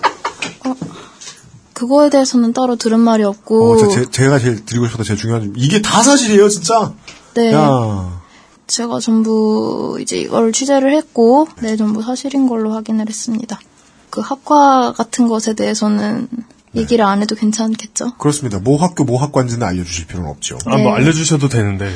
그거에 1.75 2.09
대해서는 2.09 2.53
따로 2.53 2.77
들은 2.77 3.01
말이 3.01 3.25
없고. 3.25 3.73
어, 3.73 3.89
제, 3.89 4.07
제, 4.11 4.29
가 4.29 4.39
제일 4.39 4.65
드리고 4.65 4.87
싶었던 4.87 5.05
제일 5.05 5.19
중요한 5.19 5.43
점 5.43 5.53
이게 5.57 5.83
다 5.83 6.03
사실이에요 6.03 6.49
진짜 6.49 6.93
네. 7.35 7.53
야. 7.53 8.23
제가 8.67 8.99
전부 9.01 9.99
이제 10.01 10.17
이걸 10.17 10.53
취재를 10.53 10.95
했고, 10.95 11.47
네, 11.61 11.77
전부 11.77 12.03
사실인 12.03 12.49
걸로 12.49 12.73
확인을 12.73 13.09
했습니다. 13.09 13.61
그 14.09 14.23
학과 14.23 14.93
같은 14.93 15.29
것에 15.29 15.53
대해서는 15.53 16.29
얘기를 16.75 17.05
안 17.05 17.21
해도 17.21 17.35
괜찮겠죠? 17.35 18.15
그렇습니다. 18.17 18.59
모 18.59 18.77
학교 18.77 19.05
모 19.05 19.19
학과인지는 19.19 19.67
알려주실 19.67 20.07
필요는 20.07 20.31
없죠. 20.31 20.59
아, 20.67 20.77
뭐 20.79 20.95
알려주셔도 20.95 21.49
되는데. 21.49 21.93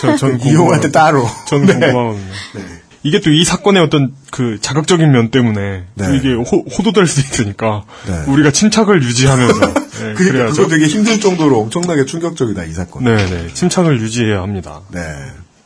저, 0.00 0.16
전 0.16 0.40
이용할 0.44 0.80
때 0.80 0.90
따로. 0.90 1.26
전 1.46 1.64
네. 1.64 1.74
궁금하거든요. 1.74 2.79
이게 3.02 3.20
또 3.20 3.30
이 3.30 3.44
사건의 3.44 3.82
어떤 3.82 4.12
그 4.30 4.58
자극적인 4.60 5.10
면 5.10 5.30
때문에 5.30 5.84
또 5.98 6.06
네. 6.06 6.16
이게 6.16 6.32
호, 6.34 6.42
호도될 6.42 7.06
수 7.06 7.20
있으니까 7.20 7.84
네. 8.06 8.24
우리가 8.30 8.50
침착을 8.50 9.02
유지하면서 9.02 9.60
네, 9.74 9.74
그러니까 10.14 10.14
그래야죠. 10.32 10.54
그거 10.62 10.68
되게 10.68 10.86
힘들 10.86 11.18
정도로 11.20 11.60
엄청나게 11.60 12.04
충격적이다 12.04 12.64
이 12.64 12.72
사건. 12.72 13.04
네 13.04 13.16
네 13.16 13.48
침착을 13.54 14.00
유지해야 14.00 14.42
합니다. 14.42 14.80
네. 14.92 15.00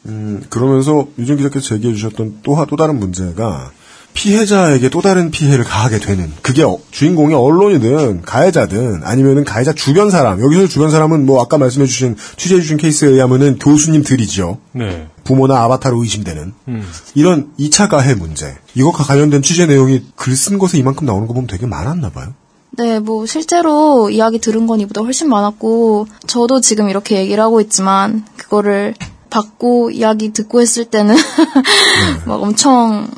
음, 0.06 0.42
그러면서 0.50 1.06
유준 1.18 1.36
기자께서 1.38 1.66
제기해 1.66 1.94
주셨던 1.94 2.40
또, 2.42 2.54
하- 2.54 2.66
또 2.66 2.76
다른 2.76 2.98
문제가 3.00 3.70
피해자에게 4.14 4.88
또 4.88 5.02
다른 5.02 5.30
피해를 5.30 5.64
가하게 5.64 5.98
되는 5.98 6.32
그게 6.40 6.62
어- 6.62 6.78
주인공이 6.90 7.34
언론이든 7.34 8.22
가해자든 8.22 9.02
아니면은 9.04 9.44
가해자 9.44 9.72
주변 9.74 10.10
사람 10.10 10.40
여기서 10.40 10.66
주변 10.68 10.90
사람은 10.90 11.26
뭐 11.26 11.42
아까 11.42 11.58
말씀해 11.58 11.86
주신 11.86 12.16
취재해 12.36 12.60
주신 12.60 12.76
케이스에 12.76 13.08
의하면은 13.08 13.58
교수님들이죠. 13.58 14.58
네. 14.72 15.08
부모나 15.24 15.62
아바타로 15.64 16.00
의심되는 16.02 16.52
음. 16.68 16.88
이런 17.14 17.50
2차 17.58 17.88
가해 17.88 18.14
문제 18.14 18.56
이것과 18.74 19.04
관련된 19.04 19.42
취재 19.42 19.66
내용이 19.66 20.02
글 20.16 20.34
쓴 20.34 20.58
것에 20.58 20.78
이만큼 20.78 21.06
나오는 21.06 21.26
거 21.26 21.34
보면 21.34 21.46
되게 21.46 21.66
많았나 21.66 22.10
봐요. 22.10 22.34
네, 22.76 22.98
뭐 22.98 23.24
실제로 23.26 24.10
이야기 24.10 24.38
들은 24.40 24.66
건 24.66 24.80
이보다 24.80 25.00
훨씬 25.02 25.28
많았고 25.28 26.06
저도 26.26 26.60
지금 26.60 26.88
이렇게 26.88 27.16
얘기를 27.18 27.42
하고 27.42 27.60
있지만 27.60 28.24
그거를 28.36 28.94
받고 29.30 29.90
이야기 29.90 30.32
듣고 30.32 30.60
했을 30.60 30.84
때는 30.84 31.14
막 32.26 32.42
엄청 32.42 33.08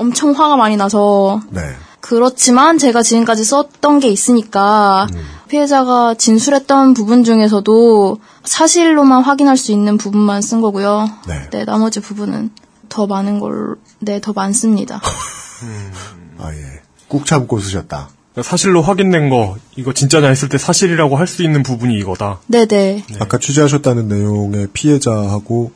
엄청 0.00 0.32
화가 0.32 0.56
많이 0.56 0.76
나서 0.76 1.40
네. 1.50 1.60
그렇지만 2.00 2.78
제가 2.78 3.02
지금까지 3.02 3.44
썼던 3.44 4.00
게 4.00 4.08
있으니까 4.08 5.06
피해자가 5.48 6.14
진술했던 6.14 6.94
부분 6.94 7.22
중에서도 7.24 8.18
사실로만 8.44 9.22
확인할 9.22 9.56
수 9.56 9.70
있는 9.72 9.98
부분만 9.98 10.40
쓴 10.42 10.60
거고요. 10.62 11.08
네. 11.28 11.64
나머지 11.64 12.00
부분은 12.00 12.50
더 12.88 13.06
많은 13.06 13.38
걸, 13.38 13.76
네, 14.00 14.20
더 14.20 14.32
많습니다. 14.32 15.00
아 16.38 16.52
예. 16.52 16.80
꾹 17.08 17.26
참고 17.26 17.60
쓰셨다. 17.60 18.08
사실로 18.42 18.80
확인된 18.80 19.28
거 19.28 19.56
이거 19.76 19.92
진짜냐 19.92 20.28
했을 20.28 20.48
때 20.48 20.56
사실이라고 20.56 21.16
할 21.16 21.26
수 21.26 21.42
있는 21.42 21.62
부분이 21.62 21.94
이거다. 21.98 22.38
네네. 22.46 23.04
아까 23.20 23.38
취재하셨다는 23.38 24.08
내용의 24.08 24.68
피해자하고 24.72 25.72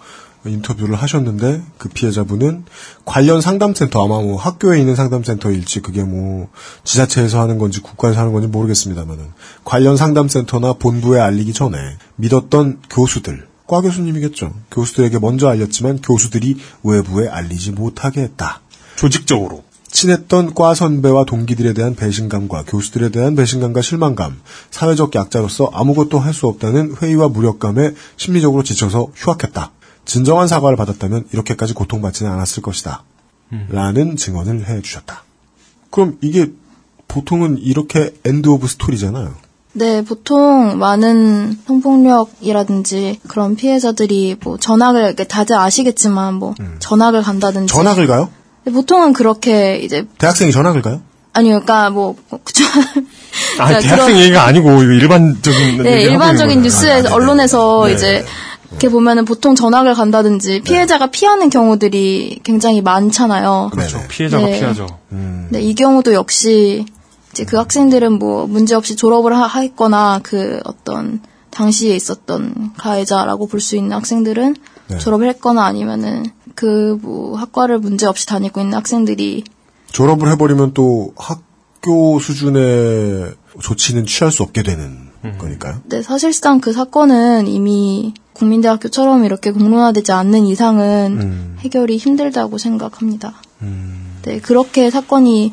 인터뷰를 0.47 0.95
하셨는데 0.95 1.63
그 1.79 1.89
피해자분은 1.89 2.65
관련 3.05 3.41
상담센터 3.41 4.05
아마 4.05 4.21
뭐 4.21 4.37
학교에 4.37 4.79
있는 4.79 4.95
상담센터일지 4.97 5.81
그게 5.81 6.03
뭐 6.03 6.49
지자체에서 6.85 7.41
하는 7.41 7.59
건지 7.59 7.81
국가에서 7.81 8.21
하는 8.21 8.33
건지 8.33 8.49
모르겠습니다만은 8.49 9.25
관련 9.65 9.97
상담센터나 9.97 10.75
본부에 10.75 11.21
알리기 11.21 11.53
전에 11.53 11.77
믿었던 12.17 12.81
교수들 12.91 13.49
과 13.67 13.81
교수님이겠죠. 13.81 14.53
교수들에게 14.71 15.19
먼저 15.21 15.49
알렸지만 15.49 16.03
교수들이 16.03 16.59
외부에 16.83 17.29
알리지 17.29 17.73
못하게 17.73 18.21
했다. 18.23 18.61
조직적으로. 18.97 19.65
친했던 19.91 20.55
과 20.55 20.75
선배와 20.75 21.25
동기들에 21.25 21.73
대한 21.73 21.95
배신감과 21.95 22.65
교수들에 22.67 23.11
대한 23.11 23.37
배신감과 23.37 23.81
실망감, 23.81 24.41
사회적 24.71 25.15
약자로서 25.15 25.71
아무것도 25.73 26.19
할 26.19 26.35
수 26.35 26.49
없다는 26.49 26.97
회의와 27.01 27.29
무력감에 27.29 27.93
심리적으로 28.17 28.65
지쳐서 28.65 29.13
휴학했다. 29.15 29.71
진정한 30.05 30.49
사과를 30.49 30.77
받았다면 30.77 31.27
이렇게까지 31.33 31.75
고통받지는 31.75 32.31
않았을 32.31 32.63
것이다. 32.63 33.03
라는 33.69 34.17
증언을 34.17 34.69
해 34.69 34.81
주셨다. 34.83 35.23
그럼 35.91 36.19
이게 36.21 36.51
보통은 37.07 37.59
이렇게 37.59 38.15
end 38.25 38.49
of 38.49 38.67
story잖아요. 38.67 39.33
네, 39.75 40.03
보통 40.03 40.79
많은 40.79 41.59
성폭력이라든지 41.67 43.21
그런 43.29 43.57
피해자들이 43.57 44.37
뭐 44.43 44.57
전학을 44.59 45.03
이렇게 45.05 45.25
다들 45.25 45.57
아시겠지만 45.57 46.35
뭐 46.35 46.55
전학을 46.79 47.23
간다든지 47.23 47.73
전학을 47.73 48.07
가요? 48.07 48.31
네, 48.65 48.73
보통은 48.73 49.13
그렇게 49.13 49.77
이제 49.79 50.07
대학생이 50.19 50.53
전학을 50.53 50.83
가요? 50.83 51.01
아니요, 51.33 51.61
그러니까 51.63 51.91
뭐 51.91 52.17
그쵸. 52.45 52.65
아 53.59 53.67
그러니까 53.67 53.81
대학생 53.81 54.07
그런- 54.07 54.21
얘기가 54.21 54.45
아니고 54.45 54.83
일반적인 54.85 55.83
네, 55.83 56.03
일반적인 56.03 56.57
있는 56.59 56.63
거잖아요. 56.63 56.63
뉴스에서 56.63 57.15
언론에서 57.15 57.87
네. 57.87 57.93
이제 57.95 58.25
이렇게 58.71 58.89
보면은 58.89 59.25
보통 59.25 59.55
전학을 59.55 59.95
간다든지 59.95 60.63
피해자가 60.63 61.09
피하는 61.09 61.51
경우들이 61.51 62.41
굉장히 62.45 62.81
많잖아요. 62.83 63.71
그렇죠. 63.73 64.01
피해자가 64.09 64.47
네. 64.47 64.59
피하죠. 64.59 64.87
네, 65.51 65.61
이 65.61 65.75
경우도 65.75 66.13
역시 66.15 66.87
이제 67.33 67.45
그 67.45 67.57
학생들은 67.57 68.19
뭐 68.19 68.47
문제 68.47 68.75
없이 68.75 68.97
졸업을 68.97 69.37
하, 69.37 69.47
했거나 69.61 70.21
그 70.23 70.61
어떤 70.65 71.21
당시에 71.51 71.95
있었던 71.95 72.73
가해자라고 72.77 73.47
볼 73.47 73.61
수 73.61 73.77
있는 73.77 73.93
학생들은 73.93 74.57
네. 74.89 74.99
졸업을 74.99 75.29
했거나 75.29 75.65
아니면은 75.65 76.25
그 76.55 76.99
뭐 77.03 77.37
학과를 77.37 77.79
문제 77.79 78.07
없이 78.07 78.27
다니고 78.27 78.61
있는 78.61 78.75
학생들이 78.75 79.45
졸업을 79.93 80.31
해버리면 80.33 80.73
또 80.75 81.13
학교 81.17 82.19
수준의 82.19 83.35
조치는 83.61 84.07
취할 84.07 84.33
수 84.33 84.43
없게 84.43 84.63
되는 84.63 85.11
거니까요. 85.39 85.81
네, 85.85 86.03
사실상 86.03 86.61
그 86.61 86.73
사건은 86.73 87.47
이미 87.49 88.15
국민대학교처럼 88.35 89.25
이렇게 89.25 89.51
공론화되지 89.51 90.13
않는 90.13 90.45
이상은 90.47 91.19
음. 91.21 91.57
해결이 91.61 91.97
힘들다고 91.97 92.59
생각합니다. 92.59 93.33
네, 94.23 94.41
그렇게 94.41 94.91
사건이 94.91 95.53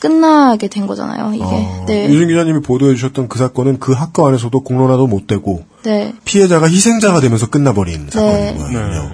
끝나게 0.00 0.66
된 0.68 0.86
거잖아요, 0.88 1.32
이게. 1.34 1.44
어, 1.44 1.84
네. 1.86 2.08
유진 2.08 2.26
기자님이 2.28 2.60
보도해 2.62 2.94
주셨던 2.96 3.28
그 3.28 3.38
사건은 3.38 3.78
그 3.78 3.92
학교 3.92 4.26
안에서도 4.26 4.58
공론화도 4.60 5.06
못 5.06 5.28
되고 5.28 5.64
네. 5.84 6.12
피해자가 6.24 6.68
희생자가 6.68 7.20
되면서 7.20 7.48
끝나버린 7.48 8.06
네. 8.06 8.54
사건인 8.56 8.72
거예요. 8.72 9.12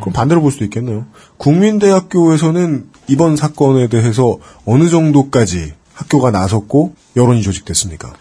그럼 0.00 0.12
반대로 0.12 0.40
볼 0.40 0.52
수도 0.52 0.64
있겠네요. 0.64 1.06
국민대학교에서는 1.38 2.86
이번 3.08 3.36
사건에 3.36 3.88
대해서 3.88 4.38
어느 4.64 4.88
정도까지 4.88 5.74
학교가 5.92 6.30
나섰고 6.30 6.94
여론이 7.16 7.42
조직됐습니까? 7.42 8.12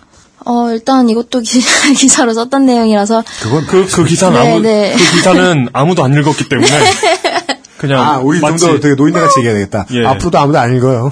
어, 0.46 0.70
일단 0.72 1.10
이것도 1.10 1.42
기, 1.42 1.60
기사 1.98 2.24
로 2.26 2.34
썼던 2.34 2.66
내용이라서. 2.66 3.24
그건 3.44 3.66
그, 3.66 3.86
그 3.88 4.06
기사는 4.06 4.40
네, 4.42 4.52
아무, 4.52 4.60
네. 4.62 4.96
그 4.96 5.16
기사는 5.18 5.70
아무도 5.74 6.04
안 6.04 6.14
읽었기 6.14 6.48
때문에 6.50 6.68
그냥 7.78 8.02
아, 8.02 8.18
우리 8.20 8.40
좀 8.40 8.52
마치- 8.52 8.66
더 8.66 8.80
되게 8.80 8.96
노인네 8.96 9.20
같이 9.20 9.40
얘기해야 9.40 9.58
되겠다. 9.60 9.86
예. 9.92 10.06
앞으로도 10.06 10.38
아무도 10.40 10.60
안 10.60 10.76
읽어요. 10.76 11.12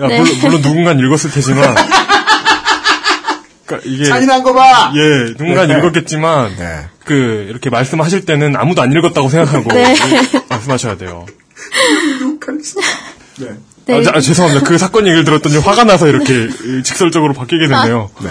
야, 0.00 0.06
네. 0.08 0.20
물론, 0.20 0.38
물론 0.40 0.60
누군간 0.62 0.98
읽었을 0.98 1.30
테지만 1.30 1.74
그러니까 3.66 3.88
이게 3.90 4.04
잔인한 4.04 4.42
거 4.42 4.52
봐! 4.52 4.92
예, 4.94 5.32
누군간 5.38 5.68
네. 5.68 5.78
읽었겠지만 5.78 6.56
네. 6.56 6.86
그 7.04 7.46
이렇게 7.48 7.70
말씀하실 7.70 8.24
때는 8.24 8.56
아무도 8.56 8.82
안 8.82 8.92
읽었다고 8.92 9.28
생각하고 9.28 9.70
네. 9.72 9.94
말씀하셔야 10.48 10.96
돼요. 10.96 11.26
네. 13.38 13.48
네. 13.86 13.98
아, 13.98 14.02
자, 14.02 14.12
아, 14.14 14.20
죄송합니다. 14.20 14.66
그 14.66 14.78
사건 14.78 15.06
얘기를 15.06 15.24
들었더니 15.24 15.58
화가 15.58 15.84
나서 15.84 16.08
이렇게 16.08 16.48
직설적으로 16.82 17.32
바뀌게 17.34 17.68
됐네요. 17.68 18.10
네. 18.22 18.28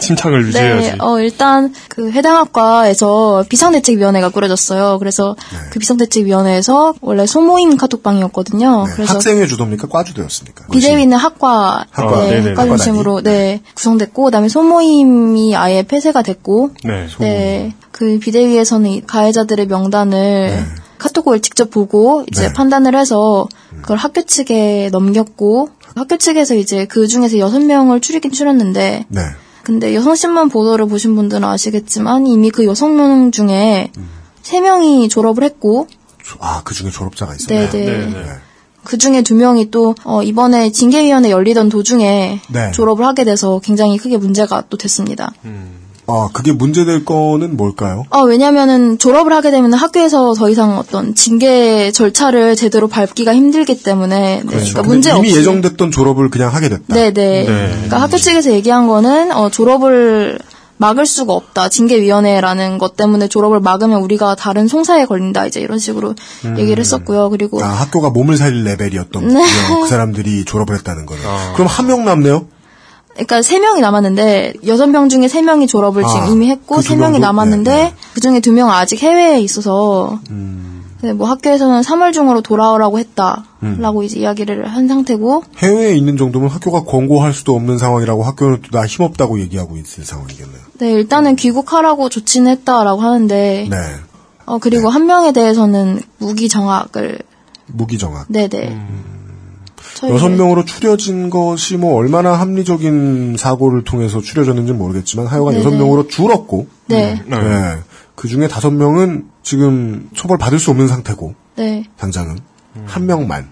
침착을 0.00 0.46
유지해야지. 0.46 0.90
네, 0.92 0.96
어, 0.98 1.18
일단 1.20 1.72
그 1.88 2.10
해당 2.10 2.36
학과에서 2.36 3.44
비상대책위원회가 3.48 4.28
꾸려졌어요. 4.28 4.98
그래서 4.98 5.36
네. 5.50 5.58
그 5.72 5.78
비상대책위원회에서 5.78 6.94
원래 7.00 7.26
소모임 7.26 7.76
카톡방이었거든요. 7.76 8.84
네, 8.86 8.92
그래서 8.94 9.14
학생회 9.14 9.46
주도입니까? 9.46 9.88
과 9.88 10.04
주도였습니까? 10.04 10.66
비대위는 10.70 11.16
학과, 11.16 11.86
학과, 11.90 12.26
네, 12.26 12.48
학과 12.48 12.66
중심으로 12.66 13.22
네, 13.22 13.62
구성됐고 13.74 14.24
그다음에 14.24 14.48
소모임이 14.48 15.56
아예 15.56 15.82
폐쇄가 15.82 16.22
됐고 16.22 16.72
네, 16.84 17.06
네, 17.18 17.74
그 17.90 18.18
비대위에서는 18.18 18.90
이 18.90 19.02
가해자들의 19.06 19.66
명단을 19.66 20.66
카톡을 20.98 21.40
직접 21.40 21.70
보고 21.70 22.24
이제 22.28 22.48
네. 22.48 22.52
판단을 22.52 22.96
해서 22.96 23.48
그걸 23.82 23.96
학교 23.96 24.22
측에 24.22 24.90
넘겼고 24.92 25.70
학교 25.94 26.16
측에서 26.16 26.54
이제 26.54 26.86
그 26.86 27.06
중에서 27.06 27.38
여섯 27.38 27.60
명을 27.60 28.00
추리긴 28.00 28.32
추렸는데 28.32 29.06
네. 29.08 29.20
근데 29.62 29.94
여성신문 29.94 30.48
보도를 30.48 30.86
보신 30.86 31.14
분들은 31.14 31.44
아시겠지만 31.44 32.26
이미 32.26 32.50
그 32.50 32.64
여섯 32.64 32.88
명 32.88 33.30
중에 33.30 33.90
세 34.42 34.60
명이 34.60 35.08
졸업을 35.08 35.44
했고 35.44 35.86
아, 36.40 36.62
그 36.64 36.74
중에 36.74 36.90
졸업자가 36.90 37.34
있었네요. 37.34 37.70
네네. 37.70 38.14
그 38.84 38.96
중에 38.96 39.22
두 39.22 39.34
명이 39.34 39.70
또 39.70 39.94
어, 40.04 40.22
이번에 40.22 40.70
징계위원회 40.70 41.30
열리던 41.30 41.68
도중에 41.68 42.40
네. 42.48 42.70
졸업을 42.72 43.04
하게 43.04 43.24
돼서 43.24 43.60
굉장히 43.62 43.98
크게 43.98 44.16
문제가 44.16 44.64
또 44.70 44.78
됐습니다. 44.78 45.32
아, 46.08 46.28
그게 46.32 46.52
문제될 46.52 47.04
거는 47.04 47.56
뭘까요? 47.56 48.04
어, 48.10 48.22
왜냐면은 48.22 48.98
졸업을 48.98 49.32
하게 49.32 49.50
되면 49.50 49.72
학교에서 49.74 50.32
더 50.34 50.48
이상 50.48 50.78
어떤 50.78 51.14
징계 51.14 51.92
절차를 51.92 52.56
제대로 52.56 52.88
밟기가 52.88 53.34
힘들기 53.34 53.82
때문에 53.82 54.18
네, 54.36 54.42
그러니까 54.46 54.50
그렇죠. 54.56 54.74
근데 54.74 54.88
문제 54.88 55.10
이미 55.10 55.18
없이 55.18 55.36
예정됐던 55.36 55.90
졸업을 55.90 56.30
그냥 56.30 56.54
하게 56.54 56.70
됐다. 56.70 56.94
네네. 56.94 57.44
그러니까 57.44 58.00
학교 58.00 58.16
측에서 58.16 58.50
얘기한 58.52 58.88
거는 58.88 59.32
어, 59.32 59.50
졸업을 59.50 60.38
막을 60.80 61.06
수가 61.06 61.32
없다. 61.34 61.68
징계위원회라는 61.68 62.78
것 62.78 62.96
때문에 62.96 63.26
졸업을 63.28 63.58
막으면 63.60 64.00
우리가 64.00 64.36
다른 64.36 64.68
송사에 64.68 65.06
걸린다. 65.06 65.44
이제 65.46 65.60
이런 65.60 65.78
식으로 65.80 66.14
음. 66.44 66.56
얘기를 66.58 66.80
했었고요. 66.80 67.30
그리고 67.30 67.62
아, 67.62 67.66
학교가 67.68 68.10
몸을 68.10 68.36
살릴 68.36 68.62
레벨이었던 68.64 69.26
네. 69.28 69.44
그 69.82 69.88
사람들이 69.88 70.44
졸업을 70.44 70.76
했다는 70.76 71.04
거는. 71.04 71.22
그럼 71.54 71.66
한 71.66 71.86
명 71.86 72.04
남네요? 72.04 72.46
그러니까 73.18 73.42
세 73.42 73.58
명이 73.58 73.80
남았는데 73.80 74.54
여섯 74.66 74.86
명 74.86 75.08
중에 75.08 75.26
세 75.28 75.42
명이 75.42 75.66
졸업을 75.66 76.04
아, 76.04 76.08
지금 76.08 76.28
이미 76.28 76.48
했고 76.50 76.80
세 76.82 76.94
명이 76.94 77.12
명도? 77.18 77.26
남았는데 77.26 77.70
네, 77.70 77.94
그 78.14 78.20
중에 78.20 78.38
두 78.40 78.52
명은 78.52 78.72
아직 78.72 79.02
해외에 79.02 79.40
있어서 79.40 80.20
음. 80.30 80.84
네, 81.00 81.12
뭐 81.12 81.28
학교에서는 81.28 81.80
3월 81.82 82.12
중으로 82.12 82.40
돌아오라고 82.42 82.98
했다라고 82.98 84.02
이제 84.04 84.20
이야기를 84.20 84.66
한 84.68 84.88
상태고 84.88 85.44
해외에 85.58 85.96
있는 85.96 86.16
정도면 86.16 86.48
학교가 86.48 86.82
권고할 86.84 87.32
수도 87.34 87.54
없는 87.56 87.78
상황이라고 87.78 88.22
학교는 88.22 88.62
또 88.62 88.78
나 88.78 88.86
힘없다고 88.86 89.40
얘기하고 89.40 89.76
있을 89.76 90.04
상황이겠네요. 90.04 90.58
네 90.78 90.92
일단은 90.92 91.34
귀국하라고 91.36 92.08
조치는 92.08 92.50
했다라고 92.52 93.00
하는데 93.00 93.66
네. 93.70 93.76
어 94.46 94.58
그리고 94.58 94.88
한 94.88 95.06
명에 95.06 95.32
대해서는 95.32 96.00
무기 96.18 96.48
정학을 96.48 97.18
무기 97.66 97.98
정학. 97.98 98.26
네네 98.28 98.48
저희가- 98.48 99.17
여섯 100.04 100.28
명으로 100.28 100.64
추려진 100.64 101.30
것이 101.30 101.76
뭐 101.76 101.94
얼마나 101.96 102.34
합리적인 102.34 103.36
사고를 103.38 103.84
통해서 103.84 104.20
추려졌는지는 104.20 104.78
모르겠지만 104.78 105.26
하여간. 105.26 105.54
여섯 105.56 105.70
명으로 105.70 106.06
줄었고 106.08 106.68
네. 106.86 107.22
네. 107.26 107.36
그 108.14 108.28
중에 108.28 108.48
다섯 108.48 108.70
명은 108.70 109.26
지금 109.42 110.08
처벌 110.16 110.38
받을 110.38 110.58
수 110.58 110.70
없는 110.70 110.88
상태고 110.88 111.34
네 111.56 111.84
당장은 111.96 112.38
한 112.84 113.06
명만 113.06 113.48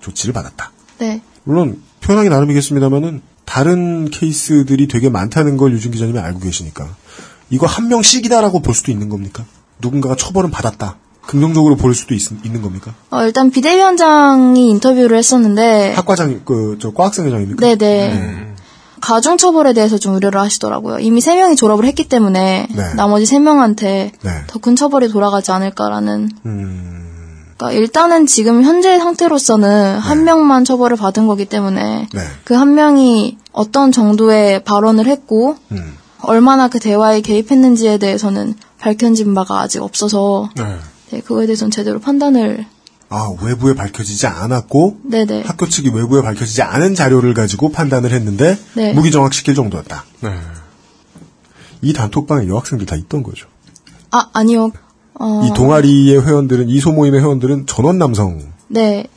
조치를 0.00 0.32
받았다. 0.32 0.72
네. 0.98 1.20
물론 1.44 1.80
표현하기 2.00 2.28
나름이겠습니다만은 2.28 3.22
다른 3.44 4.10
케이스들이 4.10 4.88
되게 4.88 5.08
많다는 5.08 5.56
걸 5.56 5.72
유진 5.72 5.90
기자님이 5.90 6.18
알고 6.18 6.40
계시니까 6.40 6.88
이거 7.50 7.66
한 7.66 7.88
명씩이다라고 7.88 8.60
볼 8.60 8.74
수도 8.74 8.92
있는 8.92 9.08
겁니까? 9.08 9.44
누군가가 9.80 10.16
처벌은 10.16 10.50
받았다. 10.50 10.96
긍정적으로 11.28 11.76
볼 11.76 11.94
수도 11.94 12.14
있, 12.14 12.22
는 12.32 12.62
겁니까? 12.62 12.94
어, 13.10 13.22
일단 13.22 13.50
비대위원장이 13.50 14.70
인터뷰를 14.70 15.18
했었는데 15.18 15.92
학과장 15.94 16.40
그 16.44 16.78
저 16.80 16.90
과학생 16.90 17.26
회장입니까? 17.26 17.76
네네. 17.76 18.54
가중처벌에 19.00 19.74
대해서 19.74 19.98
좀 19.98 20.14
우려를 20.16 20.40
하시더라고요. 20.40 20.98
이미 21.00 21.20
세 21.20 21.36
명이 21.36 21.54
졸업을 21.54 21.84
했기 21.84 22.08
때문에 22.08 22.66
네. 22.74 22.94
나머지 22.96 23.26
세 23.26 23.38
명한테 23.38 24.12
네. 24.22 24.30
더큰 24.48 24.74
처벌이 24.74 25.08
돌아가지 25.08 25.52
않을까라는. 25.52 26.30
음. 26.46 27.44
그러니까 27.56 27.78
일단은 27.78 28.26
지금 28.26 28.62
현재 28.62 28.98
상태로서는 28.98 29.98
한 29.98 30.24
명만 30.24 30.64
처벌을 30.64 30.96
받은 30.96 31.26
거기 31.26 31.44
때문에 31.44 32.08
네. 32.12 32.20
그한 32.44 32.74
명이 32.74 33.36
어떤 33.52 33.92
정도의 33.92 34.64
발언을 34.64 35.06
했고 35.06 35.56
음. 35.72 35.94
얼마나 36.22 36.68
그 36.68 36.78
대화에 36.80 37.20
개입했는지에 37.20 37.98
대해서는 37.98 38.54
밝혀진 38.80 39.34
바가 39.34 39.60
아직 39.60 39.82
없어서 39.82 40.50
네, 41.10 41.20
그거에 41.20 41.46
대해서는 41.46 41.70
제대로 41.70 42.00
판단을 42.00 42.66
아 43.10 43.30
외부에 43.42 43.74
밝혀지지 43.74 44.26
않았고 44.26 45.00
네네 45.04 45.42
학교 45.42 45.66
측이 45.66 45.88
외부에 45.90 46.20
밝혀지지 46.20 46.62
않은 46.62 46.94
자료를 46.94 47.32
가지고 47.32 47.70
판단을 47.72 48.12
했는데 48.12 48.58
네. 48.74 48.92
무기정학 48.92 49.32
시킬 49.32 49.54
정도였다. 49.54 50.04
네. 50.20 50.30
이 51.80 51.92
단톡방에 51.92 52.48
여학생들 52.48 52.86
다 52.86 52.96
있던 52.96 53.22
거죠. 53.22 53.48
아 54.10 54.28
아니요 54.34 54.70
어, 55.14 55.42
이 55.44 55.54
동아리의 55.54 56.24
회원들은 56.24 56.68
이 56.68 56.80
소모임의 56.80 57.20
회원들은 57.20 57.66
전원 57.66 57.98
남성이었습니까? 57.98 58.50
네 58.68 59.08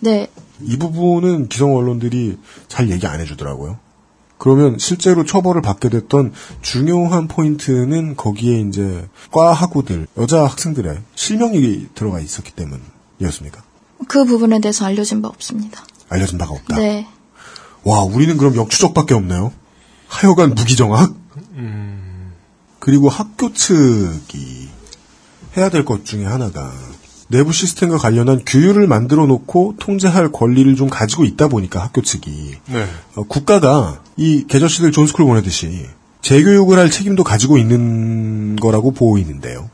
네. 0.00 0.28
이 0.60 0.76
부분은 0.76 1.48
기성 1.48 1.76
언론들이 1.76 2.38
잘 2.68 2.90
얘기 2.90 3.06
안 3.06 3.20
해주더라고요. 3.20 3.78
그러면 4.42 4.76
실제로 4.76 5.24
처벌을 5.24 5.62
받게 5.62 5.88
됐던 5.88 6.32
중요한 6.62 7.28
포인트는 7.28 8.16
거기에 8.16 8.58
이제 8.62 9.08
과 9.30 9.52
학우들 9.52 10.08
여자 10.16 10.42
학생들의 10.46 10.98
실명이 11.14 11.90
들어가 11.94 12.18
있었기 12.18 12.50
때문이었습니까? 12.50 13.62
그 14.08 14.24
부분에 14.24 14.58
대해서 14.60 14.84
알려진 14.84 15.22
바 15.22 15.28
없습니다. 15.28 15.84
알려진 16.08 16.38
바가 16.38 16.54
없다. 16.54 16.74
네. 16.74 17.06
와, 17.84 18.02
우리는 18.02 18.36
그럼 18.36 18.56
역추적밖에 18.56 19.14
없네요. 19.14 19.52
하여간 20.08 20.56
무기정학. 20.56 21.14
그리고 22.80 23.08
학교 23.08 23.52
측이 23.52 24.68
해야 25.56 25.68
될 25.68 25.84
것 25.84 26.04
중에 26.04 26.24
하나가 26.24 26.72
내부 27.32 27.50
시스템과 27.52 27.96
관련한 27.96 28.42
규율을 28.44 28.86
만들어 28.86 29.26
놓고 29.26 29.76
통제할 29.80 30.30
권리를 30.30 30.76
좀 30.76 30.88
가지고 30.88 31.24
있다 31.24 31.48
보니까 31.48 31.82
학교 31.82 32.02
측이 32.02 32.56
네. 32.66 32.86
어, 33.16 33.22
국가가 33.24 34.00
이 34.18 34.44
개저씨들 34.46 34.92
존스쿨 34.92 35.24
보내듯이 35.24 35.86
재교육을 36.20 36.78
할 36.78 36.90
책임도 36.90 37.24
가지고 37.24 37.56
있는 37.56 38.56
거라고 38.56 38.92
보이는데요. 38.92 39.70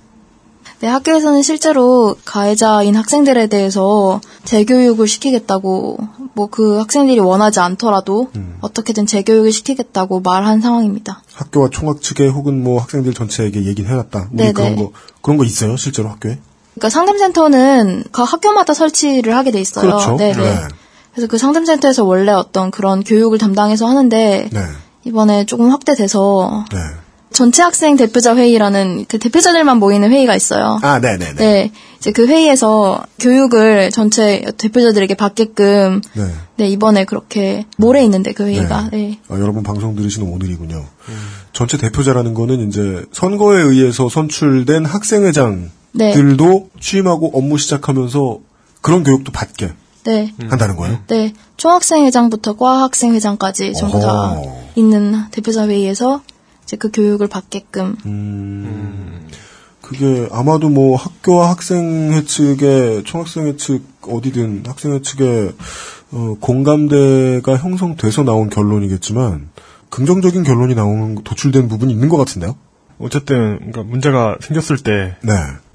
네, 0.81 0.87
학교에서는 0.87 1.43
실제로 1.43 2.17
가해자인 2.25 2.95
학생들에 2.95 3.49
대해서 3.49 4.21
재교육을 4.45 5.09
시키겠다고, 5.09 5.99
뭐 6.35 6.47
그 6.47 6.79
학생들이 6.79 7.19
원하지 7.19 7.59
않더라도 7.59 8.31
어떻게든 8.61 9.07
재교육을 9.07 9.51
시키겠다고 9.51 10.21
말한 10.21 10.61
상황입니다. 10.61 11.23
학교와 11.35 11.71
총학 11.71 12.01
측에 12.01 12.29
혹은 12.29 12.63
뭐 12.63 12.81
학생들 12.81 13.13
전체에게 13.13 13.65
얘기는 13.65 13.91
해놨다. 13.91 14.29
우리 14.31 14.37
네네. 14.37 14.53
그런 14.53 14.77
거 14.77 14.93
그런 15.21 15.37
거 15.37 15.45
있어요 15.45 15.77
실제로 15.77 16.09
학교에? 16.11 16.39
그러니까 16.79 16.91
상담센터는 16.91 18.05
각 18.13 18.33
학교마다 18.33 18.73
설치를 18.73 19.37
하게 19.37 19.51
돼 19.51 19.61
있어요. 19.61 19.85
그렇죠. 19.85 20.17
네네. 20.17 20.37
네. 20.37 20.59
그래서 21.13 21.27
그 21.27 21.37
상담센터에서 21.37 22.05
원래 22.05 22.33
어떤 22.33 22.71
그런 22.71 23.03
교육을 23.03 23.39
담당해서 23.39 23.87
하는데 23.87 24.49
네. 24.51 24.61
이번에 25.05 25.45
조금 25.45 25.71
확대돼서 25.71 26.65
네. 26.73 26.79
전체 27.31 27.63
학생 27.63 27.97
대표자 27.97 28.37
회의라는 28.37 29.05
그 29.09 29.19
대표자들만 29.19 29.79
모이는 29.79 30.11
회의가 30.13 30.35
있어요. 30.35 30.79
아, 30.83 30.99
네 30.99 31.19
네네. 31.19 31.35
네, 31.35 31.73
이제 31.99 32.11
그 32.11 32.27
회의에서 32.27 33.03
교육을 33.19 33.91
전체 33.91 34.45
대표자들에게 34.57 35.15
받게끔 35.15 36.01
네. 36.15 36.25
네 36.57 36.69
이번에 36.69 37.05
그렇게 37.05 37.67
모레 37.77 38.03
있는데 38.05 38.33
그 38.33 38.45
회의가 38.45 38.89
네. 38.93 39.19
아, 39.29 39.35
여러분 39.35 39.63
방송 39.63 39.95
들으시는 39.95 40.27
오늘이군요. 40.33 40.85
전체 41.53 41.77
대표자라는 41.77 42.35
거는 42.35 42.69
이제 42.69 43.05
선거에 43.13 43.61
의해서 43.61 44.09
선출된 44.09 44.85
학생회장 44.87 45.71
들도 45.99 46.71
취임하고 46.81 47.31
업무 47.35 47.59
시작하면서 47.59 48.39
그런 48.81 49.05
교육도 49.05 49.33
받게 49.33 49.73
네. 50.05 50.33
한다는 50.49 50.77
거예요. 50.77 50.99
네, 51.09 51.35
총학생 51.57 52.07
회장부터 52.07 52.57
과학생 52.57 53.15
회장까지 53.15 53.75
전부 53.75 54.01
다. 54.01 54.35
있는 54.77 55.29
대표자 55.31 55.67
회의에서 55.69 56.23
이제 56.63 56.77
그 56.77 56.91
교육을 56.91 57.29
받게끔 57.29 57.97
그게 59.83 60.29
아마도 60.31 60.69
뭐 60.69 60.97
학교와 60.97 61.51
학생회 61.51 62.25
측에 62.25 63.03
총학생회 63.05 63.57
측 63.57 63.83
어디든 64.03 64.65
학생회 64.67 65.01
측에 65.01 65.53
어, 66.11 66.37
공감대가 66.41 67.57
형성돼서 67.57 68.23
나온 68.23 68.51
결론이겠지만 68.51 69.49
긍정적인 69.89 70.43
결론이 70.43 70.75
나온 70.75 71.23
도출된 71.25 71.69
부분이 71.69 71.93
있는 71.93 72.09
것 72.09 72.19
같은데요. 72.19 72.57
어쨌든 72.99 73.59
그러니까 73.59 73.83
문제가 73.83 74.37
생겼을 74.41 74.79
때 74.79 75.17
네. 75.23 75.33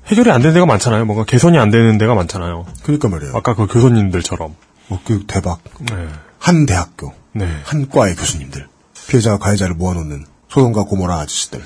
해결이 0.07 0.31
안 0.31 0.41
되는 0.41 0.53
데가 0.53 0.65
많잖아요. 0.65 1.05
뭔가 1.05 1.23
개선이 1.25 1.57
안 1.57 1.71
되는 1.71 1.97
데가 1.97 2.13
많잖아요. 2.15 2.65
그러니까 2.83 3.07
말이에요. 3.09 3.33
아까 3.35 3.55
그 3.55 3.67
교수님들처럼. 3.67 4.55
어, 4.89 4.99
그 5.05 5.23
대박. 5.27 5.59
네. 5.79 6.07
한 6.39 6.65
대학교, 6.65 7.13
네. 7.31 7.47
한 7.63 7.87
과의 7.89 8.15
교수님들, 8.15 8.67
피해자와 9.07 9.37
가해자를 9.37 9.75
모아놓는 9.75 10.25
소동과 10.49 10.83
고모라 10.83 11.19
아저씨들. 11.19 11.61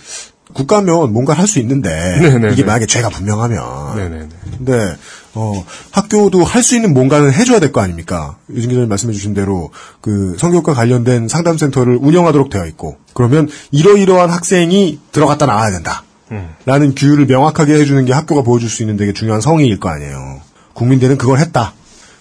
국가면 0.54 1.12
뭔가 1.12 1.34
할 1.34 1.46
수 1.46 1.60
있는데 1.60 1.90
네네네. 2.22 2.54
이게 2.54 2.64
만약에 2.64 2.86
죄가 2.86 3.10
분명하면 3.10 3.96
네네네. 3.98 4.30
근데 4.58 4.96
어 5.34 5.66
학교도 5.92 6.44
할 6.46 6.64
수 6.64 6.76
있는 6.76 6.94
뭔가는 6.94 7.34
해줘야 7.34 7.60
될 7.60 7.74
거 7.74 7.82
아닙니까? 7.82 8.38
유진 8.50 8.70
기자님 8.70 8.88
말씀해주신 8.88 9.34
대로 9.34 9.72
그 10.00 10.36
성교육과 10.40 10.74
관련된 10.74 11.28
상담센터를 11.28 11.98
운영하도록 12.00 12.50
되어 12.50 12.66
있고 12.68 12.96
그러면 13.14 13.50
이러이러한 13.72 14.30
학생이 14.30 15.00
들어갔다 15.12 15.48
나와야 15.48 15.72
된다. 15.72 16.04
음. 16.32 16.50
라는 16.66 16.96
규율을 16.96 17.26
명확하게 17.26 17.74
해주는 17.76 18.06
게 18.06 18.14
학교가 18.14 18.42
보여줄 18.42 18.70
수 18.70 18.84
있는 18.84 18.98
되게 18.98 19.14
중요한 19.14 19.42
성의일 19.42 19.80
거 19.80 19.90
아니에요. 19.90 20.42
국민들은 20.74 21.18
그걸 21.18 21.40
했다. 21.40 21.74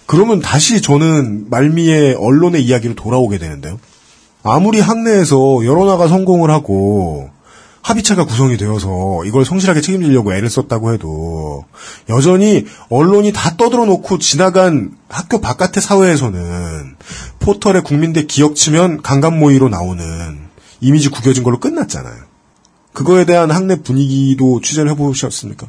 그러면 0.05 0.39
다시 0.39 0.81
저는 0.81 1.49
말미에 1.49 2.15
언론의 2.17 2.63
이야기로 2.63 2.95
돌아오게 2.95 3.37
되는데요. 3.37 3.79
아무리 4.43 4.79
학내에서 4.79 5.65
여론화가 5.65 6.07
성공을 6.07 6.49
하고 6.49 7.29
합의체가 7.81 8.25
구성이 8.25 8.57
되어서 8.57 9.23
이걸 9.25 9.45
성실하게 9.45 9.81
책임지려고 9.81 10.33
애를 10.33 10.49
썼다고 10.49 10.93
해도 10.93 11.63
여전히 12.09 12.65
언론이 12.89 13.31
다 13.31 13.55
떠들어 13.55 13.85
놓고 13.85 14.19
지나간 14.19 14.91
학교 15.07 15.39
바깥의 15.39 15.81
사회에서는 15.81 16.95
포털에 17.39 17.79
국민대 17.81 18.25
기억 18.25 18.55
치면 18.55 19.01
강간모의로 19.03 19.69
나오는 19.69 20.37
이미지 20.81 21.09
구겨진 21.09 21.43
걸로 21.43 21.59
끝났잖아요. 21.59 22.15
그거에 22.97 23.25
대한 23.25 23.51
학내 23.51 23.83
분위기도 23.83 24.59
취재를 24.59 24.89
해보셨습니까? 24.89 25.67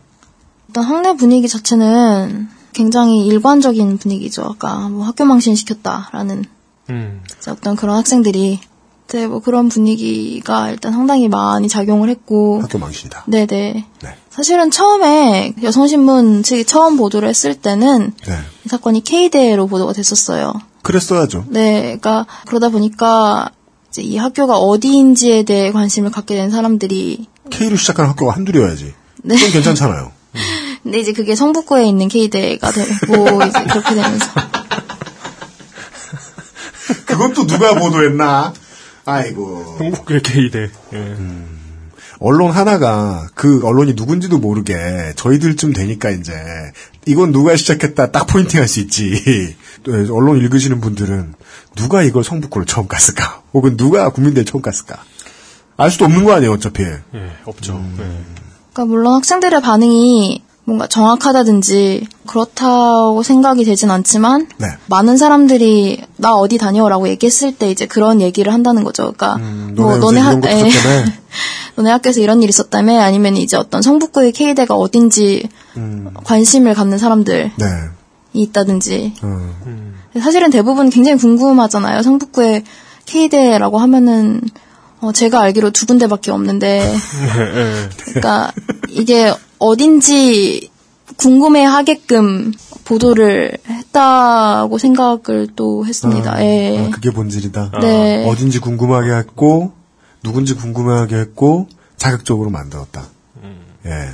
일단 0.69 0.83
학내 0.83 1.15
분위기 1.15 1.47
자체는 1.47 2.49
굉장히 2.73 3.27
일관적인 3.27 3.99
분위기죠. 3.99 4.45
아까 4.45 4.89
뭐 4.89 5.05
학교 5.05 5.27
망신 5.27 5.55
시켰다라는 5.55 6.47
음. 6.89 7.23
어떤 7.47 7.77
그런 7.77 7.97
학생들이 7.97 8.61
네, 9.09 9.27
뭐 9.27 9.41
그런 9.41 9.69
분위기가 9.69 10.71
일단 10.71 10.93
상당히 10.93 11.29
많이 11.29 11.69
작용을 11.69 12.09
했고 12.09 12.63
학교 12.63 12.79
망신이다. 12.79 13.25
네네. 13.27 13.85
사실은 14.31 14.71
처음에 14.71 15.53
여성신문 15.63 16.43
측이 16.43 16.65
처음 16.65 16.97
보도를 16.97 17.29
했을 17.29 17.55
때는 17.55 18.15
네. 18.27 18.39
이 18.65 18.69
사건이 18.71 19.05
K대로 19.05 19.67
보도가 19.67 19.93
됐었어요. 19.93 20.55
그랬어야죠. 20.81 21.45
네, 21.49 21.83
그러니까 21.83 22.25
그러다 22.47 22.71
보니까 22.71 23.51
이제 23.91 24.03
이 24.03 24.17
학교가 24.17 24.59
어디인지에 24.59 25.45
대해 25.45 25.73
관심을 25.73 26.11
갖게 26.11 26.35
된 26.35 26.51
사람들이 26.51 27.27
K로 27.51 27.77
시작하는 27.77 28.11
학교가 28.11 28.35
한둘이어야지. 28.35 28.95
네. 29.23 29.35
그건 29.35 29.51
괜찮잖아요. 29.53 30.13
근데 30.83 31.01
이제 31.01 31.13
그게 31.13 31.35
성북구에 31.35 31.87
있는 31.87 32.09
K대가 32.09 32.71
되고 32.71 33.43
이제 33.43 33.65
그렇게 33.65 33.95
되면서 33.95 34.27
그것도 37.07 37.47
누가 37.47 37.75
보도했나? 37.75 38.53
아이고. 39.05 39.77
한국의 39.79 40.23
K대. 40.23 40.71
예. 40.93 41.17
언론 42.21 42.51
하나가 42.51 43.29
그 43.35 43.61
언론이 43.65 43.95
누군지도 43.95 44.39
모르게 44.39 45.13
저희들쯤 45.17 45.73
되니까 45.73 46.11
이제 46.11 46.33
이건 47.07 47.33
누가 47.33 47.57
시작했다 47.57 48.11
딱 48.11 48.27
포인팅할 48.27 48.69
수 48.69 48.81
있지. 48.81 49.57
또 49.83 49.93
언론 50.15 50.39
읽으시는 50.39 50.81
분들은 50.81 51.35
누가 51.77 52.03
이걸 52.03 52.25
성북구를 52.25 52.67
처음 52.67 52.89
갔을까? 52.89 53.43
혹은 53.55 53.77
누가 53.77 54.09
국민대 54.11 54.45
처음 54.45 54.63
갔을까? 54.63 55.03
알 55.77 55.91
수도 55.91 56.07
없는 56.07 56.25
거 56.25 56.33
아니에요, 56.33 56.53
어차피. 56.53 56.83
예, 56.83 57.33
없죠. 57.45 57.81
예. 57.99 58.05
그러니까 58.73 58.85
물론 58.87 59.15
학생들의 59.15 59.61
반응이 59.63 60.43
뭔가 60.65 60.87
정확하다든지 60.87 62.07
그렇다고 62.27 63.23
생각이 63.23 63.65
되진 63.65 63.91
않지만 63.91 64.49
네. 64.59 64.67
많은 64.87 65.17
사람들이 65.17 66.03
나 66.17 66.35
어디 66.35 66.59
다녀라고 66.59 67.09
얘기했을 67.09 67.57
때 67.57 67.71
이제 67.71 67.87
그런 67.87 68.21
얘기를 68.21 68.53
한다는 68.53 68.85
거죠. 68.85 69.15
그러니까 69.17 69.39
뭐 69.39 69.97
너네 69.97 70.21
학거 70.21 70.47
예. 70.51 70.69
너네 71.77 71.91
학교에서 71.91 72.21
이런 72.21 72.43
일 72.43 72.51
있었다며 72.51 73.01
아니면 73.01 73.39
이제 73.39 73.57
어떤 73.57 73.81
성북구의 73.81 74.33
K대가 74.33 74.75
어딘지 74.75 75.49
관심을 76.25 76.75
갖는 76.75 76.99
사람들이 76.99 77.53
네. 77.57 77.67
있다든지 78.33 79.15
음. 79.25 79.95
사실은 80.21 80.51
대부분 80.51 80.91
굉장히 80.91 81.19
궁금하잖아요. 81.19 82.03
성북구의 82.03 82.65
K대라고 83.07 83.79
하면은 83.79 84.41
어, 85.01 85.13
제가 85.13 85.41
알기로 85.41 85.71
두 85.71 85.87
군데밖에 85.87 86.31
없는데 86.31 86.93
그러니까 88.05 88.53
이게 88.91 89.33
어딘지 89.59 90.71
궁금해 91.17 91.65
하게끔 91.65 92.53
보도를 92.85 93.59
했다고 93.69 94.79
생각을 94.79 95.49
또 95.57 95.87
했습니다. 95.87 96.37
아, 96.37 96.43
예. 96.43 96.87
아, 96.87 96.91
그게 96.91 97.11
본질이다. 97.11 97.73
네. 97.81 98.27
어딘지 98.27 98.61
궁금하게 98.61 99.13
했고 99.13 99.73
누군지 100.23 100.55
궁금하게 100.55 101.17
했고 101.17 101.69
자극적으로 101.97 102.51
만들었다. 102.51 103.07
예. 103.87 104.11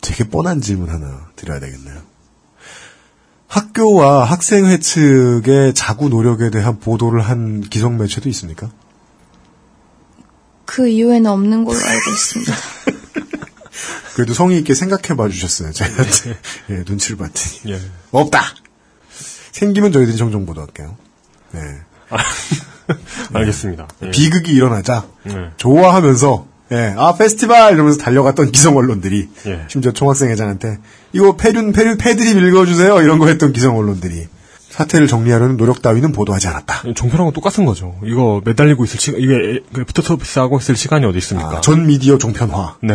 되게 0.00 0.24
뻔한 0.24 0.60
질문 0.60 0.88
하나 0.88 1.28
드려야 1.36 1.60
되겠네요. 1.60 2.09
학교와 3.50 4.24
학생회 4.24 4.78
측의 4.78 5.74
자구 5.74 6.08
노력에 6.08 6.50
대한 6.50 6.78
보도를 6.78 7.20
한 7.20 7.60
기성 7.60 7.98
매체도 7.98 8.28
있습니까? 8.28 8.70
그 10.64 10.86
이후에는 10.86 11.28
없는 11.28 11.64
걸로 11.64 11.76
알고 11.76 12.10
있습니다. 12.10 12.52
그래도 14.14 14.34
성의 14.34 14.58
있게 14.58 14.74
생각해 14.74 15.16
봐 15.16 15.28
주셨어요. 15.28 15.72
저희한테. 15.72 16.38
예, 16.70 16.84
눈치를 16.86 17.16
봤더니. 17.16 17.74
예. 17.74 17.80
없다! 18.12 18.40
생기면 19.50 19.90
저희들이 19.90 20.16
정정 20.16 20.46
보도 20.46 20.60
할게요. 20.60 20.96
네. 21.50 21.60
알겠습니다. 23.34 23.88
예. 24.04 24.10
비극이 24.12 24.52
일어나자 24.52 25.08
예. 25.28 25.50
좋아하면서 25.56 26.46
예, 26.72 26.94
아 26.96 27.14
페스티벌 27.14 27.72
이러면서 27.72 27.98
달려갔던 27.98 28.50
기성 28.52 28.76
언론들이 28.76 29.28
예. 29.46 29.64
심지어 29.68 29.92
총학생 29.92 30.30
회장한테 30.30 30.78
이거 31.12 31.36
패륜 31.36 31.72
패륜 31.72 31.98
패드립 31.98 32.36
읽어주세요 32.42 33.02
이런 33.02 33.18
거 33.18 33.26
했던 33.26 33.52
기성 33.52 33.76
언론들이 33.76 34.28
사태를 34.70 35.08
정리하려는 35.08 35.56
노력 35.56 35.82
따위는 35.82 36.12
보도하지 36.12 36.48
않았다. 36.48 36.94
종편하고 36.94 37.32
똑같은 37.32 37.64
거죠. 37.64 37.96
이거 38.04 38.40
매달리고 38.44 38.84
있을 38.84 39.00
시간, 39.00 39.20
이게 39.20 39.60
부터 39.84 40.00
서비스하고 40.00 40.58
있을 40.58 40.76
시간이 40.76 41.04
어디 41.04 41.18
있습니까? 41.18 41.58
아, 41.58 41.60
전 41.60 41.86
미디어 41.86 42.18
종편화. 42.18 42.76
네. 42.82 42.94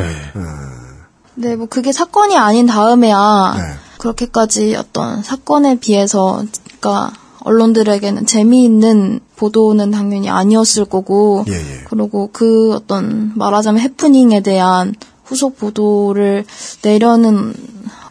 네, 1.35 1.55
뭐 1.57 1.67
그게 1.67 1.91
사건이 1.91 2.37
아닌 2.37 2.65
다음에야 2.65 3.55
네. 3.57 3.61
그렇게까지 3.99 4.75
어떤 4.77 5.21
사건에 5.21 5.77
비해서 5.77 6.45
그러니까 6.63 7.11
언론들에게는 7.41 8.25
재미있는 8.25 9.19
보도는 9.35 9.91
당연히 9.91 10.29
아니었을 10.29 10.85
거고 10.85 11.45
예, 11.47 11.53
예. 11.53 11.81
그리고 11.89 12.29
그 12.31 12.73
어떤 12.73 13.31
말하자면 13.35 13.81
해프닝에 13.81 14.41
대한 14.41 14.95
후속 15.25 15.57
보도를 15.57 16.45
내려는 16.81 17.53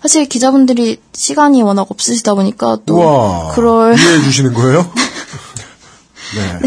사실 0.03 0.27
기자분들이 0.27 1.01
시간이 1.13 1.63
워낙 1.63 1.87
없으시다 1.91 2.35
보니까 2.35 2.79
또 2.85 2.97
우와. 2.97 3.53
그럴 3.55 3.95
이해해 3.99 4.23
주시는 4.23 4.53
거예요? 4.53 4.81
네. 6.37 6.59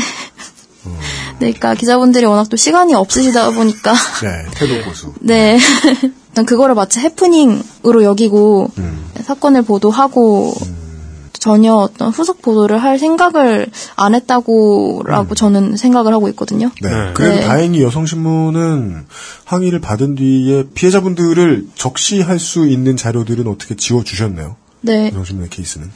네, 1.39 1.51
그러니까 1.51 1.75
기자분들이 1.75 2.25
워낙 2.25 2.49
또 2.49 2.57
시간이 2.57 2.95
없으시다 2.95 3.51
보니까 3.51 3.93
네. 4.21 4.45
태도 4.55 4.83
고수. 4.83 5.13
네. 5.21 5.59
일단 6.29 6.45
그거를 6.45 6.73
마치 6.73 6.99
해프닝으로 6.99 8.03
여기고 8.03 8.71
사건을 9.23 9.61
보도하고 9.63 10.55
전혀 11.47 11.73
어떤 11.73 12.09
후속 12.09 12.41
보도를 12.41 12.83
할 12.83 12.99
생각을 12.99 13.67
안 13.95 14.15
했다고라고 14.15 15.33
저는 15.33 15.77
생각을 15.77 16.13
하고 16.13 16.27
있거든요. 16.29 16.69
네. 16.81 17.13
그래도 17.13 17.35
네. 17.35 17.41
다행히 17.41 17.81
여성신문은 17.83 19.05
항의를 19.45 19.79
받은 19.79 20.15
뒤에 20.15 20.65
피해자분들을 20.73 21.67
적시할 21.73 22.37
수 22.37 22.67
있는 22.67 22.97
자료들은 22.97 23.47
어떻게 23.47 23.77
지워주셨네요. 23.77 24.57
네. 24.81 25.07
여성신문의 25.07 25.49
케이스는. 25.49 25.89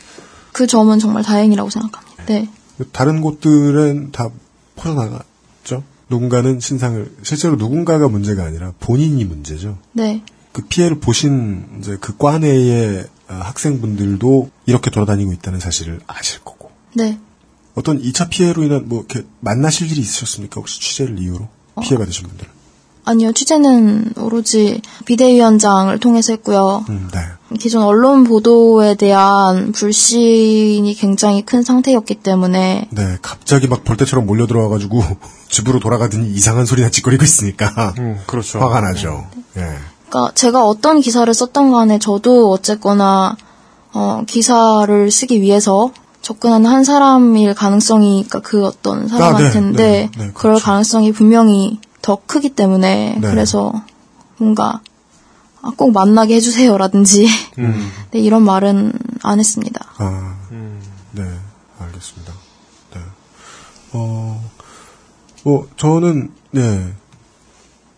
그 0.53 0.67
점은 0.67 0.99
정말 0.99 1.21
다행이라고 1.23 1.69
생각합니다. 1.69 2.25
네. 2.27 2.47
다른 2.93 3.19
곳들은 3.19 4.13
다 4.13 4.29
퍼져나갔죠. 4.77 5.83
누군가는 6.07 6.61
신상을 6.61 7.11
실제로 7.23 7.57
누군가가 7.57 8.07
문제가 8.07 8.45
아니라 8.45 8.71
본인이 8.79 9.25
문제죠. 9.25 9.77
네. 9.91 10.23
그 10.53 10.61
피해를 10.63 11.01
보신 11.01 11.65
이제 11.79 11.97
그 11.99 12.15
과내의 12.15 13.03
아, 13.03 13.20
학생분들도 13.39 14.49
이렇게 14.65 14.91
돌아다니고 14.91 15.31
있다는 15.33 15.59
사실을 15.59 15.99
아실 16.07 16.39
거고. 16.43 16.71
네. 16.93 17.17
어떤 17.75 18.01
2차 18.01 18.29
피해로 18.29 18.63
인한 18.63 18.87
뭐 18.87 19.05
이렇게 19.09 19.25
만나실 19.39 19.91
일이 19.91 20.01
있으셨습니까? 20.01 20.55
혹시 20.59 20.79
취재를 20.79 21.19
이유로 21.19 21.47
피해 21.81 21.97
받으신 21.97 22.27
분들? 22.27 22.47
아니요, 23.03 23.31
취재는 23.33 24.13
오로지 24.17 24.81
비대위원장을 25.05 25.97
통해서 25.99 26.33
했고요. 26.33 26.85
음, 26.89 27.09
네. 27.11 27.19
기존 27.57 27.83
언론 27.83 28.23
보도에 28.23 28.95
대한 28.95 29.71
불신이 29.71 30.93
굉장히 30.99 31.41
큰 31.43 31.63
상태였기 31.63 32.15
때문에 32.15 32.87
네, 32.91 33.17
갑자기 33.21 33.67
막 33.67 33.83
벌떼처럼 33.83 34.25
몰려 34.25 34.45
들어와 34.45 34.69
가지고 34.69 35.03
집으로 35.49 35.79
돌아가더니 35.79 36.29
이상한 36.29 36.65
소리나 36.65 36.91
짓거리고 36.91 37.23
있으니까 37.23 37.93
그렇죠. 38.27 38.59
화가 38.59 38.81
나죠. 38.81 39.27
예. 39.57 39.77
그러니까 40.11 40.33
제가 40.35 40.65
어떤 40.65 40.99
기사를 40.99 41.33
썼던 41.33 41.71
간에 41.71 41.97
저도 41.97 42.51
어쨌거나 42.51 43.37
어, 43.93 44.23
기사를 44.27 45.09
쓰기 45.09 45.41
위해서 45.41 45.91
접근하는 46.21 46.69
한 46.69 46.83
사람일 46.83 47.55
가능성이 47.55 48.25
그러니까 48.27 48.41
그 48.41 48.65
어떤 48.65 49.07
사람한테는 49.07 49.71
네, 49.73 50.09
네, 50.15 50.25
네, 50.25 50.31
그럴 50.33 50.59
가능성이 50.59 51.13
분명히 51.13 51.79
더 52.01 52.19
크기 52.27 52.49
때문에 52.49 53.17
네. 53.19 53.29
그래서 53.29 53.73
뭔가 54.37 54.81
아, 55.61 55.71
꼭 55.77 55.93
만나게 55.93 56.35
해주세요라든지 56.35 57.27
음. 57.59 57.91
네, 58.11 58.19
이런 58.19 58.43
말은 58.43 58.91
안 59.23 59.39
했습니다. 59.39 59.93
아, 59.97 60.35
네, 61.11 61.23
알겠습니다. 61.79 62.33
네. 62.95 63.01
어, 63.93 64.43
뭐, 65.43 65.67
저는, 65.77 66.31
네. 66.51 66.93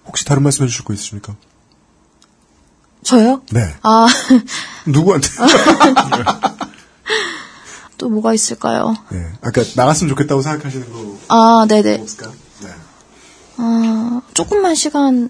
혹시 0.05 0.25
다른 0.25 0.43
말씀 0.43 0.63
해 0.63 0.67
주실 0.67 0.83
거 0.83 0.93
있으십니까? 0.93 1.35
저요? 3.03 3.41
네. 3.51 3.61
아, 3.83 4.07
누구한테? 4.85 5.29
또 7.97 8.09
뭐가 8.09 8.33
있을까요? 8.33 8.95
네. 9.09 9.25
아까 9.41 9.63
나갔으면 9.75 10.09
좋겠다고 10.09 10.41
생각하시는 10.41 10.91
거 10.91 11.17
아, 11.29 11.65
네네. 11.67 11.99
없을까요? 12.01 12.33
네. 12.61 12.69
아, 13.57 14.21
조금만 14.33 14.75
시간. 14.75 15.29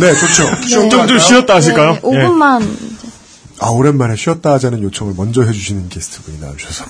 네, 0.00 0.14
좋죠. 0.14 0.44
네. 0.80 0.88
좀, 0.88 1.06
좀 1.08 1.18
쉬었다 1.18 1.56
하실까요? 1.56 1.94
네, 1.94 2.00
5분만. 2.00 2.66
아, 3.60 3.68
오랜만에 3.68 4.16
쉬었다 4.16 4.52
하자는 4.54 4.82
요청을 4.82 5.14
먼저 5.16 5.42
해주시는 5.42 5.88
게스트분이 5.88 6.40
나오셔서. 6.40 6.86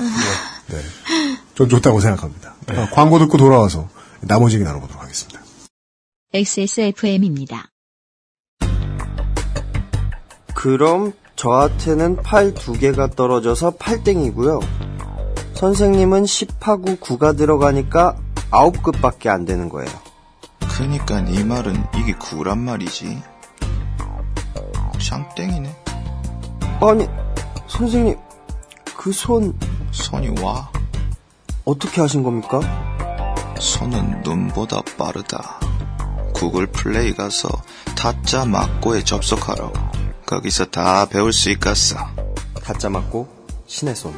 네. 0.69 0.81
좀 1.55 1.69
좋다고 1.69 2.01
생각합니다. 2.01 2.55
아, 2.69 2.89
광고 2.93 3.19
듣고 3.19 3.37
돌아와서 3.37 3.89
나머지 4.21 4.57
얘기 4.57 4.65
나눠보도록 4.65 5.03
하겠습니다. 5.03 5.41
XSFM입니다. 6.33 7.71
그럼 10.65 11.13
저한테는 11.37 12.17
팔 12.23 12.55
두 12.55 12.73
개가 12.73 13.09
떨어져서 13.09 13.73
8땡이고요. 13.73 14.63
선생님은 15.53 16.23
10하고 16.23 16.99
9가 17.01 17.37
들어가니까 17.37 18.17
9급밖에 18.51 19.27
안 19.29 19.45
되는 19.45 19.69
거예요. 19.69 19.91
그니까 20.61 21.21
네 21.21 21.45
말은 21.45 21.85
이게 21.99 22.15
구란 22.15 22.61
말이지. 22.61 23.23
샹땡이네. 25.37 25.77
아니, 26.81 27.09
선생님, 27.67 28.17
그 28.97 29.13
손 29.13 29.53
손이 29.91 30.41
와. 30.43 30.71
어떻게 31.67 32.01
하신 32.01 32.23
겁니까? 32.23 32.61
손은 33.61 34.23
눈보다 34.23 34.81
빠르다. 34.97 35.61
구글 36.33 36.67
플레이 36.69 37.13
가서 37.15 37.51
타짜 37.95 38.47
맞고에 38.47 39.05
접속하라고. 39.05 39.94
거기서 40.35 40.65
다 40.65 41.07
배울 41.09 41.33
수 41.33 41.49
있겠어. 41.51 41.97
타짜 42.65 42.89
맞고 42.89 43.29
신의 43.69 43.95
손. 43.95 44.13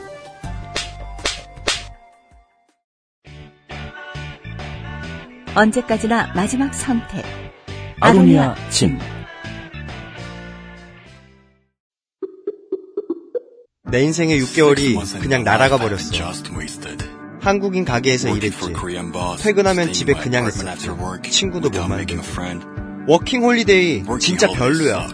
언제까지나 5.54 6.32
마지막 6.34 6.72
선택. 6.74 7.22
아로니아 8.00 8.54
진. 8.70 8.98
내 13.90 14.02
인생의 14.02 14.40
6개월이 14.40 15.20
그냥 15.20 15.44
날아가 15.44 15.76
버렸어. 15.76 16.12
한국인 17.42 17.84
가게에서 17.84 18.34
일했지. 18.34 18.72
퇴근하면 19.42 19.92
집에 19.92 20.14
그냥 20.14 20.46
있었지. 20.48 20.88
친구도 21.30 21.68
못 21.68 21.86
만들고. 21.86 22.22
워킹 23.06 23.44
홀리데이 23.44 24.04
진짜 24.18 24.48
별로야. 24.48 25.08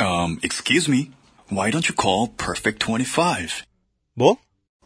Um, 0.00 0.38
excuse 0.42 0.88
me. 0.88 1.10
Why 1.50 1.70
don't 1.70 1.86
you 1.88 1.94
call 1.94 2.28
Perfect 2.28 2.80
25? 2.80 3.64
뭐? 4.14 4.38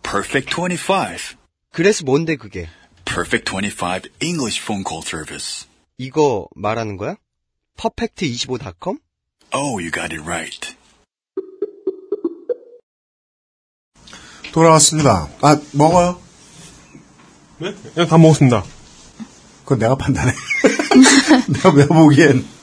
Perfect 0.03 0.51
25. 0.51 1.37
그래서 1.73 2.05
뭔데 2.05 2.37
그게? 2.37 2.69
Perfect 3.05 3.49
25 3.49 4.09
English 4.21 4.61
phone 4.61 4.83
call 4.83 5.03
service. 5.05 5.67
이거 5.99 6.49
말하는 6.57 6.97
거야? 6.97 7.17
퍼펙트25.com? 7.77 8.99
Oh, 9.53 9.79
you 9.79 9.93
got 9.93 10.13
it 10.13 10.23
right. 10.25 10.75
돌아왔습니다. 14.53 15.29
아, 15.43 15.61
먹어요? 15.73 16.21
네? 17.59 17.73
그냥 17.95 18.09
다 18.09 18.19
먹었습니다. 18.19 18.65
그건 19.63 19.79
내가 19.79 19.95
판단해. 19.95 20.33
내가, 21.53 21.73
내가 21.73 21.95
보기엔. 21.95 22.54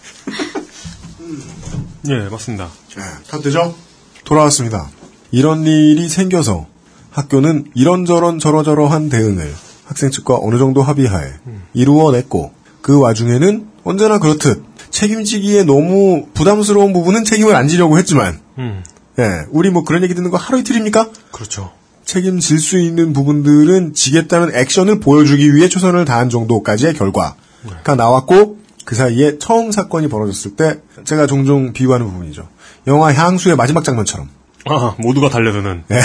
예, 2.07 2.29
맞습니다. 2.29 2.69
다 3.29 3.39
되죠? 3.39 3.75
돌아왔습니다. 4.25 4.89
이런 5.31 5.65
일이 5.65 6.09
생겨서 6.09 6.67
학교는 7.11 7.71
이런저런 7.75 8.39
저러저러한 8.39 9.09
대응을 9.09 9.53
학생 9.85 10.09
측과 10.09 10.37
어느 10.41 10.57
정도 10.57 10.81
합의하에 10.81 11.31
이루어냈고 11.73 12.53
그 12.81 12.99
와중에는 12.99 13.67
언제나 13.83 14.19
그렇듯 14.19 14.63
책임지기에 14.89 15.63
너무 15.63 16.27
부담스러운 16.33 16.93
부분은 16.93 17.23
책임을 17.23 17.55
안 17.55 17.67
지려고 17.67 17.97
했지만 17.97 18.39
음. 18.57 18.83
예, 19.19 19.45
우리 19.49 19.69
뭐 19.69 19.83
그런 19.83 20.03
얘기 20.03 20.15
듣는 20.15 20.31
거 20.31 20.37
하루 20.37 20.59
이틀입니까? 20.59 21.09
그렇죠. 21.31 21.71
책임질 22.05 22.59
수 22.59 22.79
있는 22.79 23.13
부분들은 23.13 23.93
지겠다는 23.93 24.55
액션을 24.55 24.99
보여주기 24.99 25.53
위해 25.55 25.69
최선을 25.69 26.05
다한 26.05 26.29
정도까지의 26.29 26.93
결과가 26.93 27.35
나왔고 27.95 28.60
그 28.85 28.95
사이에 28.95 29.37
처음 29.37 29.71
사건이 29.71 30.07
벌어졌을 30.07 30.55
때 30.55 30.79
제가 31.03 31.27
종종 31.27 31.73
비유하는 31.73 32.07
부분이죠. 32.07 32.47
영화 32.87 33.13
향수의 33.13 33.55
마지막 33.55 33.83
장면처럼 33.83 34.29
아, 34.65 34.95
모두가 34.99 35.29
달려드는. 35.29 35.83
예, 35.91 35.99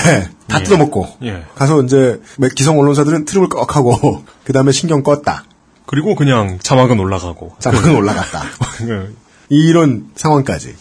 다 0.46 0.60
예. 0.60 0.64
뜯어먹고 0.64 1.08
예. 1.22 1.44
가서 1.54 1.82
이제 1.82 2.20
기성 2.54 2.78
언론사들은 2.78 3.24
트림을 3.24 3.48
꺽 3.48 3.76
하고 3.76 4.24
그 4.44 4.52
다음에 4.52 4.72
신경 4.72 5.02
껐다. 5.02 5.42
그리고 5.86 6.14
그냥 6.14 6.58
자막은 6.60 6.98
올라가고. 6.98 7.54
자막은 7.60 7.94
올라갔다. 7.94 8.42
그, 8.78 9.16
이런 9.48 10.10
상황까지 10.16 10.74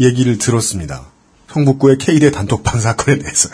얘기를 0.00 0.38
들었습니다. 0.38 1.06
성북구의 1.52 1.98
K대 1.98 2.30
단톡방 2.30 2.78
사건에 2.80 3.18
대해서요. 3.18 3.52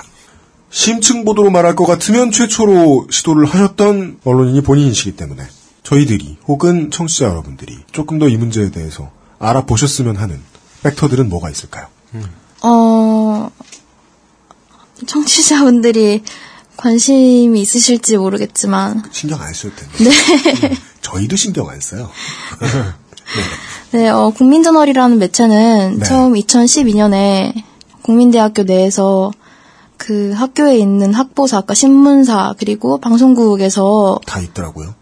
심층 0.71 1.25
보도로 1.25 1.51
말할 1.51 1.77
것 1.77 1.87
같으면 1.87 2.31
최초로 2.31 3.09
시도를 3.11 3.47
하셨던 3.47 4.21
언론인이 4.25 4.63
본인이시기 4.63 5.17
때문에 5.17 5.43
저희들이 5.87 6.37
혹은 6.49 6.91
청취자 6.91 7.27
여러분들이 7.27 7.79
조금 7.93 8.19
더 8.19 8.27
이 8.29 8.37
문제에 8.37 8.71
대해서 8.73 9.11
알아보셨으면 9.39 10.17
하는 10.17 10.41
팩터들은 10.83 11.29
뭐가 11.29 11.49
있을까요? 11.51 11.87
어, 12.63 13.51
청취자분들이 15.07 16.23
관심이 16.77 17.61
있으실지 17.61 18.17
모르겠지만, 18.19 19.05
신경 19.13 19.41
안 19.41 19.53
쓸 19.55 19.73
텐데. 19.77 20.05
네. 20.05 20.77
저희도 21.03 21.37
신경 21.37 21.69
안 21.69 21.81
써요. 21.81 22.11
네, 23.93 24.09
어, 24.09 24.31
국민저널이라는 24.31 25.19
매체는 25.19 25.99
네. 26.01 26.05
처음 26.05 26.35
2012년에 26.35 27.55
국민대학교 28.03 28.65
내에서 28.65 29.31
그 29.97 30.33
학교에 30.33 30.77
있는 30.79 31.15
학보사, 31.15 31.59
아까 31.59 31.75
신문사, 31.75 32.55
그리고 32.59 32.99
방송국에서 32.99 34.19
다 34.27 34.41
있더라고요. 34.41 34.95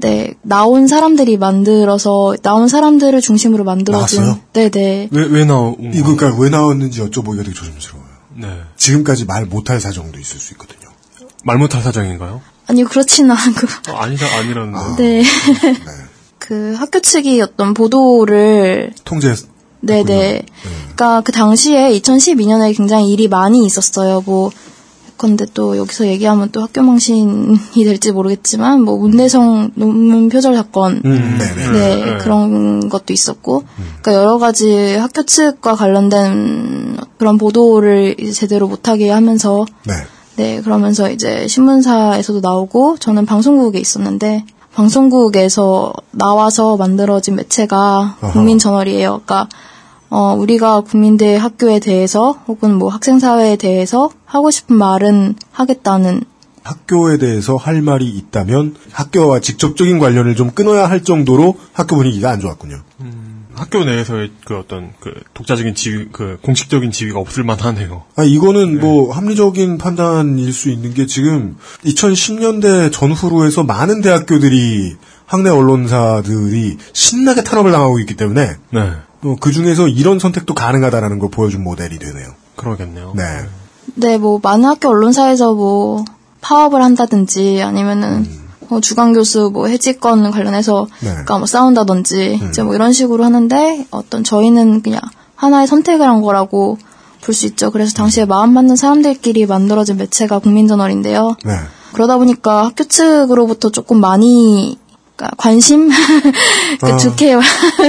네, 0.00 0.34
나온 0.42 0.86
사람들이 0.86 1.36
만들어서, 1.36 2.36
나온 2.42 2.68
사람들을 2.68 3.20
중심으로 3.20 3.64
만들어진. 3.64 4.22
나왔어요? 4.22 4.42
네네. 4.52 5.08
왜, 5.10 5.26
왜 5.26 5.44
나온 5.44 5.76
이거 5.92 6.14
그러니까 6.14 6.40
왜 6.40 6.50
나왔는지 6.50 7.00
여쭤보기가 7.02 7.38
되게 7.38 7.52
조심스러워요. 7.52 8.08
네. 8.36 8.48
지금까지 8.76 9.24
말 9.24 9.44
못할 9.46 9.80
사정도 9.80 10.18
있을 10.20 10.38
수 10.38 10.54
있거든요. 10.54 10.88
말 11.44 11.58
못할 11.58 11.82
사정인가요? 11.82 12.40
아니, 12.66 12.84
그렇지는 12.84 13.32
않고. 13.32 13.66
어, 13.92 13.96
아니라, 13.96 14.26
아니라는데. 14.38 15.02
네. 15.02 15.22
그 16.38 16.74
학교 16.78 17.00
측이 17.00 17.42
어떤 17.42 17.74
보도를 17.74 18.92
통제 19.04 19.34
네네. 19.80 20.42
그러니까 20.62 21.20
그 21.20 21.30
당시에 21.30 21.90
2012년에 21.98 22.76
굉장히 22.76 23.12
일이 23.12 23.28
많이 23.28 23.64
있었어요. 23.64 24.22
뭐 24.24 24.50
근데 25.18 25.44
또 25.52 25.76
여기서 25.76 26.06
얘기하면 26.06 26.50
또 26.52 26.62
학교 26.62 26.80
망신이 26.80 27.84
될지 27.84 28.12
모르겠지만 28.12 28.82
뭐 28.82 28.96
문대성 28.96 29.72
논문 29.74 30.28
표절 30.28 30.54
사건 30.54 31.02
음, 31.04 31.38
네네. 31.38 31.72
네, 31.72 32.04
네. 32.04 32.18
그런 32.18 32.88
것도 32.88 33.12
있었고 33.12 33.64
그러니까 34.00 34.14
여러 34.14 34.38
가지 34.38 34.94
학교 34.94 35.24
측과 35.24 35.74
관련된 35.74 36.96
그런 37.18 37.36
보도를 37.36 38.16
제대로 38.32 38.68
못하게 38.68 39.10
하면서 39.10 39.66
네. 39.84 39.94
네, 40.36 40.62
그러면서 40.62 41.10
이제 41.10 41.48
신문사에서도 41.48 42.40
나오고 42.40 42.98
저는 42.98 43.26
방송국에 43.26 43.80
있었는데 43.80 44.44
방송국에서 44.72 45.92
나와서 46.12 46.76
만들어진 46.76 47.34
매체가. 47.34 48.18
국민저널이에요. 48.20 49.22
그러니까 49.24 49.48
어, 50.10 50.34
우리가 50.34 50.80
국민대 50.82 51.36
학교에 51.36 51.80
대해서 51.80 52.32
혹은 52.46 52.74
뭐 52.74 52.88
학생사회에 52.88 53.56
대해서 53.56 54.10
하고 54.24 54.50
싶은 54.50 54.76
말은 54.76 55.34
하겠다는 55.52 56.22
학교에 56.62 57.16
대해서 57.18 57.56
할 57.56 57.80
말이 57.80 58.06
있다면 58.06 58.74
학교와 58.92 59.40
직접적인 59.40 59.98
관련을 59.98 60.36
좀 60.36 60.50
끊어야 60.50 60.88
할 60.88 61.02
정도로 61.02 61.56
학교 61.72 61.96
분위기가 61.96 62.30
안 62.30 62.40
좋았군요. 62.40 62.82
학교 63.54 63.84
내에서의 63.84 64.30
그 64.44 64.56
어떤 64.56 64.92
그 65.00 65.12
독자적인 65.34 65.74
지위, 65.74 66.08
그 66.12 66.38
공식적인 66.42 66.92
지위가 66.92 67.18
없을 67.18 67.42
만하네요. 67.42 68.04
아, 68.16 68.22
이거는 68.22 68.80
뭐 68.80 69.12
합리적인 69.12 69.78
판단일 69.78 70.52
수 70.52 70.70
있는 70.70 70.94
게 70.94 71.06
지금 71.06 71.56
2010년대 71.84 72.92
전후로 72.92 73.44
해서 73.46 73.64
많은 73.64 74.00
대학교들이 74.00 74.96
학내 75.26 75.50
언론사들이 75.50 76.78
신나게 76.92 77.42
탄압을 77.42 77.72
당하고 77.72 77.98
있기 77.98 78.14
때문에 78.14 78.56
네. 78.70 78.92
어, 79.22 79.36
그 79.40 79.52
중에서 79.52 79.88
이런 79.88 80.18
선택도 80.18 80.54
가능하다라는 80.54 81.18
걸 81.18 81.30
보여준 81.30 81.64
모델이 81.64 81.98
되네요. 81.98 82.28
그러겠네요. 82.56 83.12
네. 83.16 83.24
네, 83.94 84.18
뭐 84.18 84.40
많은 84.42 84.64
학교 84.64 84.88
언론사에서 84.90 85.54
뭐 85.54 86.04
파업을 86.40 86.82
한다든지 86.82 87.62
아니면은 87.62 88.28
뭐 88.68 88.80
주간 88.80 89.12
교수 89.12 89.50
뭐 89.52 89.66
해지권 89.66 90.30
관련해서 90.30 90.86
네. 91.00 91.10
그러니까 91.10 91.38
뭐 91.38 91.46
싸운다든지 91.46 92.40
이제 92.50 92.62
뭐 92.62 92.74
이런 92.74 92.92
식으로 92.92 93.24
하는데 93.24 93.86
어떤 93.90 94.24
저희는 94.24 94.82
그냥 94.82 95.00
하나의 95.36 95.66
선택을 95.66 96.06
한 96.06 96.20
거라고 96.22 96.78
볼 97.22 97.34
수 97.34 97.46
있죠. 97.46 97.70
그래서 97.70 97.92
당시에 97.94 98.24
마음 98.24 98.52
맞는 98.54 98.76
사람들끼리 98.76 99.46
만들어진 99.46 99.96
매체가 99.96 100.38
국민저널인데요. 100.38 101.36
네. 101.44 101.52
그러다 101.92 102.16
보니까 102.16 102.66
학교 102.66 102.84
측으로부터 102.84 103.70
조금 103.70 104.00
많이 104.00 104.78
그러니까 105.18 105.30
관심 105.36 105.90
그 106.80 106.86
아. 106.86 106.96
좋게 106.96 107.34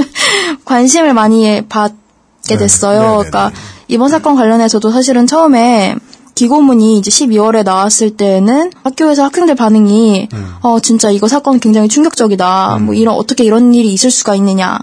관심을 0.66 1.14
많이 1.14 1.62
받게 1.68 2.58
됐어요. 2.58 3.18
그러니까 3.18 3.52
이번 3.88 4.10
사건 4.10 4.36
관련해서도 4.36 4.92
사실은 4.92 5.28
처음에 5.28 5.96
기고문이 6.36 6.98
이제 6.98 7.10
12월에 7.12 7.64
나왔을 7.64 8.16
때는 8.16 8.72
학교에서 8.84 9.24
학생들 9.26 9.56
반응이 9.56 10.30
어 10.62 10.80
진짜 10.80 11.12
이거 11.12 11.28
사건 11.28 11.60
굉장히 11.60 11.88
충격적이다. 11.88 12.80
뭐 12.82 12.94
이런 12.96 13.16
어떻게 13.16 13.44
이런 13.44 13.74
일이 13.74 13.94
있을 13.94 14.10
수가 14.10 14.36
있느냐. 14.36 14.80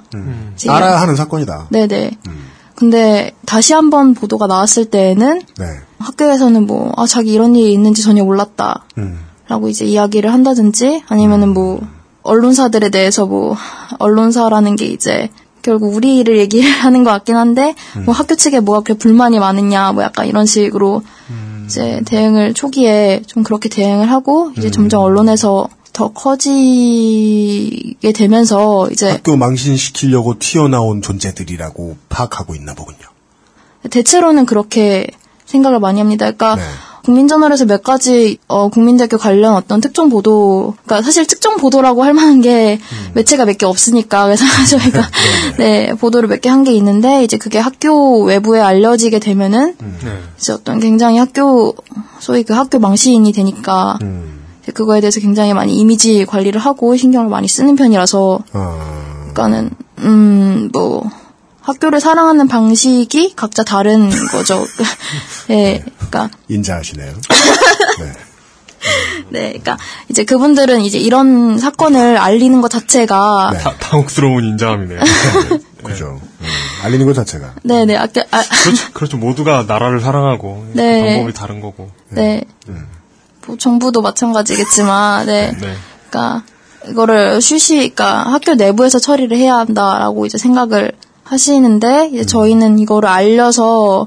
이제 0.54 0.70
알아야 0.70 0.90
이런- 0.90 1.02
하는 1.02 1.16
사건이다. 1.16 1.66
네네. 1.70 2.10
근데 2.74 3.32
다시 3.46 3.72
한번 3.72 4.12
보도가 4.12 4.46
나왔을 4.46 4.84
때는 4.86 5.40
네. 5.58 5.64
학교에서는 5.98 6.66
뭐, 6.66 6.92
아, 6.98 7.06
자기 7.06 7.32
이런 7.32 7.56
일이 7.56 7.72
있는지 7.72 8.02
전혀 8.02 8.22
몰랐다. 8.22 8.84
음. 8.98 9.18
라고 9.48 9.70
이제 9.70 9.86
이야기를 9.86 10.30
한다든지, 10.30 11.02
아니면은 11.08 11.54
뭐, 11.54 11.80
언론사들에 12.26 12.90
대해서 12.90 13.26
뭐, 13.26 13.56
언론사라는 13.98 14.76
게 14.76 14.86
이제, 14.86 15.30
결국 15.62 15.94
우리를 15.94 16.38
얘기를 16.38 16.68
하는 16.70 17.04
것 17.04 17.10
같긴 17.10 17.36
한데, 17.36 17.74
뭐 18.04 18.14
학교 18.14 18.34
측에 18.34 18.60
뭐가 18.60 18.82
그렇게 18.82 18.98
불만이 18.98 19.38
많으냐, 19.38 19.92
뭐 19.92 20.02
약간 20.02 20.26
이런 20.26 20.46
식으로, 20.46 21.02
이제 21.66 22.00
대응을 22.04 22.54
초기에 22.54 23.22
좀 23.26 23.42
그렇게 23.42 23.68
대응을 23.68 24.10
하고, 24.10 24.52
이제 24.56 24.70
점점 24.70 25.02
언론에서 25.02 25.68
더 25.92 26.12
커지게 26.12 28.12
되면서, 28.12 28.88
이제, 28.90 29.10
학교 29.10 29.36
망신시키려고 29.36 30.38
튀어나온 30.38 31.02
존재들이라고 31.02 31.96
파악하고 32.08 32.54
있나 32.54 32.74
보군요. 32.74 32.98
대체로는 33.90 34.46
그렇게 34.46 35.06
생각을 35.46 35.80
많이 35.80 36.00
합니다. 36.00 36.26
그러니까 36.26 36.56
네. 36.56 36.62
국민저널에서 37.06 37.66
몇 37.66 37.84
가지 37.84 38.36
어, 38.48 38.68
국민대교 38.68 39.16
관련 39.16 39.54
어떤 39.54 39.80
특정 39.80 40.08
보도, 40.08 40.74
그러니까 40.84 41.02
사실 41.04 41.24
특정 41.24 41.56
보도라고 41.56 42.02
할 42.02 42.14
만한 42.14 42.40
게 42.40 42.80
음. 42.82 43.10
매체가 43.14 43.44
몇 43.44 43.56
개 43.58 43.64
없으니까 43.64 44.24
그래서 44.24 44.44
저희가 44.68 45.02
네 45.58 45.94
보도를 45.94 46.28
몇 46.28 46.40
개 46.40 46.50
한 46.50 46.64
게 46.64 46.72
있는데 46.72 47.22
이제 47.22 47.36
그게 47.38 47.58
학교 47.60 48.24
외부에 48.24 48.60
알려지게 48.60 49.20
되면은 49.20 49.76
음. 49.80 49.98
네. 50.04 50.18
이제 50.36 50.52
어떤 50.52 50.80
굉장히 50.80 51.18
학교 51.18 51.76
소위 52.18 52.42
그 52.42 52.54
학교 52.54 52.80
망신이 52.80 53.30
되니까 53.32 53.98
음. 54.02 54.40
이제 54.64 54.72
그거에 54.72 55.00
대해서 55.00 55.20
굉장히 55.20 55.54
많이 55.54 55.78
이미지 55.78 56.26
관리를 56.26 56.60
하고 56.60 56.96
신경을 56.96 57.30
많이 57.30 57.46
쓰는 57.46 57.76
편이라서 57.76 58.40
아. 58.52 58.78
그러니까는 59.32 59.70
음뭐 60.00 61.08
학교를 61.66 61.98
사랑하는 62.00 62.46
방식이 62.46 63.34
각자 63.34 63.64
다른 63.64 64.08
거죠. 64.28 64.64
예, 65.50 65.82
그러니까 65.96 66.30
인자하시네요. 66.48 67.12
네, 69.30 69.48
그러니까 69.50 69.76
이제 70.08 70.22
그분들은 70.24 70.82
이제 70.82 70.98
이런 70.98 71.58
사건을 71.58 72.18
알리는 72.18 72.60
것 72.60 72.70
자체가 72.70 73.50
네. 73.54 73.58
다- 73.58 73.74
당혹스러운 73.80 74.44
인자함이네요. 74.44 75.00
그죠. 75.82 76.20
음, 76.40 76.46
알리는 76.84 77.04
것 77.04 77.12
자체가. 77.14 77.54
네, 77.64 77.84
네, 77.84 77.96
아까 77.96 78.22
아, 78.30 78.42
그렇죠, 78.62 78.92
그렇죠. 78.92 79.16
모두가 79.16 79.64
나라를 79.66 80.00
사랑하고 80.00 80.66
네. 80.72 81.16
방법이 81.16 81.32
다른 81.32 81.60
거고. 81.60 81.90
네, 82.10 82.42
뭐 83.46 83.56
정부도 83.56 84.02
마찬가지겠지만, 84.02 85.26
네, 85.26 85.52
네. 85.60 85.74
그러니까 86.08 86.44
이거를 86.88 87.40
쉬쉬, 87.40 87.76
그러니까 87.76 88.30
학교 88.30 88.54
내부에서 88.54 89.00
처리를 89.00 89.36
해야 89.36 89.56
한다라고 89.56 90.26
이제 90.26 90.38
생각을 90.38 90.92
하시는데 91.26 92.10
이제 92.12 92.24
저희는 92.24 92.78
이거를 92.78 93.08
알려서 93.08 94.06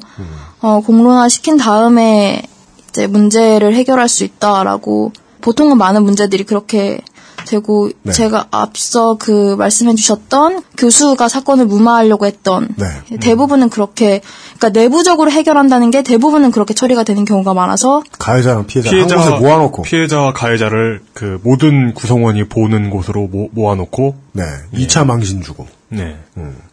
어, 0.61 0.81
공론화 0.81 1.29
시킨 1.29 1.57
다음에 1.57 2.41
이제 2.89 3.07
문제를 3.07 3.75
해결할 3.75 4.09
수 4.09 4.23
있다라고 4.23 5.11
보통은 5.41 5.77
많은 5.77 6.03
문제들이 6.03 6.43
그렇게 6.43 7.01
되고 7.45 7.89
네. 8.03 8.11
제가 8.11 8.47
앞서 8.51 9.15
그 9.17 9.55
말씀해 9.57 9.95
주셨던 9.95 10.61
교수가 10.77 11.27
사건을 11.27 11.65
무마하려고 11.65 12.25
했던 12.25 12.67
네. 12.75 12.85
대부분은 13.19 13.69
그렇게 13.69 14.21
그러니까 14.57 14.79
내부적으로 14.79 15.31
해결한다는 15.31 15.89
게 15.89 16.03
대부분은 16.03 16.51
그렇게 16.51 16.73
처리가 16.73 17.03
되는 17.03 17.25
경우가 17.25 17.53
많아서 17.53 18.03
가해자랑 18.19 18.67
피해자, 18.67 18.91
한 18.91 19.07
곳에 19.07 19.39
모아놓고. 19.39 19.83
피해자와 19.83 20.33
가해자를 20.33 21.01
그 21.13 21.39
모든 21.43 21.93
구성원이 21.93 22.49
보는 22.49 22.89
곳으로 22.89 23.27
모, 23.27 23.49
모아놓고 23.51 24.15
네. 24.33 24.43
2차 24.73 25.05
망신 25.05 25.41
주고. 25.41 25.65
네. 25.89 26.19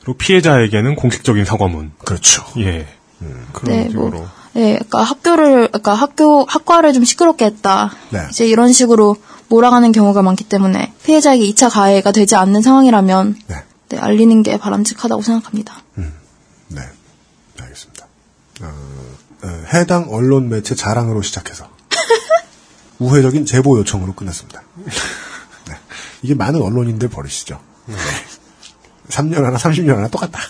그리고 0.00 0.16
피해자에게는 0.18 0.94
공식적인 0.96 1.44
사과문. 1.44 1.92
그렇죠. 1.98 2.44
예. 2.58 2.86
그런 3.52 3.76
네, 3.76 3.88
뭐, 3.94 4.06
식으로. 4.10 4.28
예, 4.56 4.74
그러니까 4.74 5.02
학교를, 5.02 5.68
그러니까 5.68 5.94
학교, 5.94 6.44
학과를 6.44 6.92
좀 6.92 7.04
시끄럽게 7.04 7.44
했다. 7.44 7.92
네. 8.10 8.26
이제 8.30 8.46
이런 8.46 8.72
식으로 8.72 9.16
몰아가는 9.48 9.92
경우가 9.92 10.22
많기 10.22 10.44
때문에 10.44 10.92
피해자에게 11.04 11.44
2차 11.50 11.70
가해가 11.70 12.12
되지 12.12 12.36
않는 12.36 12.62
상황이라면 12.62 13.36
네. 13.48 13.56
네, 13.88 13.98
알리는 13.98 14.42
게 14.42 14.58
바람직하다고 14.58 15.22
생각합니다. 15.22 15.82
네. 16.68 16.82
알겠습니다. 17.60 18.06
어, 18.62 18.66
어, 19.42 19.64
해당 19.72 20.08
언론 20.10 20.48
매체 20.48 20.74
자랑으로 20.74 21.22
시작해서 21.22 21.68
우회적인 22.98 23.46
제보 23.46 23.78
요청으로 23.78 24.14
끝났습니다. 24.14 24.62
네. 24.84 25.74
이게 26.22 26.34
많은 26.34 26.60
언론인들 26.60 27.08
버리시죠. 27.08 27.60
네. 27.86 27.94
3년 29.08 29.42
하나 29.42 29.56
30년 29.56 29.94
하나 29.96 30.08
똑같다. 30.08 30.40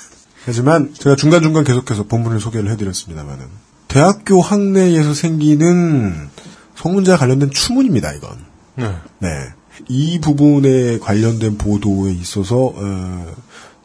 하지만 0.45 0.95
제가 0.95 1.17
중간중간 1.17 1.65
계속해서 1.65 2.05
본문을 2.05 2.41
소개를 2.41 2.71
해드렸습니다만은 2.71 3.47
대학교 3.89 4.41
학내에서 4.41 5.15
생기는 5.15 6.29
성문제와 6.77 7.17
관련된 7.17 7.51
추문입니다. 7.51 8.13
이건. 8.13 8.39
네. 8.77 8.95
네. 9.19 9.29
이 9.89 10.21
부분에 10.21 10.99
관련된 10.99 11.59
보도에 11.59 12.13
있어서 12.13 12.73
어, 12.75 13.35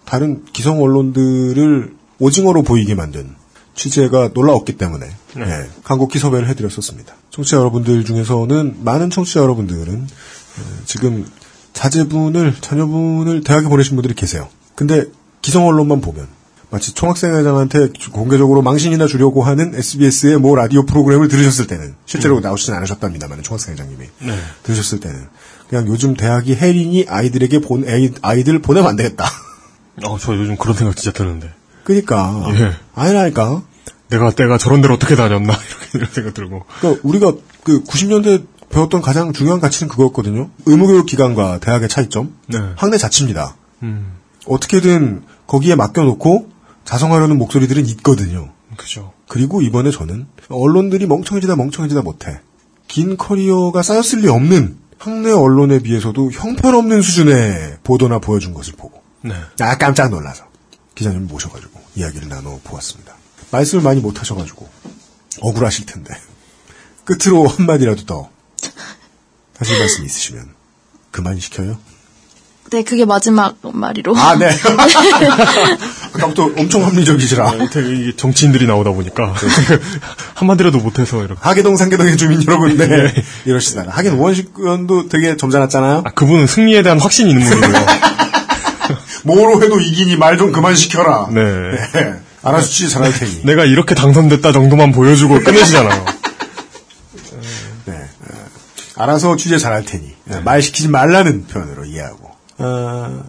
다른 0.06 0.46
기성 0.54 0.82
언론들을 0.82 1.96
오징어로 2.20 2.64
보이게 2.64 2.96
만든 2.96 3.36
취재가 3.76 4.32
놀라웠기 4.34 4.78
때문에 4.78 5.08
네. 5.36 5.70
간곡히 5.84 6.20
섭외를 6.20 6.48
해드렸었습니다. 6.50 7.16
청취자 7.32 7.58
여러분들 7.58 8.04
중에서는 8.06 8.84
많은 8.84 9.10
청취자 9.10 9.40
여러분들은 9.42 10.02
어, 10.02 10.82
지금 10.86 11.26
자제분을 11.74 12.56
자녀분을 12.60 13.44
대학에 13.44 13.68
보내신 13.68 13.96
분들이 13.96 14.14
계세요. 14.14 14.50
근데 14.76 15.06
기성 15.42 15.68
언론만 15.68 16.02
보면 16.02 16.28
마치 16.70 16.94
총학생회장한테 16.94 17.90
공개적으로 18.12 18.62
망신이나 18.62 19.06
주려고 19.06 19.44
하는 19.44 19.76
SBS의 19.76 20.38
모 20.38 20.56
라디오 20.56 20.86
프로그램을 20.86 21.28
들으셨을 21.28 21.68
때는 21.68 21.96
실제로 22.06 22.40
나오시진 22.40 22.74
않으셨답니다만 22.74 23.44
총학생회장님이 23.44 24.06
네. 24.20 24.40
들으셨을 24.64 25.02
때는 25.02 25.28
그냥 25.70 25.88
요즘 25.88 26.16
대학이 26.16 26.56
혜린이 26.56 27.06
아이들에게 27.10 27.60
본 27.60 27.88
아이, 27.88 28.12
아이들 28.22 28.60
보내면 28.60 28.90
안 28.90 28.96
되겠다. 28.96 29.26
어, 30.04 30.18
저 30.18 30.36
요즘 30.36 30.56
그런 30.56 30.76
생각 30.76 30.96
진짜 30.96 31.12
드는데. 31.12 31.52
그러니까 31.84 32.46
예. 32.54 32.74
아니라니까. 32.96 33.64
내가, 34.10 34.32
내가 34.32 34.58
저런 34.58 34.82
데를 34.82 34.96
어떻게 34.96 35.16
다녔나, 35.16 35.54
이렇게 35.94 35.98
이런 35.98 36.10
생각 36.12 36.34
들고. 36.34 36.66
그러니까 36.80 37.02
우리가 37.08 37.34
그 37.64 37.84
90년대 37.84 38.46
배웠던 38.70 39.02
가장 39.02 39.34
중요한 39.34 39.60
가치는 39.60 39.90
그거였거든요. 39.90 40.50
의무교육 40.66 41.06
기관과 41.06 41.60
대학의 41.60 41.90
차이점. 41.90 42.36
네. 42.48 42.60
학내 42.76 42.98
자치입니다. 42.98 43.56
음, 43.84 44.14
어떻게든 44.46 45.24
거기에 45.48 45.76
맡겨놓고 45.76 46.50
자성하려는 46.86 47.38
목소리들은 47.38 47.86
있거든요. 47.88 48.52
그죠. 48.78 49.14
그리고 49.28 49.62
이번에 49.62 49.92
저는 49.92 50.28
언론들이 50.50 51.08
멍청해지다 51.08 51.56
멍청해지다 51.56 52.02
못해 52.02 52.40
긴 52.88 53.18
커리어가 53.18 53.82
쌓였을 53.82 54.20
리 54.20 54.28
없는 54.28 54.78
학내 54.98 55.32
언론에 55.32 55.80
비해서도 55.80 56.32
형편없는 56.32 57.02
수준의 57.02 57.80
보도나 57.84 58.20
보여준 58.20 58.54
것을 58.54 58.74
보고 58.74 59.02
네. 59.22 59.34
아 59.60 59.78
깜짝 59.78 60.10
놀라서 60.10 60.46
기자님 60.96 61.28
모셔가지고 61.28 61.80
이야기를 61.96 62.30
나눠 62.30 62.60
보았습니다. 62.64 63.16
말씀을 63.52 63.84
많이 63.84 64.02
못 64.02 64.20
하셔가지고 64.20 64.68
억울하실 65.42 65.86
텐데 65.86 66.14
끝으로 67.04 67.48
한마디라도 67.48 68.06
더 68.06 68.30
하실 69.58 69.80
말씀 69.80 70.06
있으시면 70.06 70.54
그만 71.12 71.40
시켜요. 71.40 71.78
네, 72.72 72.84
그게 72.84 73.04
마지막 73.04 73.56
말이로. 73.62 74.16
아, 74.18 74.38
네. 74.38 74.50
아까부터 76.14 76.52
엄청 76.58 76.86
합리적이시라. 76.86 77.52
네, 77.52 77.70
되게 77.70 78.16
정치인들이 78.16 78.66
나오다 78.66 78.92
보니까 78.92 79.34
한마디라도 80.36 80.78
못해서 80.80 81.18
이렇게. 81.20 81.36
하계동 81.42 81.76
상계동의 81.76 82.16
주민 82.16 82.42
여러분, 82.48 82.76
네. 82.78 82.88
이러시다가. 83.46 83.92
하긴 83.92 84.14
우원식 84.14 84.54
의원도 84.58 85.10
되게 85.10 85.36
점잖았잖아요. 85.36 86.04
아, 86.06 86.12
그분은 86.12 86.48
승리에 86.48 86.82
대한 86.82 87.00
확신이 87.00 87.32
있는 87.32 87.46
분이고요. 87.50 87.86
뭐로 89.24 89.62
해도 89.62 89.80
이기니 89.80 90.16
말 90.16 90.38
좀 90.38 90.52
그만 90.54 90.76
시켜라. 90.76 91.28
네. 91.30 91.42
네. 91.94 92.14
알아서 92.42 92.68
취재 92.68 92.88
잘할 92.88 93.12
테니. 93.14 93.42
내가 93.44 93.66
이렇게 93.66 93.94
당선됐다 93.96 94.52
정도만 94.54 94.94
보여주고 94.94 95.42
끝내시잖아요. 95.44 96.06
네. 97.86 97.94
어, 97.94 99.04
알아서 99.04 99.36
취재 99.36 99.58
잘할 99.58 99.84
테니. 99.86 100.12
네, 100.26 100.40
말 100.40 100.62
시키지 100.62 100.88
말라는 100.88 101.48
표현으로 101.48 101.86
이해하고. 101.86 102.31
어, 102.62 103.24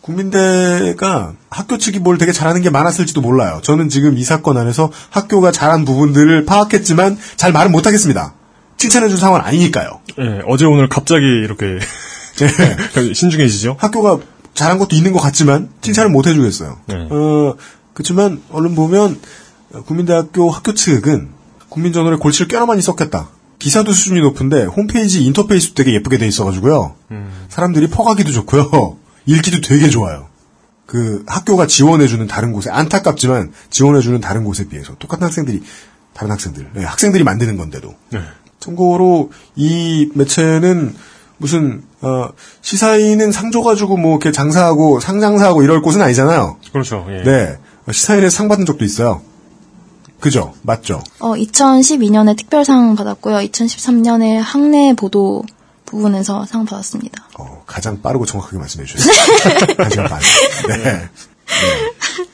국민대가 0.00 1.32
학교 1.50 1.78
측이 1.78 1.98
뭘 1.98 2.18
되게 2.18 2.30
잘하는 2.32 2.60
게 2.60 2.70
많았을지도 2.70 3.20
몰라요. 3.20 3.60
저는 3.62 3.88
지금 3.88 4.18
이 4.18 4.24
사건 4.24 4.58
안에서 4.58 4.90
학교가 5.10 5.50
잘한 5.50 5.84
부분들을 5.84 6.44
파악했지만 6.44 7.18
잘 7.36 7.52
말은 7.52 7.72
못하겠습니다. 7.72 8.34
칭찬해준 8.76 9.16
상황은 9.16 9.40
아니니까요. 9.46 10.00
네, 10.18 10.40
어제 10.46 10.66
오늘 10.66 10.88
갑자기 10.88 11.24
이렇게 11.24 11.78
신중해지죠. 13.14 13.76
학교가 13.78 14.18
잘한 14.52 14.78
것도 14.78 14.94
있는 14.94 15.12
것 15.12 15.20
같지만 15.20 15.70
칭찬을 15.80 16.10
못 16.10 16.26
해주겠어요. 16.26 16.78
네. 16.86 17.08
어, 17.10 17.54
그렇지만 17.94 18.42
얼른 18.50 18.74
보면 18.74 19.20
국민대학교 19.86 20.50
학교 20.50 20.74
측은 20.74 21.30
국민전월에 21.70 22.16
골치를 22.18 22.48
꽤나 22.48 22.66
많이 22.66 22.82
썼겠다. 22.82 23.28
기사도 23.58 23.92
수준이 23.92 24.20
높은데 24.20 24.64
홈페이지 24.64 25.24
인터페이스도 25.24 25.74
되게 25.74 25.94
예쁘게 25.94 26.18
돼 26.18 26.26
있어가지고요. 26.26 26.94
사람들이 27.48 27.88
퍼가기도 27.88 28.32
좋고요. 28.32 28.98
읽기도 29.26 29.60
되게 29.60 29.88
좋아요. 29.88 30.26
그 30.86 31.24
학교가 31.26 31.66
지원해주는 31.66 32.26
다른 32.26 32.52
곳에 32.52 32.70
안타깝지만 32.70 33.52
지원해주는 33.70 34.20
다른 34.20 34.44
곳에 34.44 34.68
비해서 34.68 34.94
똑같은 34.98 35.24
학생들이 35.24 35.62
다른 36.12 36.30
학생들 36.30 36.70
네, 36.74 36.84
학생들이 36.84 37.24
만드는 37.24 37.56
건데도 37.56 37.94
네. 38.10 38.20
참고로 38.60 39.30
이 39.56 40.10
매체는 40.14 40.94
무슨 41.38 41.82
어, 42.00 42.28
시사인은 42.62 43.32
상 43.32 43.50
줘가지고 43.50 43.96
뭐 43.96 44.12
이렇게 44.12 44.30
장사하고 44.30 45.00
상장사하고 45.00 45.62
이럴 45.62 45.82
곳은 45.82 46.00
아니잖아요. 46.00 46.58
그렇죠. 46.72 47.06
예. 47.08 47.22
네 47.22 47.58
시사인에 47.90 48.30
상 48.30 48.48
받은 48.48 48.66
적도 48.66 48.84
있어요. 48.84 49.22
그죠? 50.20 50.54
맞죠? 50.62 51.02
어, 51.18 51.34
2012년에 51.34 52.36
특별상 52.36 52.96
받았고요. 52.96 53.36
2013년에 53.38 54.40
학내 54.40 54.94
보도 54.94 55.44
부분에서 55.84 56.46
상 56.46 56.64
받았습니다. 56.64 57.28
어, 57.38 57.62
가장 57.66 58.00
빠르고 58.00 58.26
정확하게 58.26 58.58
말씀해 58.58 58.86
주셨어요. 58.86 59.14
한 59.78 59.90
시간 59.90 60.06
반. 60.08 60.20
네. 60.68 60.76
네. 60.78 61.10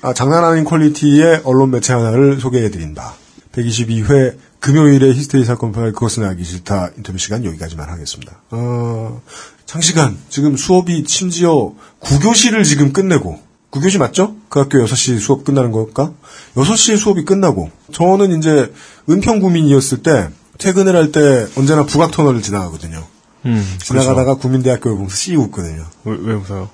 아, 0.02 0.12
장난 0.14 0.44
아닌 0.44 0.64
퀄리티의 0.64 1.42
언론 1.44 1.70
매체 1.70 1.92
하나를 1.92 2.40
소개해 2.40 2.70
드린 2.70 2.94
바. 2.94 3.14
122회 3.52 4.36
금요일의 4.60 5.14
히스테리 5.14 5.44
사건 5.44 5.72
파일 5.72 5.92
그것은 5.92 6.24
알기 6.24 6.44
싫다 6.44 6.90
인터뷰 6.96 7.18
시간 7.18 7.44
여기까지만 7.44 7.88
하겠습니다. 7.88 8.40
어, 8.50 9.20
장시간 9.66 10.16
지금 10.28 10.56
수업이 10.56 11.04
심지어 11.06 11.72
9교시를 12.00 12.64
지금 12.64 12.92
끝내고 12.92 13.40
9교시 13.70 13.98
맞죠? 13.98 14.34
그 14.48 14.58
학교 14.60 14.78
6시 14.84 15.18
수업 15.20 15.44
끝나는 15.44 15.70
걸까? 15.70 16.12
6시에 16.56 16.96
수업이 16.98 17.24
끝나고 17.24 17.70
저는 17.92 18.36
이제 18.38 18.72
은평구민이었을 19.08 20.02
때 20.02 20.28
퇴근을 20.58 20.96
할 20.96 21.12
때 21.12 21.46
언제나 21.56 21.84
북악터널을 21.84 22.42
지나가거든요. 22.42 23.06
음, 23.46 23.78
지나가다가 23.82 24.34
국민대학교 24.34 24.90
보면서 24.94 25.14
씨 25.16 25.34
웃거든요. 25.36 25.86
왜, 26.04 26.16
왜 26.20 26.34
웃어요? 26.34 26.68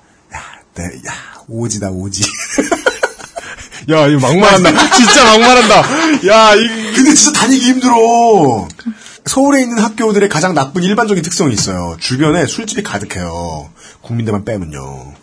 네, 0.75 0.83
야, 0.83 1.13
오지다, 1.47 1.89
오지. 1.91 2.21
야, 3.89 4.05
이거 4.07 4.19
막말한다. 4.19 4.91
진짜 4.95 5.23
막말한다. 5.25 6.27
야, 6.27 6.53
이 6.55 6.67
근데 6.93 7.13
진짜 7.13 7.39
다니기 7.39 7.65
힘들어. 7.65 8.67
서울에 9.25 9.61
있는 9.63 9.79
학교들의 9.79 10.29
가장 10.29 10.53
나쁜 10.53 10.83
일반적인 10.83 11.23
특성이 11.23 11.53
있어요. 11.53 11.95
주변에 11.99 12.45
술집이 12.45 12.83
가득해요. 12.83 13.69
국민대만 14.01 14.45
빼면요. 14.45 15.13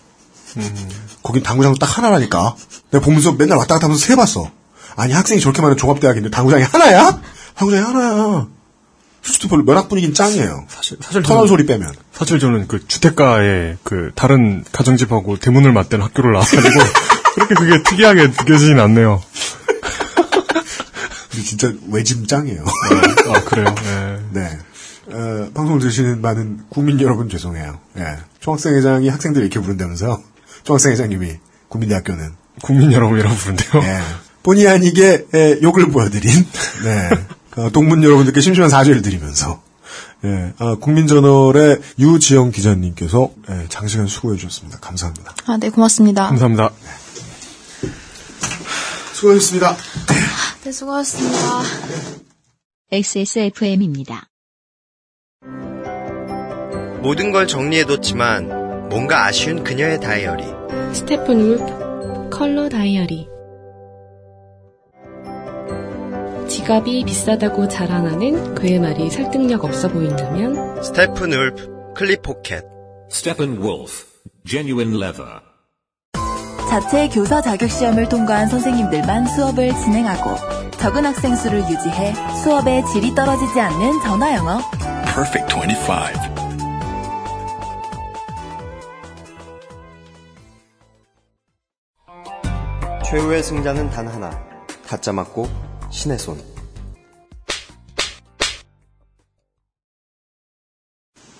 음. 0.57 0.89
거긴 1.25 1.43
당구장도 1.43 1.79
딱 1.79 1.99
하나라니까. 1.99 2.55
내가 2.93 3.05
보면서 3.05 3.33
맨날 3.33 3.59
왔다 3.59 3.75
갔다 3.75 3.87
하면서 3.87 4.05
세봤어. 4.07 4.51
아니 4.95 5.13
학생이 5.13 5.41
저렇게 5.41 5.63
많은 5.63 5.77
종합대학인데 5.77 6.31
당구장이 6.31 6.63
하나야? 6.63 7.21
당구장이 7.57 7.83
하나야. 7.83 8.47
솔직히 9.23 9.49
별로 9.49 9.65
면학 9.65 9.89
분위기는 9.89 10.15
짱이에요. 10.15 10.67
사실, 10.69 10.99
사실 11.01 11.23
터널 11.23 11.49
소리 11.49 11.65
빼면. 11.65 11.95
사실 12.13 12.39
저는 12.39 12.69
그 12.69 12.87
주택가에 12.87 13.79
그 13.83 14.13
다른 14.15 14.63
가정집하고 14.71 15.39
대문을 15.39 15.73
맞대는 15.73 16.05
학교를 16.05 16.33
나와가지고 16.33 16.79
그렇게 17.35 17.55
그게 17.55 17.83
특이하게 17.83 18.27
느껴지진 18.29 18.79
않네요. 18.79 19.23
근데 21.31 21.43
진짜 21.43 21.73
외짐 21.91 22.27
짱이에요. 22.27 22.65
아, 22.65 23.41
그래요? 23.45 23.75
네. 24.33 24.33
네. 24.33 24.59
어, 25.07 25.51
방송을 25.55 25.81
들으시는 25.81 26.21
많은 26.21 26.65
국민 26.69 27.01
여러분 27.01 27.31
죄송해요. 27.31 27.79
예. 27.97 28.19
총학생회장이 28.41 29.09
학생들 29.09 29.41
이렇게 29.41 29.59
부른다면서요. 29.59 30.34
총학생 30.65 30.93
회장님이 30.93 31.39
국민대학교는. 31.69 32.33
국민 32.63 32.93
여러분이라고 32.93 33.35
부른대요. 33.37 33.83
예. 33.83 34.01
본의 34.43 34.69
아니게 34.69 35.27
예, 35.35 35.59
욕을 35.63 35.91
보여드린 35.91 36.47
네. 36.85 37.11
어, 37.57 37.71
동문 37.71 38.03
여러분들께 38.03 38.41
심심한 38.41 38.69
사죄를 38.71 39.03
드리면서 39.03 39.63
예, 40.25 40.53
아, 40.59 40.77
국민저널의 40.77 41.81
유지영 41.99 42.51
기자님께서 42.51 43.31
예, 43.51 43.67
장시간 43.69 44.07
수고해 44.07 44.37
주셨습니다. 44.37 44.79
감사합니다. 44.81 45.35
아, 45.47 45.57
네, 45.57 45.71
고맙습니다. 45.71 46.27
감사합니다. 46.27 46.71
수고하셨습니다. 49.13 49.77
네, 50.65 50.73
수고하셨습니다. 50.73 51.39
XSFM입니다. 52.91 54.29
모든 57.03 57.33
걸 57.33 57.47
정리해뒀지만 57.47 58.64
뭔가 58.95 59.27
아쉬운 59.27 59.65
그녀의 59.65 59.99
다이어리. 59.99 60.45
스테픈 60.93 61.41
울프 61.41 62.31
컬러 62.31 62.69
다이어리 62.69 63.29
지갑이 66.49 67.05
비싸다고 67.05 67.67
자랑하는 67.67 68.55
그의 68.55 68.79
말이 68.79 69.11
설득력 69.11 69.65
없어 69.65 69.89
보인다면 69.89 70.81
Steppenwolf 70.81 71.93
clip 71.97 72.23
pocket. 72.23 72.63
Steppenwolf, 73.11 74.07
genuine 74.47 74.95
leather. 74.95 75.41
자체 76.71 77.09
교사 77.09 77.43
자격 77.43 77.71
시험을 77.71 78.09
통과한 78.09 78.47
선생님들만 78.47 79.27
수업을 79.27 79.75
진행하고 79.75 80.37
적은 80.79 81.05
학생 81.05 81.35
수를 81.35 81.69
유지해 81.69 82.15
수업의 82.45 82.85
질이 82.93 83.13
떨어지지 83.17 83.61
않는 83.61 84.01
전화 84.03 84.37
영어. 84.37 84.61
Perfect 85.13 85.53
25. 85.53 86.34
최후의 93.05 93.43
승자는 93.43 93.91
단 93.91 94.09
하나. 94.09 94.31
가짜 94.87 95.13
맞고 95.13 95.49
신의 95.91 96.19
손. 96.19 96.43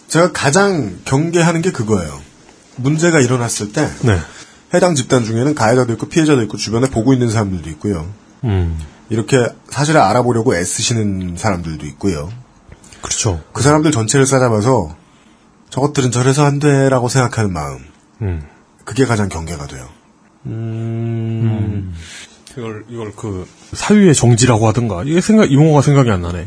제가 0.09 0.31
가장 0.33 1.01
경계하는 1.05 1.63
게 1.63 1.73
그거예요. 1.73 2.21
문제가 2.77 3.21
일어났을 3.21 3.73
때 3.73 3.89
네. 4.05 4.19
해당 4.75 4.95
집단 4.95 5.25
중에는 5.25 5.55
가해자도 5.55 5.93
있고 5.95 6.07
피해자도 6.07 6.43
있고 6.43 6.57
주변에 6.57 6.89
보고 6.89 7.13
있는 7.13 7.31
사람들도 7.31 7.69
있고요. 7.71 8.13
음. 8.45 8.79
이렇게 9.09 9.37
사실을 9.71 10.01
알아보려고 10.01 10.55
애쓰시는 10.55 11.37
사람들도 11.37 11.87
있고요. 11.87 12.31
그렇죠. 13.03 13.43
그 13.53 13.63
사람들 13.63 13.91
전체를 13.91 14.27
싸잡아서 14.27 14.95
저것들은 15.71 16.11
저래서 16.11 16.45
안 16.45 16.59
돼라고 16.59 17.09
생각하는 17.09 17.53
마음. 17.53 17.85
음. 18.23 18.43
그게 18.85 19.07
가장 19.07 19.29
경계가 19.29 19.67
돼요. 19.67 19.89
음. 20.47 21.95
이걸, 22.57 22.85
이걸 22.89 23.13
그, 23.17 23.47
사유의 23.73 24.15
정지라고 24.15 24.67
하든가, 24.69 25.03
이게 25.05 25.21
생각, 25.21 25.51
이 25.51 25.55
용어가 25.55 25.83
생각이 25.83 26.11
안 26.11 26.23
나네. 26.23 26.47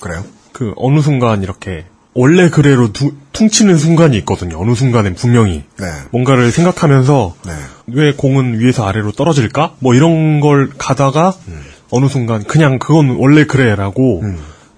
그래요? 0.00 0.24
그, 0.52 0.72
어느 0.76 1.00
순간 1.00 1.42
이렇게, 1.42 1.84
원래 2.14 2.48
그래로 2.48 2.92
두- 2.94 3.12
퉁치는 3.32 3.76
순간이 3.76 4.16
있거든요. 4.18 4.58
어느 4.58 4.74
순간엔 4.74 5.14
분명히. 5.14 5.64
네. 5.78 5.86
뭔가를 6.10 6.50
생각하면서, 6.50 7.34
네. 7.46 7.52
왜 7.88 8.12
공은 8.14 8.58
위에서 8.60 8.86
아래로 8.86 9.12
떨어질까? 9.12 9.74
뭐 9.80 9.94
이런 9.94 10.40
걸 10.40 10.70
가다가, 10.78 11.34
어느 11.90 12.06
순간, 12.08 12.42
그냥 12.44 12.78
그건 12.78 13.10
원래 13.18 13.44
그래라고, 13.44 14.22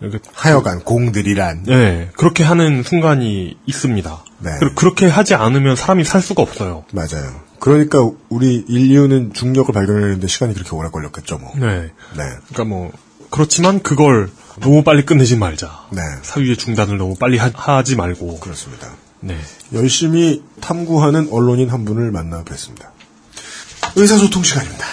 이렇게 0.00 0.18
하여간 0.32 0.80
공들이란. 0.80 1.64
네, 1.66 2.08
그렇게 2.16 2.42
하는 2.44 2.82
순간이 2.82 3.56
있습니다. 3.66 4.24
네. 4.40 4.50
그리고 4.58 4.74
그렇게 4.74 5.06
하지 5.06 5.34
않으면 5.34 5.74
사람이 5.76 6.04
살 6.04 6.20
수가 6.20 6.42
없어요. 6.42 6.84
맞아요. 6.92 7.40
그러니까 7.60 7.98
우리 8.28 8.64
인류는 8.68 9.32
중력을 9.32 9.72
발견하는데 9.72 10.26
시간이 10.26 10.54
그렇게 10.54 10.74
오래 10.74 10.88
걸렸겠죠, 10.90 11.38
뭐. 11.38 11.52
네. 11.56 11.90
네. 12.16 12.24
그러니까 12.48 12.64
뭐 12.64 12.92
그렇지만 13.30 13.80
그걸 13.80 14.30
너무 14.60 14.82
빨리 14.82 15.04
끝내지 15.04 15.36
말자. 15.36 15.86
네. 15.92 16.00
사유의 16.22 16.56
중단을 16.56 16.98
너무 16.98 17.14
빨리 17.14 17.38
하, 17.38 17.82
지 17.82 17.96
말고. 17.96 18.40
그렇습니다. 18.40 18.88
네. 19.20 19.36
열심히 19.72 20.42
탐구하는 20.60 21.28
언론인 21.30 21.68
한 21.68 21.84
분을 21.84 22.10
만나 22.10 22.44
뵀습니다. 22.44 22.90
의사소통 23.96 24.42
시간입니다. 24.42 24.84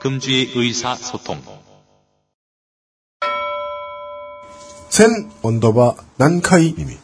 금주의 0.00 0.50
의사소통. 0.54 1.42
센 4.90 5.30
언더바 5.42 5.94
난카이 6.18 6.74
님이 6.78 6.96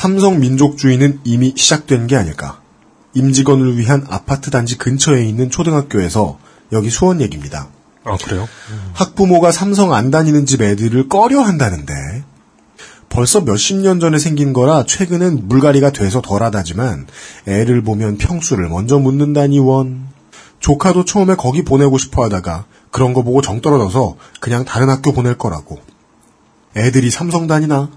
삼성 0.00 0.40
민족주의는 0.40 1.20
이미 1.24 1.52
시작된 1.54 2.06
게 2.06 2.16
아닐까. 2.16 2.62
임직원을 3.12 3.76
위한 3.76 4.06
아파트 4.08 4.50
단지 4.50 4.78
근처에 4.78 5.26
있는 5.26 5.50
초등학교에서 5.50 6.38
여기 6.72 6.88
수원 6.88 7.20
얘기입니다. 7.20 7.68
아 8.04 8.16
그래요? 8.16 8.48
학부모가 8.94 9.52
삼성 9.52 9.92
안 9.92 10.10
다니는 10.10 10.46
집 10.46 10.62
애들을 10.62 11.10
꺼려 11.10 11.42
한다는데 11.42 11.92
벌써 13.10 13.42
몇십 13.42 13.76
년 13.76 14.00
전에 14.00 14.18
생긴 14.18 14.54
거라 14.54 14.84
최근엔 14.86 15.48
물갈이가 15.48 15.92
돼서 15.92 16.22
덜하다지만 16.22 17.06
애를 17.46 17.82
보면 17.82 18.16
평수를 18.16 18.70
먼저 18.70 18.98
묻는다니 18.98 19.58
원. 19.58 20.08
조카도 20.60 21.04
처음에 21.04 21.34
거기 21.34 21.62
보내고 21.62 21.98
싶어 21.98 22.24
하다가 22.24 22.64
그런 22.90 23.12
거 23.12 23.22
보고 23.22 23.42
정 23.42 23.60
떨어져서 23.60 24.16
그냥 24.40 24.64
다른 24.64 24.88
학교 24.88 25.12
보낼 25.12 25.36
거라고. 25.36 25.78
애들이 26.74 27.10
삼성 27.10 27.46
다니나? 27.46 27.90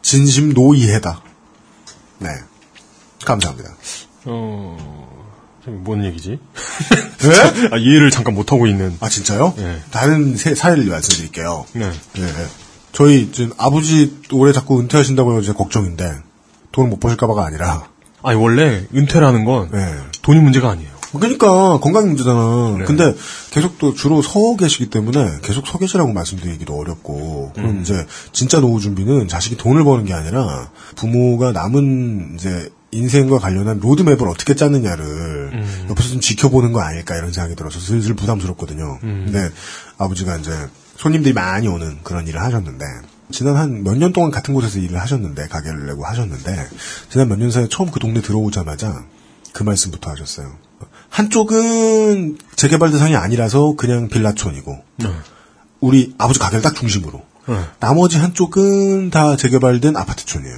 진심 0.00 0.54
노이해다. 0.54 1.20
네. 2.22 2.28
감사합니다. 3.24 3.70
어, 4.24 4.76
뭔 5.66 6.04
얘기지? 6.04 6.38
네? 7.20 7.68
아, 7.72 7.76
이해를 7.76 8.10
잠깐 8.10 8.34
못하고 8.34 8.66
있는. 8.66 8.96
아, 9.00 9.08
진짜요? 9.08 9.54
네. 9.56 9.80
다른 9.90 10.36
세- 10.36 10.54
사례를 10.54 10.86
말씀드릴게요. 10.86 11.66
네. 11.74 11.90
네. 12.14 12.46
저희 12.92 13.30
지금 13.32 13.52
아버지 13.58 14.18
올해 14.32 14.52
자꾸 14.52 14.80
은퇴하신다고 14.80 15.32
해서 15.32 15.42
제 15.42 15.52
걱정인데 15.52 16.14
돈을 16.72 16.90
못 16.90 17.00
버실까봐가 17.00 17.44
아니라. 17.44 17.88
아니 18.22 18.38
원래 18.38 18.86
은퇴라는 18.94 19.44
건 19.44 19.70
돈이 20.22 20.40
문제가 20.40 20.70
아니에요. 20.70 20.91
그러니까 21.12 21.78
건강 21.78 22.06
문제잖아. 22.08 22.76
네. 22.78 22.84
근데 22.84 23.14
계속 23.50 23.78
또 23.78 23.94
주로 23.94 24.22
서 24.22 24.56
계시기 24.56 24.90
때문에 24.90 25.38
계속 25.42 25.66
서 25.66 25.78
계시라고 25.78 26.12
말씀드리기도 26.12 26.74
어렵고 26.74 27.52
그럼 27.54 27.70
음. 27.70 27.80
이제 27.82 28.06
진짜 28.32 28.60
노후 28.60 28.80
준비는 28.80 29.28
자식이 29.28 29.56
돈을 29.56 29.84
버는 29.84 30.04
게 30.04 30.14
아니라 30.14 30.70
부모가 30.96 31.52
남은 31.52 32.32
이제 32.36 32.70
인생과 32.92 33.38
관련한 33.38 33.80
로드맵을 33.80 34.28
어떻게 34.28 34.54
짜느냐를 34.54 35.04
음. 35.52 35.86
옆에서 35.90 36.10
좀 36.10 36.20
지켜보는 36.20 36.72
거 36.72 36.80
아닐까 36.80 37.16
이런 37.16 37.32
생각이 37.32 37.56
들어서 37.56 37.80
슬슬 37.80 38.14
부담스럽거든요. 38.14 38.98
음. 39.02 39.22
근데 39.26 39.50
아버지가 39.98 40.36
이제 40.36 40.50
손님들이 40.96 41.32
많이 41.34 41.68
오는 41.68 41.98
그런 42.02 42.26
일을 42.28 42.40
하셨는데 42.42 42.84
지난 43.30 43.56
한 43.56 43.82
몇 43.82 43.96
년 43.96 44.12
동안 44.12 44.30
같은 44.30 44.52
곳에서 44.52 44.78
일을 44.78 45.00
하셨는데 45.00 45.48
가게를 45.48 45.86
내고 45.86 46.04
하셨는데 46.04 46.68
지난 47.10 47.28
몇 47.28 47.38
년 47.38 47.50
사이에 47.50 47.66
처음 47.70 47.90
그 47.90 47.98
동네 47.98 48.20
들어오자마자 48.20 49.04
그 49.54 49.62
말씀부터 49.62 50.10
하셨어요. 50.10 50.52
한쪽은 51.12 52.38
재개발 52.56 52.90
대상이 52.90 53.16
아니라서 53.16 53.74
그냥 53.76 54.08
빌라촌이고 54.08 54.82
우리 55.80 56.14
아버지 56.16 56.38
가게를 56.38 56.62
딱 56.62 56.74
중심으로 56.74 57.22
네. 57.48 57.60
나머지 57.80 58.16
한쪽은 58.16 59.10
다 59.10 59.36
재개발된 59.36 59.94
아파트촌이에요. 59.96 60.56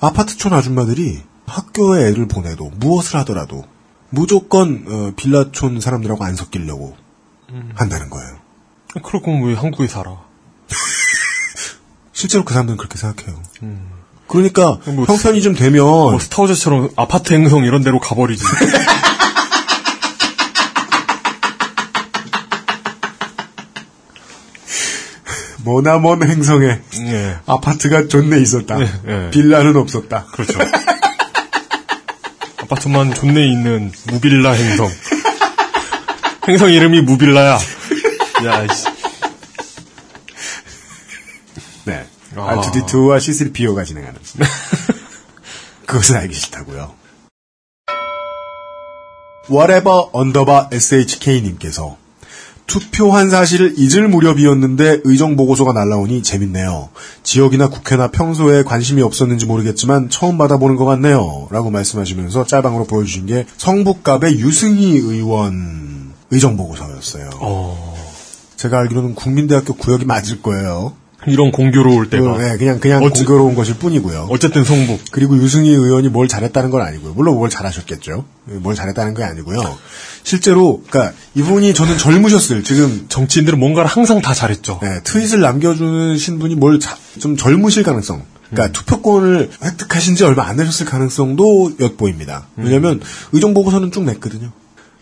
아파트촌 0.00 0.52
아줌마들이 0.52 1.22
학교에 1.46 2.08
애를 2.08 2.26
보내도 2.26 2.70
무엇을 2.76 3.20
하더라도 3.20 3.64
무조건 4.10 4.84
어, 4.88 5.12
빌라촌 5.14 5.80
사람들하고 5.80 6.24
안 6.24 6.34
섞이려고 6.34 6.96
한다는 7.74 8.10
거예요. 8.10 8.36
그럴 9.04 9.22
거면 9.22 9.44
왜 9.44 9.54
한국에 9.54 9.86
살아? 9.86 10.16
실제로 12.12 12.44
그 12.44 12.52
사람들은 12.52 12.78
그렇게 12.78 12.98
생각해요. 12.98 13.40
그러니까 14.26 14.78
형편이 14.84 15.40
좀 15.40 15.54
되면 15.54 15.84
뭐 15.84 16.18
스타워즈처럼 16.18 16.90
아파트 16.96 17.32
행성 17.32 17.64
이런 17.64 17.82
데로 17.82 18.00
가버리지. 18.00 18.42
머나먼 25.68 26.22
행성에 26.22 26.80
예. 27.00 27.36
아파트가 27.44 28.08
존내 28.08 28.40
있었다. 28.40 28.80
예, 28.80 28.88
예. 29.06 29.30
빌라는 29.30 29.76
없었다. 29.76 30.24
그렇죠. 30.32 30.58
아파트만 32.56 33.12
존내 33.12 33.46
있는 33.46 33.92
무빌라 34.06 34.52
행성. 34.52 34.90
행성 36.48 36.72
이름이 36.72 37.02
무빌라야. 37.02 37.58
야, 38.46 38.66
씨. 38.72 38.86
네. 41.84 42.06
아. 42.36 42.56
R2D2와 42.56 43.18
C3PO가 43.18 43.84
진행하는. 43.84 44.18
그것은 45.84 46.16
알기 46.16 46.32
싫다고요. 46.34 46.94
whatever 49.50 50.08
언더바 50.12 50.70
SHK님께서 50.72 51.97
투표한 52.68 53.30
사실을 53.30 53.74
잊을 53.76 54.08
무렵이었는데 54.08 55.00
의정 55.04 55.36
보고서가 55.36 55.72
날라오니 55.72 56.22
재밌네요. 56.22 56.90
지역이나 57.24 57.70
국회나 57.70 58.10
평소에 58.12 58.62
관심이 58.62 59.02
없었는지 59.02 59.46
모르겠지만 59.46 60.10
처음 60.10 60.38
받아보는 60.38 60.76
것 60.76 60.84
같네요. 60.84 61.48
라고 61.50 61.70
말씀하시면서 61.70 62.44
짤방으로 62.44 62.84
보여주신 62.84 63.26
게 63.26 63.46
성북갑의 63.56 64.38
유승희 64.38 64.98
의원 64.98 66.12
의정 66.30 66.56
보고서였어요. 66.56 67.30
제가 68.56 68.78
알기로는 68.80 69.14
국민대학교 69.14 69.74
구역이 69.74 70.04
맞을 70.04 70.42
거예요. 70.42 70.92
이런 71.30 71.50
공교로울 71.52 72.10
때가. 72.10 72.38
네, 72.38 72.56
그냥 72.56 72.80
그냥 72.80 73.02
어째- 73.02 73.24
공교로운 73.24 73.54
것일 73.54 73.74
뿐이고요. 73.78 74.28
어쨌든 74.30 74.64
성북. 74.64 75.00
그리고 75.10 75.36
유승희 75.36 75.68
의원이 75.70 76.08
뭘 76.08 76.28
잘했다는 76.28 76.70
건 76.70 76.82
아니고요. 76.82 77.12
물론 77.14 77.36
뭘 77.36 77.50
잘하셨겠죠. 77.50 78.24
뭘 78.44 78.74
잘했다는 78.74 79.14
게 79.14 79.22
아니고요. 79.24 79.78
실제로 80.24 80.82
그러니까 80.88 81.14
이분이 81.34 81.74
저는 81.74 81.96
젊으셨을 81.98 82.64
지금 82.64 83.06
정치인들은 83.08 83.58
뭔가를 83.58 83.88
항상 83.88 84.20
다 84.20 84.34
잘했죠. 84.34 84.78
네, 84.82 85.00
트윗을 85.04 85.40
남겨주는 85.40 86.16
신분이 86.16 86.54
뭘 86.56 86.78
좀 87.18 87.36
젊으실 87.36 87.82
가능성. 87.82 88.22
그러니까 88.50 88.72
투표권을 88.72 89.50
획득하신 89.62 90.14
지 90.16 90.24
얼마 90.24 90.46
안 90.46 90.56
되셨을 90.56 90.86
가능성도 90.86 91.72
엿보입니다. 91.80 92.46
왜냐하면 92.56 93.00
의정 93.32 93.52
보고서는 93.54 93.92
쭉 93.92 94.04
냈거든요. 94.04 94.52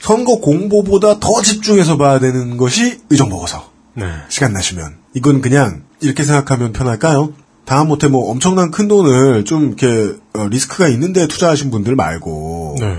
선거 0.00 0.36
공보보다 0.40 1.20
더 1.20 1.42
집중해서 1.42 1.96
봐야 1.96 2.18
되는 2.18 2.56
것이 2.56 2.98
의정 3.10 3.28
보고서. 3.28 3.70
네. 3.94 4.04
시간 4.28 4.52
나시면 4.52 4.96
이건 5.14 5.40
그냥 5.40 5.82
이렇게 6.00 6.22
생각하면 6.24 6.72
편할까요? 6.72 7.32
다음못해 7.64 8.08
뭐 8.08 8.30
엄청난 8.30 8.70
큰 8.70 8.86
돈을 8.88 9.44
좀 9.44 9.66
이렇게 9.68 10.14
어, 10.34 10.46
리스크가 10.48 10.88
있는데 10.88 11.26
투자하신 11.26 11.70
분들 11.70 11.96
말고 11.96 12.76
네. 12.78 12.98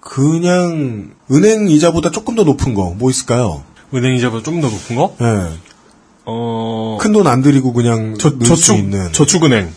그냥 0.00 1.10
은행 1.30 1.68
이자보다 1.68 2.10
조금 2.10 2.34
더 2.34 2.42
높은 2.44 2.74
거 2.74 2.92
뭐 2.94 3.10
있을까요? 3.10 3.62
은행 3.94 4.14
이자보다 4.16 4.42
좀더 4.42 4.68
높은 4.68 4.96
거? 4.96 5.14
네. 5.18 5.48
어. 6.24 6.98
큰 7.00 7.12
돈 7.12 7.26
안 7.26 7.42
들이고 7.42 7.72
그냥 7.72 8.16
저, 8.18 8.38
저축, 8.38 8.76
있는 8.76 9.12
저축은행. 9.12 9.70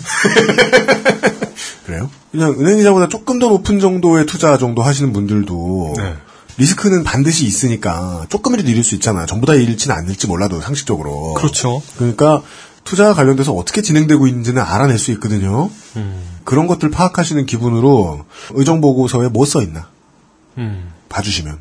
그래요? 1.86 2.10
그냥 2.30 2.54
은행 2.58 2.78
이자보다 2.78 3.08
조금 3.08 3.38
더 3.38 3.48
높은 3.48 3.80
정도의 3.80 4.26
투자 4.26 4.56
정도 4.58 4.82
하시는 4.82 5.12
분들도 5.12 5.94
네. 5.96 6.14
리스크는 6.60 7.04
반드시 7.04 7.46
있으니까 7.46 8.26
조금이라도 8.28 8.68
잃을 8.68 8.84
수 8.84 8.94
있잖아. 8.94 9.24
전부 9.24 9.46
다 9.46 9.54
잃지는 9.54 9.96
않을지 9.96 10.26
몰라도 10.26 10.60
상식적으로. 10.60 11.32
그렇죠. 11.34 11.82
그러니까 11.96 12.42
투자와 12.84 13.14
관련돼서 13.14 13.52
어떻게 13.52 13.80
진행되고 13.80 14.26
있는지는 14.26 14.60
알아낼 14.62 14.98
수 14.98 15.10
있거든요. 15.12 15.70
음. 15.96 16.22
그런 16.44 16.66
것들 16.66 16.90
파악하시는 16.90 17.46
기분으로 17.46 18.24
의정 18.50 18.80
보고서에 18.82 19.28
뭐 19.28 19.46
써 19.46 19.62
있나 19.62 19.88
음. 20.58 20.90
봐주시면. 21.08 21.58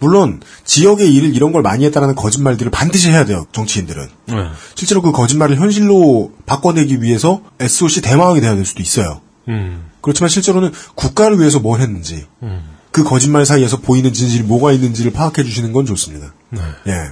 물론 0.00 0.40
지역의 0.64 1.14
일을 1.14 1.36
이런 1.36 1.52
걸 1.52 1.62
많이 1.62 1.84
했다라는 1.84 2.16
거짓말들을 2.16 2.72
반드시 2.72 3.10
해야 3.10 3.24
돼요. 3.24 3.46
정치인들은. 3.52 4.08
네. 4.26 4.34
실제로 4.74 5.00
그 5.02 5.12
거짓말을 5.12 5.56
현실로 5.56 6.32
바꿔내기 6.46 7.00
위해서 7.00 7.42
SOC 7.60 8.00
대망하게 8.00 8.40
돼야 8.40 8.56
될 8.56 8.66
수도 8.66 8.82
있어요. 8.82 9.20
음. 9.46 9.84
그렇지만 10.00 10.28
실제로는 10.28 10.72
국가를 10.96 11.38
위해서 11.38 11.60
뭘 11.60 11.80
했는지 11.80 12.26
음. 12.42 12.71
그 12.92 13.02
거짓말 13.04 13.44
사이에서 13.46 13.78
보이는 13.78 14.12
진실이 14.12 14.42
뭐가 14.44 14.70
있는지를 14.72 15.12
파악해 15.12 15.42
주시는 15.44 15.72
건 15.72 15.86
좋습니다. 15.86 16.32
네. 16.50 16.60
예. 16.88 17.08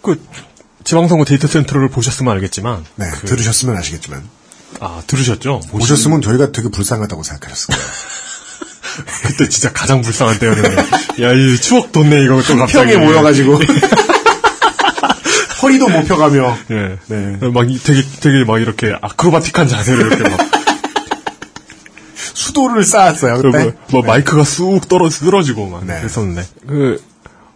그, 0.00 0.22
지방선거 0.84 1.24
데이터 1.24 1.48
센터를 1.48 1.88
보셨으면 1.88 2.32
알겠지만. 2.34 2.84
네, 2.96 3.10
그- 3.20 3.26
들으셨으면 3.26 3.76
아시겠지만. 3.76 4.22
아, 4.80 5.02
들으셨죠? 5.06 5.60
보셨으면 5.70 6.20
저희가 6.22 6.52
되게 6.52 6.68
불쌍하다고 6.68 7.22
생각하셨을 7.22 7.74
거예요. 7.74 7.88
그때 9.22 9.48
진짜 9.48 9.72
가장 9.72 10.02
불쌍한 10.02 10.38
때였는데. 10.38 10.76
야, 11.22 11.32
이 11.32 11.56
추억 11.60 11.90
돋네, 11.92 12.22
이거 12.24 12.40
또 12.42 12.56
갑자기. 12.56 12.92
평에 12.92 13.04
모여가지고. 13.04 13.60
허리도 15.62 15.88
못 15.88 16.06
펴가며. 16.06 16.56
예. 16.70 16.98
네. 17.06 17.36
막 17.48 17.70
이- 17.70 17.78
되게, 17.82 18.02
되게 18.20 18.44
막 18.44 18.60
이렇게 18.60 18.92
아크로바틱한 19.00 19.66
자세로 19.68 20.06
이렇게 20.06 20.28
막. 20.28 20.38
수도를 22.34 22.84
쌓았어요. 22.84 23.40
그때. 23.40 23.74
뭐 23.90 24.02
마이크가 24.02 24.44
쑥 24.44 24.86
떨어, 24.88 25.08
쓰러지고 25.08 25.68
막 25.68 25.86
네. 25.86 25.98
그랬었는데. 26.00 26.46
그, 26.66 27.02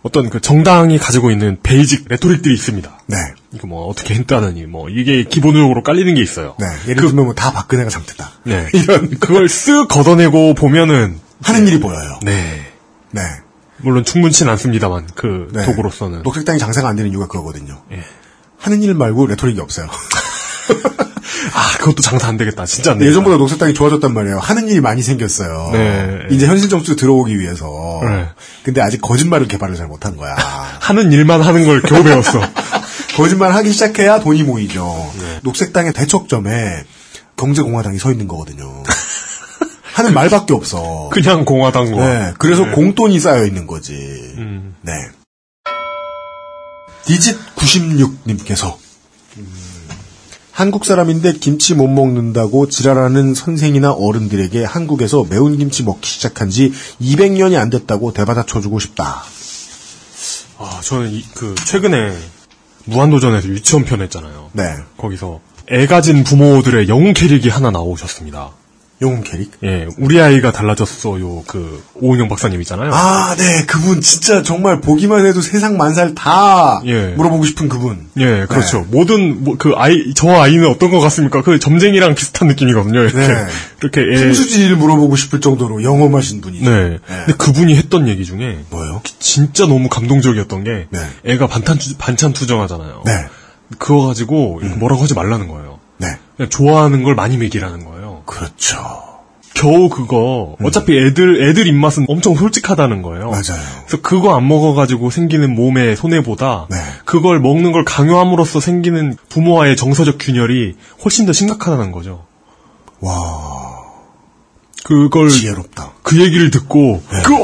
어떤 0.03 0.31
그 0.31 0.41
정당이 0.41 0.97
가지고 0.99 1.31
있는 1.31 1.59
basic 1.63 2.07
rhetoric들이 2.09 2.55
있습니다. 2.55 3.01
네. 3.07 3.17
이거 3.53 3.67
뭐 3.67 3.87
어떻게 3.87 4.15
했다느니 4.15 4.65
뭐 4.67 4.89
이게 4.89 5.25
기본적으로 5.25 5.83
깔리는 5.83 6.15
게 6.15 6.23
있어요. 6.23 6.55
네. 6.61 6.67
예를 6.87 7.03
들면 7.09 7.25
뭐 7.25 7.35
다 7.35 7.53
박근혜가 7.53 7.91
잘못했다. 7.91 8.31
네. 8.45 8.69
이런 8.73 9.11
그걸 9.19 9.47
쓱 9.47 9.89
걷어내고 9.89 10.55
보면은 10.55 11.19
하는 11.43 11.67
일이 11.67 11.81
보여요. 11.81 12.21
네. 12.23 12.65
네. 13.11 13.21
물론 13.79 14.05
충분치는 14.05 14.51
않습니다만 14.53 15.09
그 15.15 15.49
네. 15.53 15.65
도구로서는 15.65 16.23
녹색당이 16.23 16.59
장사가 16.61 16.89
안 16.89 16.95
되는 16.97 17.11
이유가 17.11 17.27
그거거든요. 17.27 17.83
예. 17.93 18.03
하는 18.59 18.83
일 18.83 18.95
말고 18.95 19.27
rhetoric이 19.27 19.61
없어요. 19.61 19.89
아 21.53 21.79
그것도 21.79 22.03
장사 22.03 22.29
안 22.29 22.37
되겠다. 22.37 22.67
진짜 22.67 22.93
안 22.93 22.99
되겠다. 22.99 23.11
예전보다 23.11 23.37
녹색 23.37 23.59
땅이 23.59 23.75
좋아졌단 23.75 24.13
말이에요. 24.15 24.39
하는 24.39 24.69
일이 24.69 24.81
많이 24.81 25.03
생겼어요. 25.03 25.71
네. 25.73 26.19
이제 26.31 26.47
현실 26.47 26.69
정수 26.69 26.97
들어오기 26.97 27.39
위해서. 27.39 28.01
네. 28.03 28.29
근데 28.63 28.81
아직 28.81 29.01
거짓말을 29.01 29.49
개발을 29.49 29.77
잘 29.77 29.87
못한 29.87 30.17
거야. 30.17 30.35
하는 30.81 31.13
일만 31.13 31.43
하는 31.43 31.67
걸 31.67 31.83
겨우 31.83 32.03
배웠어. 32.03 32.41
거짓말 33.17 33.53
하기 33.53 33.73
시작해야 33.73 34.21
돈이 34.21 34.43
모이죠. 34.45 35.13
네. 35.19 35.41
녹색 35.43 35.73
땅의 35.73 35.93
대척점에 35.93 36.85
경제공화당이 37.37 37.99
서 37.99 38.13
있는 38.13 38.29
거거든요. 38.29 38.83
하는 39.99 40.15
말밖에 40.15 40.55
없어. 40.55 41.09
그냥 41.13 41.45
공화당과. 41.45 42.09
네. 42.09 42.35
그래서 42.39 42.65
네. 42.65 42.71
공돈이 42.73 43.19
쌓여 43.19 43.45
있는 43.45 43.67
거지. 43.67 43.95
음. 44.39 44.77
네. 44.83 44.93
디짓 47.05 47.39
96님께서 47.57 48.77
한국 50.59 50.85
사람인데 50.85 51.35
김치 51.35 51.73
못 51.73 51.87
먹는다고 51.87 52.69
지랄하는 52.69 53.33
선생이나 53.33 53.93
어른들에게 53.93 54.65
한국에서 54.65 55.25
매운 55.31 55.57
김치 55.57 55.85
먹기 55.85 56.11
시작한 56.11 56.51
지 56.51 56.73
200년이 57.01 57.57
안 57.57 57.71
됐다고 57.71 58.13
대받아 58.13 58.45
쳐주고 58.45 58.81
싶다. 58.81 59.23
아 60.59 60.81
저는 60.83 61.13
이, 61.13 61.25
그 61.37 61.55
최근에 61.65 62.13
무한도전에서 62.87 63.47
유치원 63.47 63.85
편 63.85 64.03
했잖아요. 64.03 64.51
네. 64.53 64.65
거기서 64.97 65.39
애 65.71 65.87
가진 65.87 66.25
부모들의 66.25 66.89
영웅 66.89 67.13
캐릭이 67.13 67.49
하나 67.51 67.71
나오셨습니다. 67.71 68.51
영웅 69.01 69.23
캐릭? 69.23 69.53
예, 69.63 69.87
우리 69.99 70.21
아이가 70.21 70.51
달라졌어요. 70.51 71.45
그 71.47 71.85
오은영 71.95 72.29
박사님 72.29 72.61
있잖아요. 72.63 72.91
아, 72.93 73.37
네. 73.37 73.65
그분 73.65 74.01
진짜 74.01 74.43
정말 74.43 74.81
보기만 74.81 75.25
해도 75.25 75.41
세상 75.41 75.77
만살 75.77 76.17
다 76.17 76.81
예. 76.85 77.09
물어보고 77.17 77.45
싶은 77.45 77.69
그분. 77.69 78.09
예, 78.19 78.47
그렇죠. 78.49 78.79
네. 78.79 78.87
모든 78.91 79.45
뭐, 79.45 79.57
그 79.57 79.73
아이 79.77 80.13
저 80.17 80.31
아이는 80.33 80.67
어떤 80.67 80.91
것 80.91 80.99
같습니까? 80.99 81.43
그 81.43 81.61
점쟁이랑 81.61 82.17
비슷한 82.17 82.49
느낌이거든요. 82.49 83.01
이렇게 83.03 83.19
네. 83.19 83.47
이렇게 83.83 84.01
애. 84.01 84.25
풍수지리를 84.25 84.77
물어보고 84.77 85.15
싶을 85.15 85.41
정도로 85.41 85.85
영험하신 85.85 86.41
분이죠. 86.41 86.69
네. 86.69 86.99
근데 87.07 87.33
그분이 87.39 87.77
했던 87.77 88.09
얘기 88.09 88.25
중에 88.25 88.65
뭐요? 88.71 89.03
진짜 89.21 89.67
너무 89.67 89.89
감동적이었던 89.89 90.65
게 90.65 90.87
네. 90.91 90.99
애가 91.25 91.47
반찬 91.47 91.79
투- 91.79 91.95
반찬 91.99 92.33
투정하잖아요. 92.33 93.03
네. 93.07 93.27
그거 93.79 94.07
가지고 94.09 94.59
이렇게 94.61 94.77
뭐라고 94.77 95.03
하지 95.05 95.15
말라는 95.15 95.47
거예요. 95.47 95.79
네. 95.99 96.09
그냥 96.37 96.49
좋아하는 96.51 97.03
걸 97.05 97.15
많이 97.15 97.37
먹이라는 97.37 97.85
거예요. 97.85 97.98
그렇죠. 98.29 98.77
겨우 99.55 99.89
그거 99.89 100.55
어차피 100.63 100.97
애들 100.97 101.49
애들 101.49 101.67
입맛은 101.67 102.05
엄청 102.09 102.37
솔직하다는 102.37 103.03
거예요. 103.03 103.31
맞아요. 103.31 103.61
그래서 103.87 104.03
그거 104.03 104.37
안 104.37 104.47
먹어가지고 104.47 105.11
생기는 105.11 105.53
몸의 105.55 105.97
손해보다 105.97 106.67
네. 106.71 106.77
그걸 107.05 107.41
먹는 107.41 107.73
걸 107.73 107.85
강요함으로써 107.85 108.61
생기는 108.61 109.17
부모와의 109.31 109.77
정서적 109.77 110.17
균열이 110.21 110.77
훨씬 111.05 111.27
더 111.27 111.33
심각하다는 111.33 111.91
거죠. 111.91 112.27
와. 113.01 113.79
그걸 114.85 115.29
지혜롭다. 115.29 115.93
그 116.03 116.21
얘기를 116.21 116.51
듣고 116.51 117.03
네. 117.11 117.23
그 117.25 117.35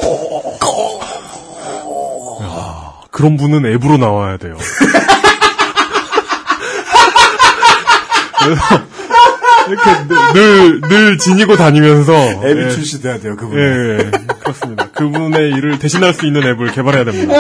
야, 2.45 2.93
그런 3.11 3.37
분은 3.37 3.67
앱으로 3.73 3.97
나와야 3.97 4.37
돼요. 4.37 4.57
이렇게 9.69 10.35
늘, 10.35 10.81
늘 10.81 11.19
지니고 11.19 11.57
다니면서 11.57 12.13
앱이 12.45 12.65
예. 12.65 12.71
출시돼야 12.71 13.19
돼요, 13.19 13.37
그분. 13.37 13.59
예, 13.59 13.99
예, 13.99 14.11
그렇습니다. 14.41 14.91
그분의 14.91 15.51
일을 15.53 15.79
대신할 15.79 16.15
수 16.15 16.27
있는 16.27 16.43
앱을 16.43 16.73
개발해야 16.73 17.05
됩니다. 17.05 17.35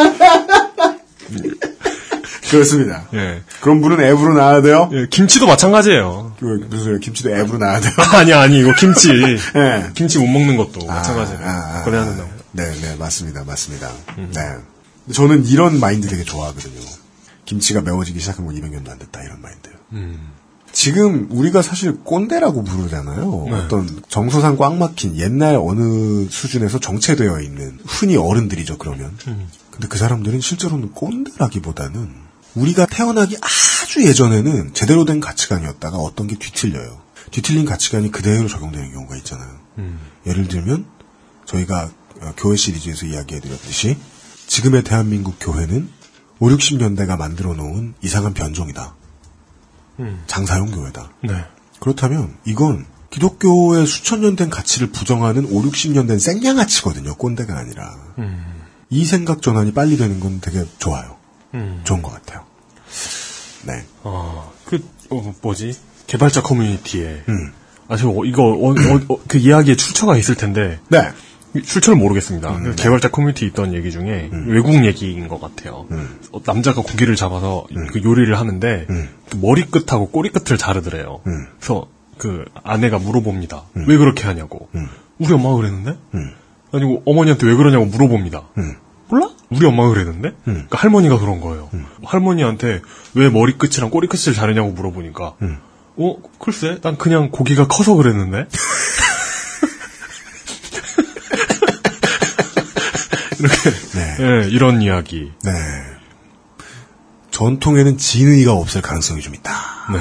그렇습니다. 2.50 3.04
예. 3.14 3.42
그런 3.60 3.80
분은 3.80 4.00
앱으로 4.04 4.34
나와야 4.34 4.62
돼요? 4.62 4.88
예, 4.92 5.06
김치도 5.08 5.46
마찬가지예요. 5.46 6.36
그, 6.38 6.66
무슨 6.70 7.00
김치도 7.00 7.30
앱으로 7.30 7.58
나와야 7.58 7.80
돼요? 7.80 7.92
아니 8.14 8.32
아니 8.32 8.60
이거 8.60 8.72
김치 8.74 9.10
예. 9.10 9.90
김치 9.94 10.18
못 10.18 10.26
먹는 10.26 10.56
것도 10.56 10.86
마찬가지예요. 10.86 11.40
아, 11.42 11.48
아, 11.48 11.82
그래야 11.84 12.02
음. 12.02 12.08
된다고. 12.08 12.30
네, 12.52 12.70
네, 12.80 12.96
맞습니다, 12.96 13.42
맞습니다. 13.44 13.90
네. 14.16 15.12
저는 15.12 15.44
이런 15.46 15.80
마인드 15.80 16.06
되게 16.06 16.22
좋아하거든요. 16.22 16.80
김치가 17.44 17.80
매워지기 17.80 18.20
시작한 18.20 18.46
건 18.46 18.54
200년도 18.54 18.90
안 18.90 18.98
됐다, 18.98 19.20
이런 19.22 19.42
마인드. 19.42 19.68
음. 19.92 20.32
지금 20.74 21.28
우리가 21.30 21.62
사실 21.62 22.00
꼰대라고 22.02 22.64
부르잖아요. 22.64 23.44
네. 23.46 23.52
어떤 23.52 23.88
정서상 24.08 24.56
꽉 24.56 24.76
막힌 24.76 25.16
옛날 25.16 25.54
어느 25.54 26.28
수준에서 26.28 26.80
정체되어 26.80 27.40
있는 27.40 27.78
흔히 27.86 28.16
어른들이죠, 28.16 28.76
그러면. 28.76 29.16
음. 29.28 29.48
근데 29.70 29.86
그 29.88 29.96
사람들은 29.96 30.40
실제로는 30.40 30.90
꼰대라기보다는 30.92 32.10
우리가 32.56 32.86
태어나기 32.86 33.36
아주 33.40 34.04
예전에는 34.04 34.74
제대로 34.74 35.04
된 35.04 35.20
가치관이었다가 35.20 35.96
어떤 35.96 36.26
게 36.26 36.36
뒤틀려요. 36.36 37.00
뒤틀린 37.30 37.64
가치관이 37.64 38.10
그대로 38.10 38.48
적용되는 38.48 38.92
경우가 38.92 39.16
있잖아요. 39.18 39.50
음. 39.78 40.00
예를 40.26 40.48
들면 40.48 40.86
저희가 41.46 41.88
어, 42.20 42.32
교회 42.36 42.56
시리즈에서 42.56 43.06
이야기해드렸듯이 43.06 43.96
지금의 44.48 44.82
대한민국 44.82 45.36
교회는 45.40 45.88
5, 46.40 46.48
60년대가 46.48 47.16
만들어 47.16 47.54
놓은 47.54 47.94
이상한 48.02 48.34
변종이다. 48.34 48.96
음. 50.00 50.22
장사용 50.26 50.70
교회다. 50.70 51.10
네. 51.22 51.44
그렇다면 51.80 52.34
이건 52.44 52.86
기독교의 53.10 53.86
수천 53.86 54.20
년 54.22 54.36
된 54.36 54.50
가치를 54.50 54.90
부정하는 54.90 55.44
5, 55.44 55.62
60년 55.62 56.08
된 56.08 56.18
생양아치거든요. 56.18 57.14
꼰대가 57.14 57.56
아니라. 57.56 57.94
음. 58.18 58.62
이 58.90 59.04
생각 59.04 59.40
전환이 59.42 59.72
빨리 59.72 59.96
되는 59.96 60.18
건 60.20 60.40
되게 60.40 60.64
좋아요. 60.78 61.16
음. 61.54 61.80
좋은 61.84 62.02
것 62.02 62.12
같아요. 62.12 62.44
네. 63.66 63.84
어, 64.02 64.52
그, 64.64 64.84
어, 65.10 65.34
뭐지? 65.42 65.76
개발자 66.06 66.42
커뮤니티에. 66.42 67.24
음. 67.28 67.52
아, 67.88 67.96
저, 67.96 68.08
어, 68.08 68.24
이거, 68.24 68.42
어, 68.44 68.70
어, 68.70 69.00
어, 69.08 69.18
그 69.28 69.38
이야기에 69.38 69.76
출처가 69.76 70.16
있을 70.16 70.34
텐데. 70.34 70.80
네. 70.88 71.10
출처를 71.62 71.98
모르겠습니다. 71.98 72.50
음, 72.56 72.64
그 72.64 72.74
개발자 72.74 73.10
커뮤니티 73.10 73.46
있던 73.46 73.74
얘기 73.74 73.90
중에 73.90 74.30
외국 74.46 74.84
얘기인 74.84 75.28
것 75.28 75.40
같아요. 75.40 75.86
어, 76.32 76.40
남자가 76.44 76.82
고기를 76.82 77.14
잡아서 77.16 77.66
그 77.92 78.02
요리를 78.02 78.36
하는데 78.38 78.86
그 79.30 79.36
머리 79.36 79.64
끝하고 79.64 80.08
꼬리 80.10 80.30
끝을 80.30 80.58
자르더래요. 80.58 81.20
음. 81.26 81.46
그래서 81.58 81.86
그 82.18 82.44
아내가 82.62 82.98
물어봅니다. 82.98 83.64
왜 83.86 83.96
그렇게 83.96 84.24
하냐고. 84.24 84.68
우리 85.18 85.32
엄마가 85.32 85.56
그랬는데? 85.56 85.96
아니고 86.72 87.02
어머니한테 87.06 87.46
왜 87.46 87.54
그러냐고 87.54 87.84
물어봅니다. 87.86 88.42
몰라? 89.08 89.30
우리 89.50 89.64
엄마가 89.66 89.90
그랬는데? 89.90 90.32
그러니까 90.44 90.78
할머니가 90.78 91.18
그런 91.18 91.40
거예요. 91.40 91.70
할머니한테 92.02 92.80
왜 93.14 93.30
머리 93.30 93.52
끝이랑 93.56 93.90
꼬리 93.90 94.08
끝을 94.08 94.32
자르냐고 94.32 94.70
물어보니까 94.70 95.34
어? 95.96 96.16
글쎄, 96.40 96.78
난 96.82 96.96
그냥 96.98 97.30
고기가 97.30 97.68
커서 97.68 97.94
그랬는데? 97.94 98.46
이렇게, 103.44 103.70
예, 104.46 104.48
이런 104.48 104.82
이야기. 104.82 105.32
네. 105.42 105.52
전통에는 107.30 107.98
진의가 107.98 108.52
없을 108.52 108.80
가능성이 108.80 109.20
좀 109.20 109.34
있다. 109.34 109.52
네. 109.92 109.98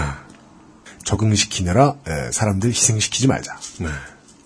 적응시키느라 1.04 1.96
에, 2.08 2.32
사람들 2.32 2.70
희생시키지 2.70 3.28
말자. 3.28 3.58
네. 3.80 3.88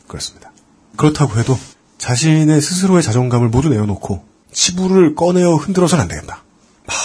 그렇습니다. 0.08 0.52
그렇다고 0.96 1.38
해도 1.40 1.60
자신의 1.98 2.62
스스로의 2.62 3.04
자존감을 3.04 3.50
모두 3.50 3.70
내어놓고 3.70 4.26
치부를 4.52 5.16
꺼내어 5.16 5.56
흔들어서는 5.56 6.04
안 6.04 6.08
되겠다. 6.08 6.44
하, 6.88 6.96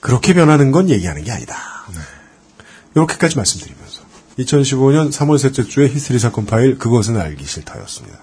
그렇게 0.00 0.34
변하는 0.34 0.70
건 0.70 0.90
얘기하는 0.90 1.24
게 1.24 1.32
아니다. 1.32 1.56
이렇게까지 2.94 3.36
말씀드리면서 3.36 4.02
2015년 4.38 5.12
3월 5.12 5.38
셋째 5.38 5.64
주의 5.64 5.88
히스테리 5.88 6.18
사건 6.18 6.46
파일 6.46 6.78
그것은 6.78 7.16
알기 7.18 7.44
싫다였습니다. 7.44 8.18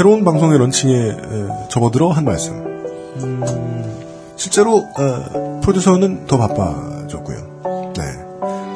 새로운 0.00 0.24
방송의 0.24 0.56
런칭에 0.58 0.94
에, 0.94 1.14
접어들어 1.68 2.08
한 2.08 2.24
말씀. 2.24 2.54
음, 3.22 3.42
실제로 4.34 4.78
어, 4.98 5.60
프로듀서는 5.60 6.24
더 6.26 6.38
바빠졌고요. 6.38 7.92
네. 7.98 8.02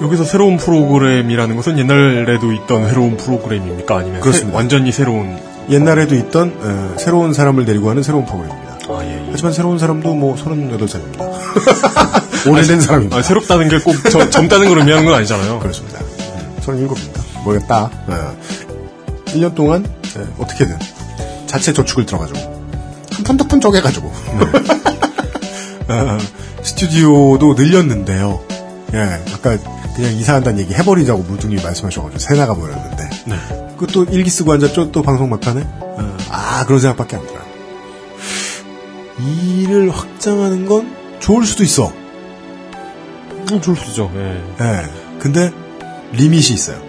여기서 0.02 0.24
새로운 0.24 0.58
프로그램이라는 0.58 1.56
것은 1.56 1.78
옛날에도 1.78 2.52
있던 2.52 2.90
새로운 2.90 3.16
프로그램입니까? 3.16 3.96
아니면 3.96 4.20
그렇습니다. 4.20 4.50
새- 4.50 4.54
완전히 4.54 4.92
새로운 4.92 5.38
옛날에도 5.70 6.14
있던 6.14 6.48
에, 6.50 6.98
새로운 6.98 7.32
사람을 7.32 7.64
데리고 7.64 7.88
하는 7.88 8.02
새로운 8.02 8.26
프로그램입니다. 8.26 8.74
아, 8.90 9.02
예, 9.04 9.12
예. 9.14 9.28
하지만 9.30 9.54
새로운 9.54 9.78
사람도 9.78 10.14
뭐 10.14 10.36
38살입니다. 10.36 11.22
오래된 12.52 12.82
사람입니다. 12.82 13.16
아, 13.16 13.22
새롭다는 13.22 13.70
게 13.70 13.78
꼭 13.78 13.94
젊다는 14.30 14.68
걸 14.68 14.76
의미하는 14.80 15.06
건 15.06 15.14
아니잖아요. 15.14 15.58
그렇습니다. 15.64 16.00
37입니다. 16.66 17.42
모르겠다. 17.44 17.84
어, 18.08 18.36
1년 19.28 19.54
동안 19.54 19.86
에, 19.86 20.20
어떻게든 20.38 20.76
자체 21.54 21.72
저축을 21.72 22.04
들어가지고 22.04 22.40
한푼두푼 23.12 23.60
쪼개가지고 23.60 24.08
어, 25.88 26.18
스튜디오도 26.64 27.54
늘렸는데요. 27.54 28.40
예, 28.94 29.22
아까 29.32 29.56
그냥 29.94 30.14
이사한다는 30.14 30.58
얘기 30.58 30.74
해버리자고 30.74 31.22
물뚱님이 31.22 31.62
말씀하셔가지고 31.62 32.18
새 32.18 32.34
나가 32.34 32.56
버렸는데. 32.56 33.08
네. 33.26 33.36
그또 33.78 34.02
일기 34.04 34.30
쓰고 34.30 34.52
앉았죠? 34.52 34.90
또 34.90 35.02
방송 35.02 35.30
막판에? 35.30 35.64
아, 36.30 36.64
그런 36.66 36.80
생각밖에 36.80 37.16
안 37.16 37.26
들어요. 37.26 37.44
일을 39.20 39.90
확장하는 39.90 40.66
건 40.66 40.96
좋을 41.20 41.44
수도 41.44 41.62
있어. 41.62 41.92
음, 43.52 43.60
좋을 43.60 43.76
수도 43.76 43.90
있죠. 43.90 44.10
예. 44.16 44.42
예. 44.60 44.90
근데 45.20 45.52
리밋이 46.14 46.52
있어요. 46.52 46.82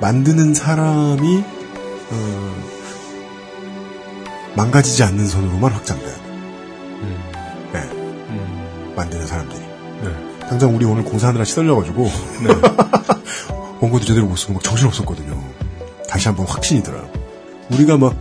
만드는 0.00 0.54
사람이 0.54 1.44
어, 2.10 2.63
망가지지 4.56 5.02
않는 5.04 5.26
선으로만 5.26 5.72
확장돼야 5.72 6.14
돼. 6.14 6.20
네. 7.72 8.94
만드는 8.94 9.26
사람들이. 9.26 9.64
당장 10.48 10.74
우리 10.74 10.84
오늘 10.84 11.04
공사하느라 11.04 11.44
시달려가지고 11.44 12.10
원고도 13.80 14.04
제대로 14.04 14.26
못 14.26 14.36
쓰고 14.36 14.54
막 14.54 14.62
정신없었거든요. 14.62 15.42
다시 16.08 16.28
한번 16.28 16.46
확신이 16.46 16.82
들어요. 16.82 17.08
우리가 17.72 17.96
막 17.96 18.14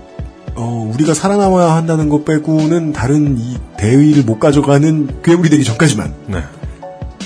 어, 0.55 0.89
우리가 0.93 1.13
살아남아야 1.13 1.73
한다는 1.73 2.09
것 2.09 2.25
빼고는 2.25 2.93
다른 2.93 3.37
이 3.37 3.57
대의를 3.77 4.23
못 4.23 4.39
가져가는 4.39 5.21
괴물이 5.21 5.49
되기 5.49 5.63
전까지만 5.63 6.13
네. 6.27 6.43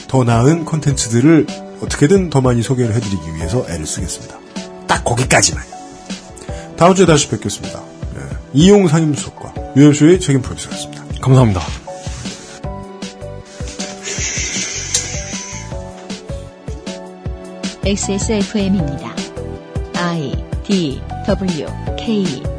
더 0.08 0.24
나은 0.24 0.66
컨텐츠들을 0.66 1.48
어떻게든 1.84 2.30
더 2.30 2.42
많이 2.42 2.64
소개를 2.64 2.96
해드리기 2.96 3.36
위해서 3.36 3.66
애를 3.70 3.86
쓰겠습니다. 3.86 4.38
딱 4.88 5.04
거기까지만. 5.04 5.64
다음 6.76 6.96
주에 6.96 7.06
다시 7.06 7.28
뵙겠습니다. 7.30 7.82
네. 8.58 8.64
이용 8.64 8.88
상임 8.88 9.14
수석과 9.14 9.54
유현수의 9.76 10.20
책임 10.20 10.42
프로듀서였습니다. 10.42 11.04
감사합니다. 11.22 11.62
XSFM입니다. 17.86 19.16
I 19.96 20.34
D 20.66 21.00
W 21.28 21.68
K 21.98 22.57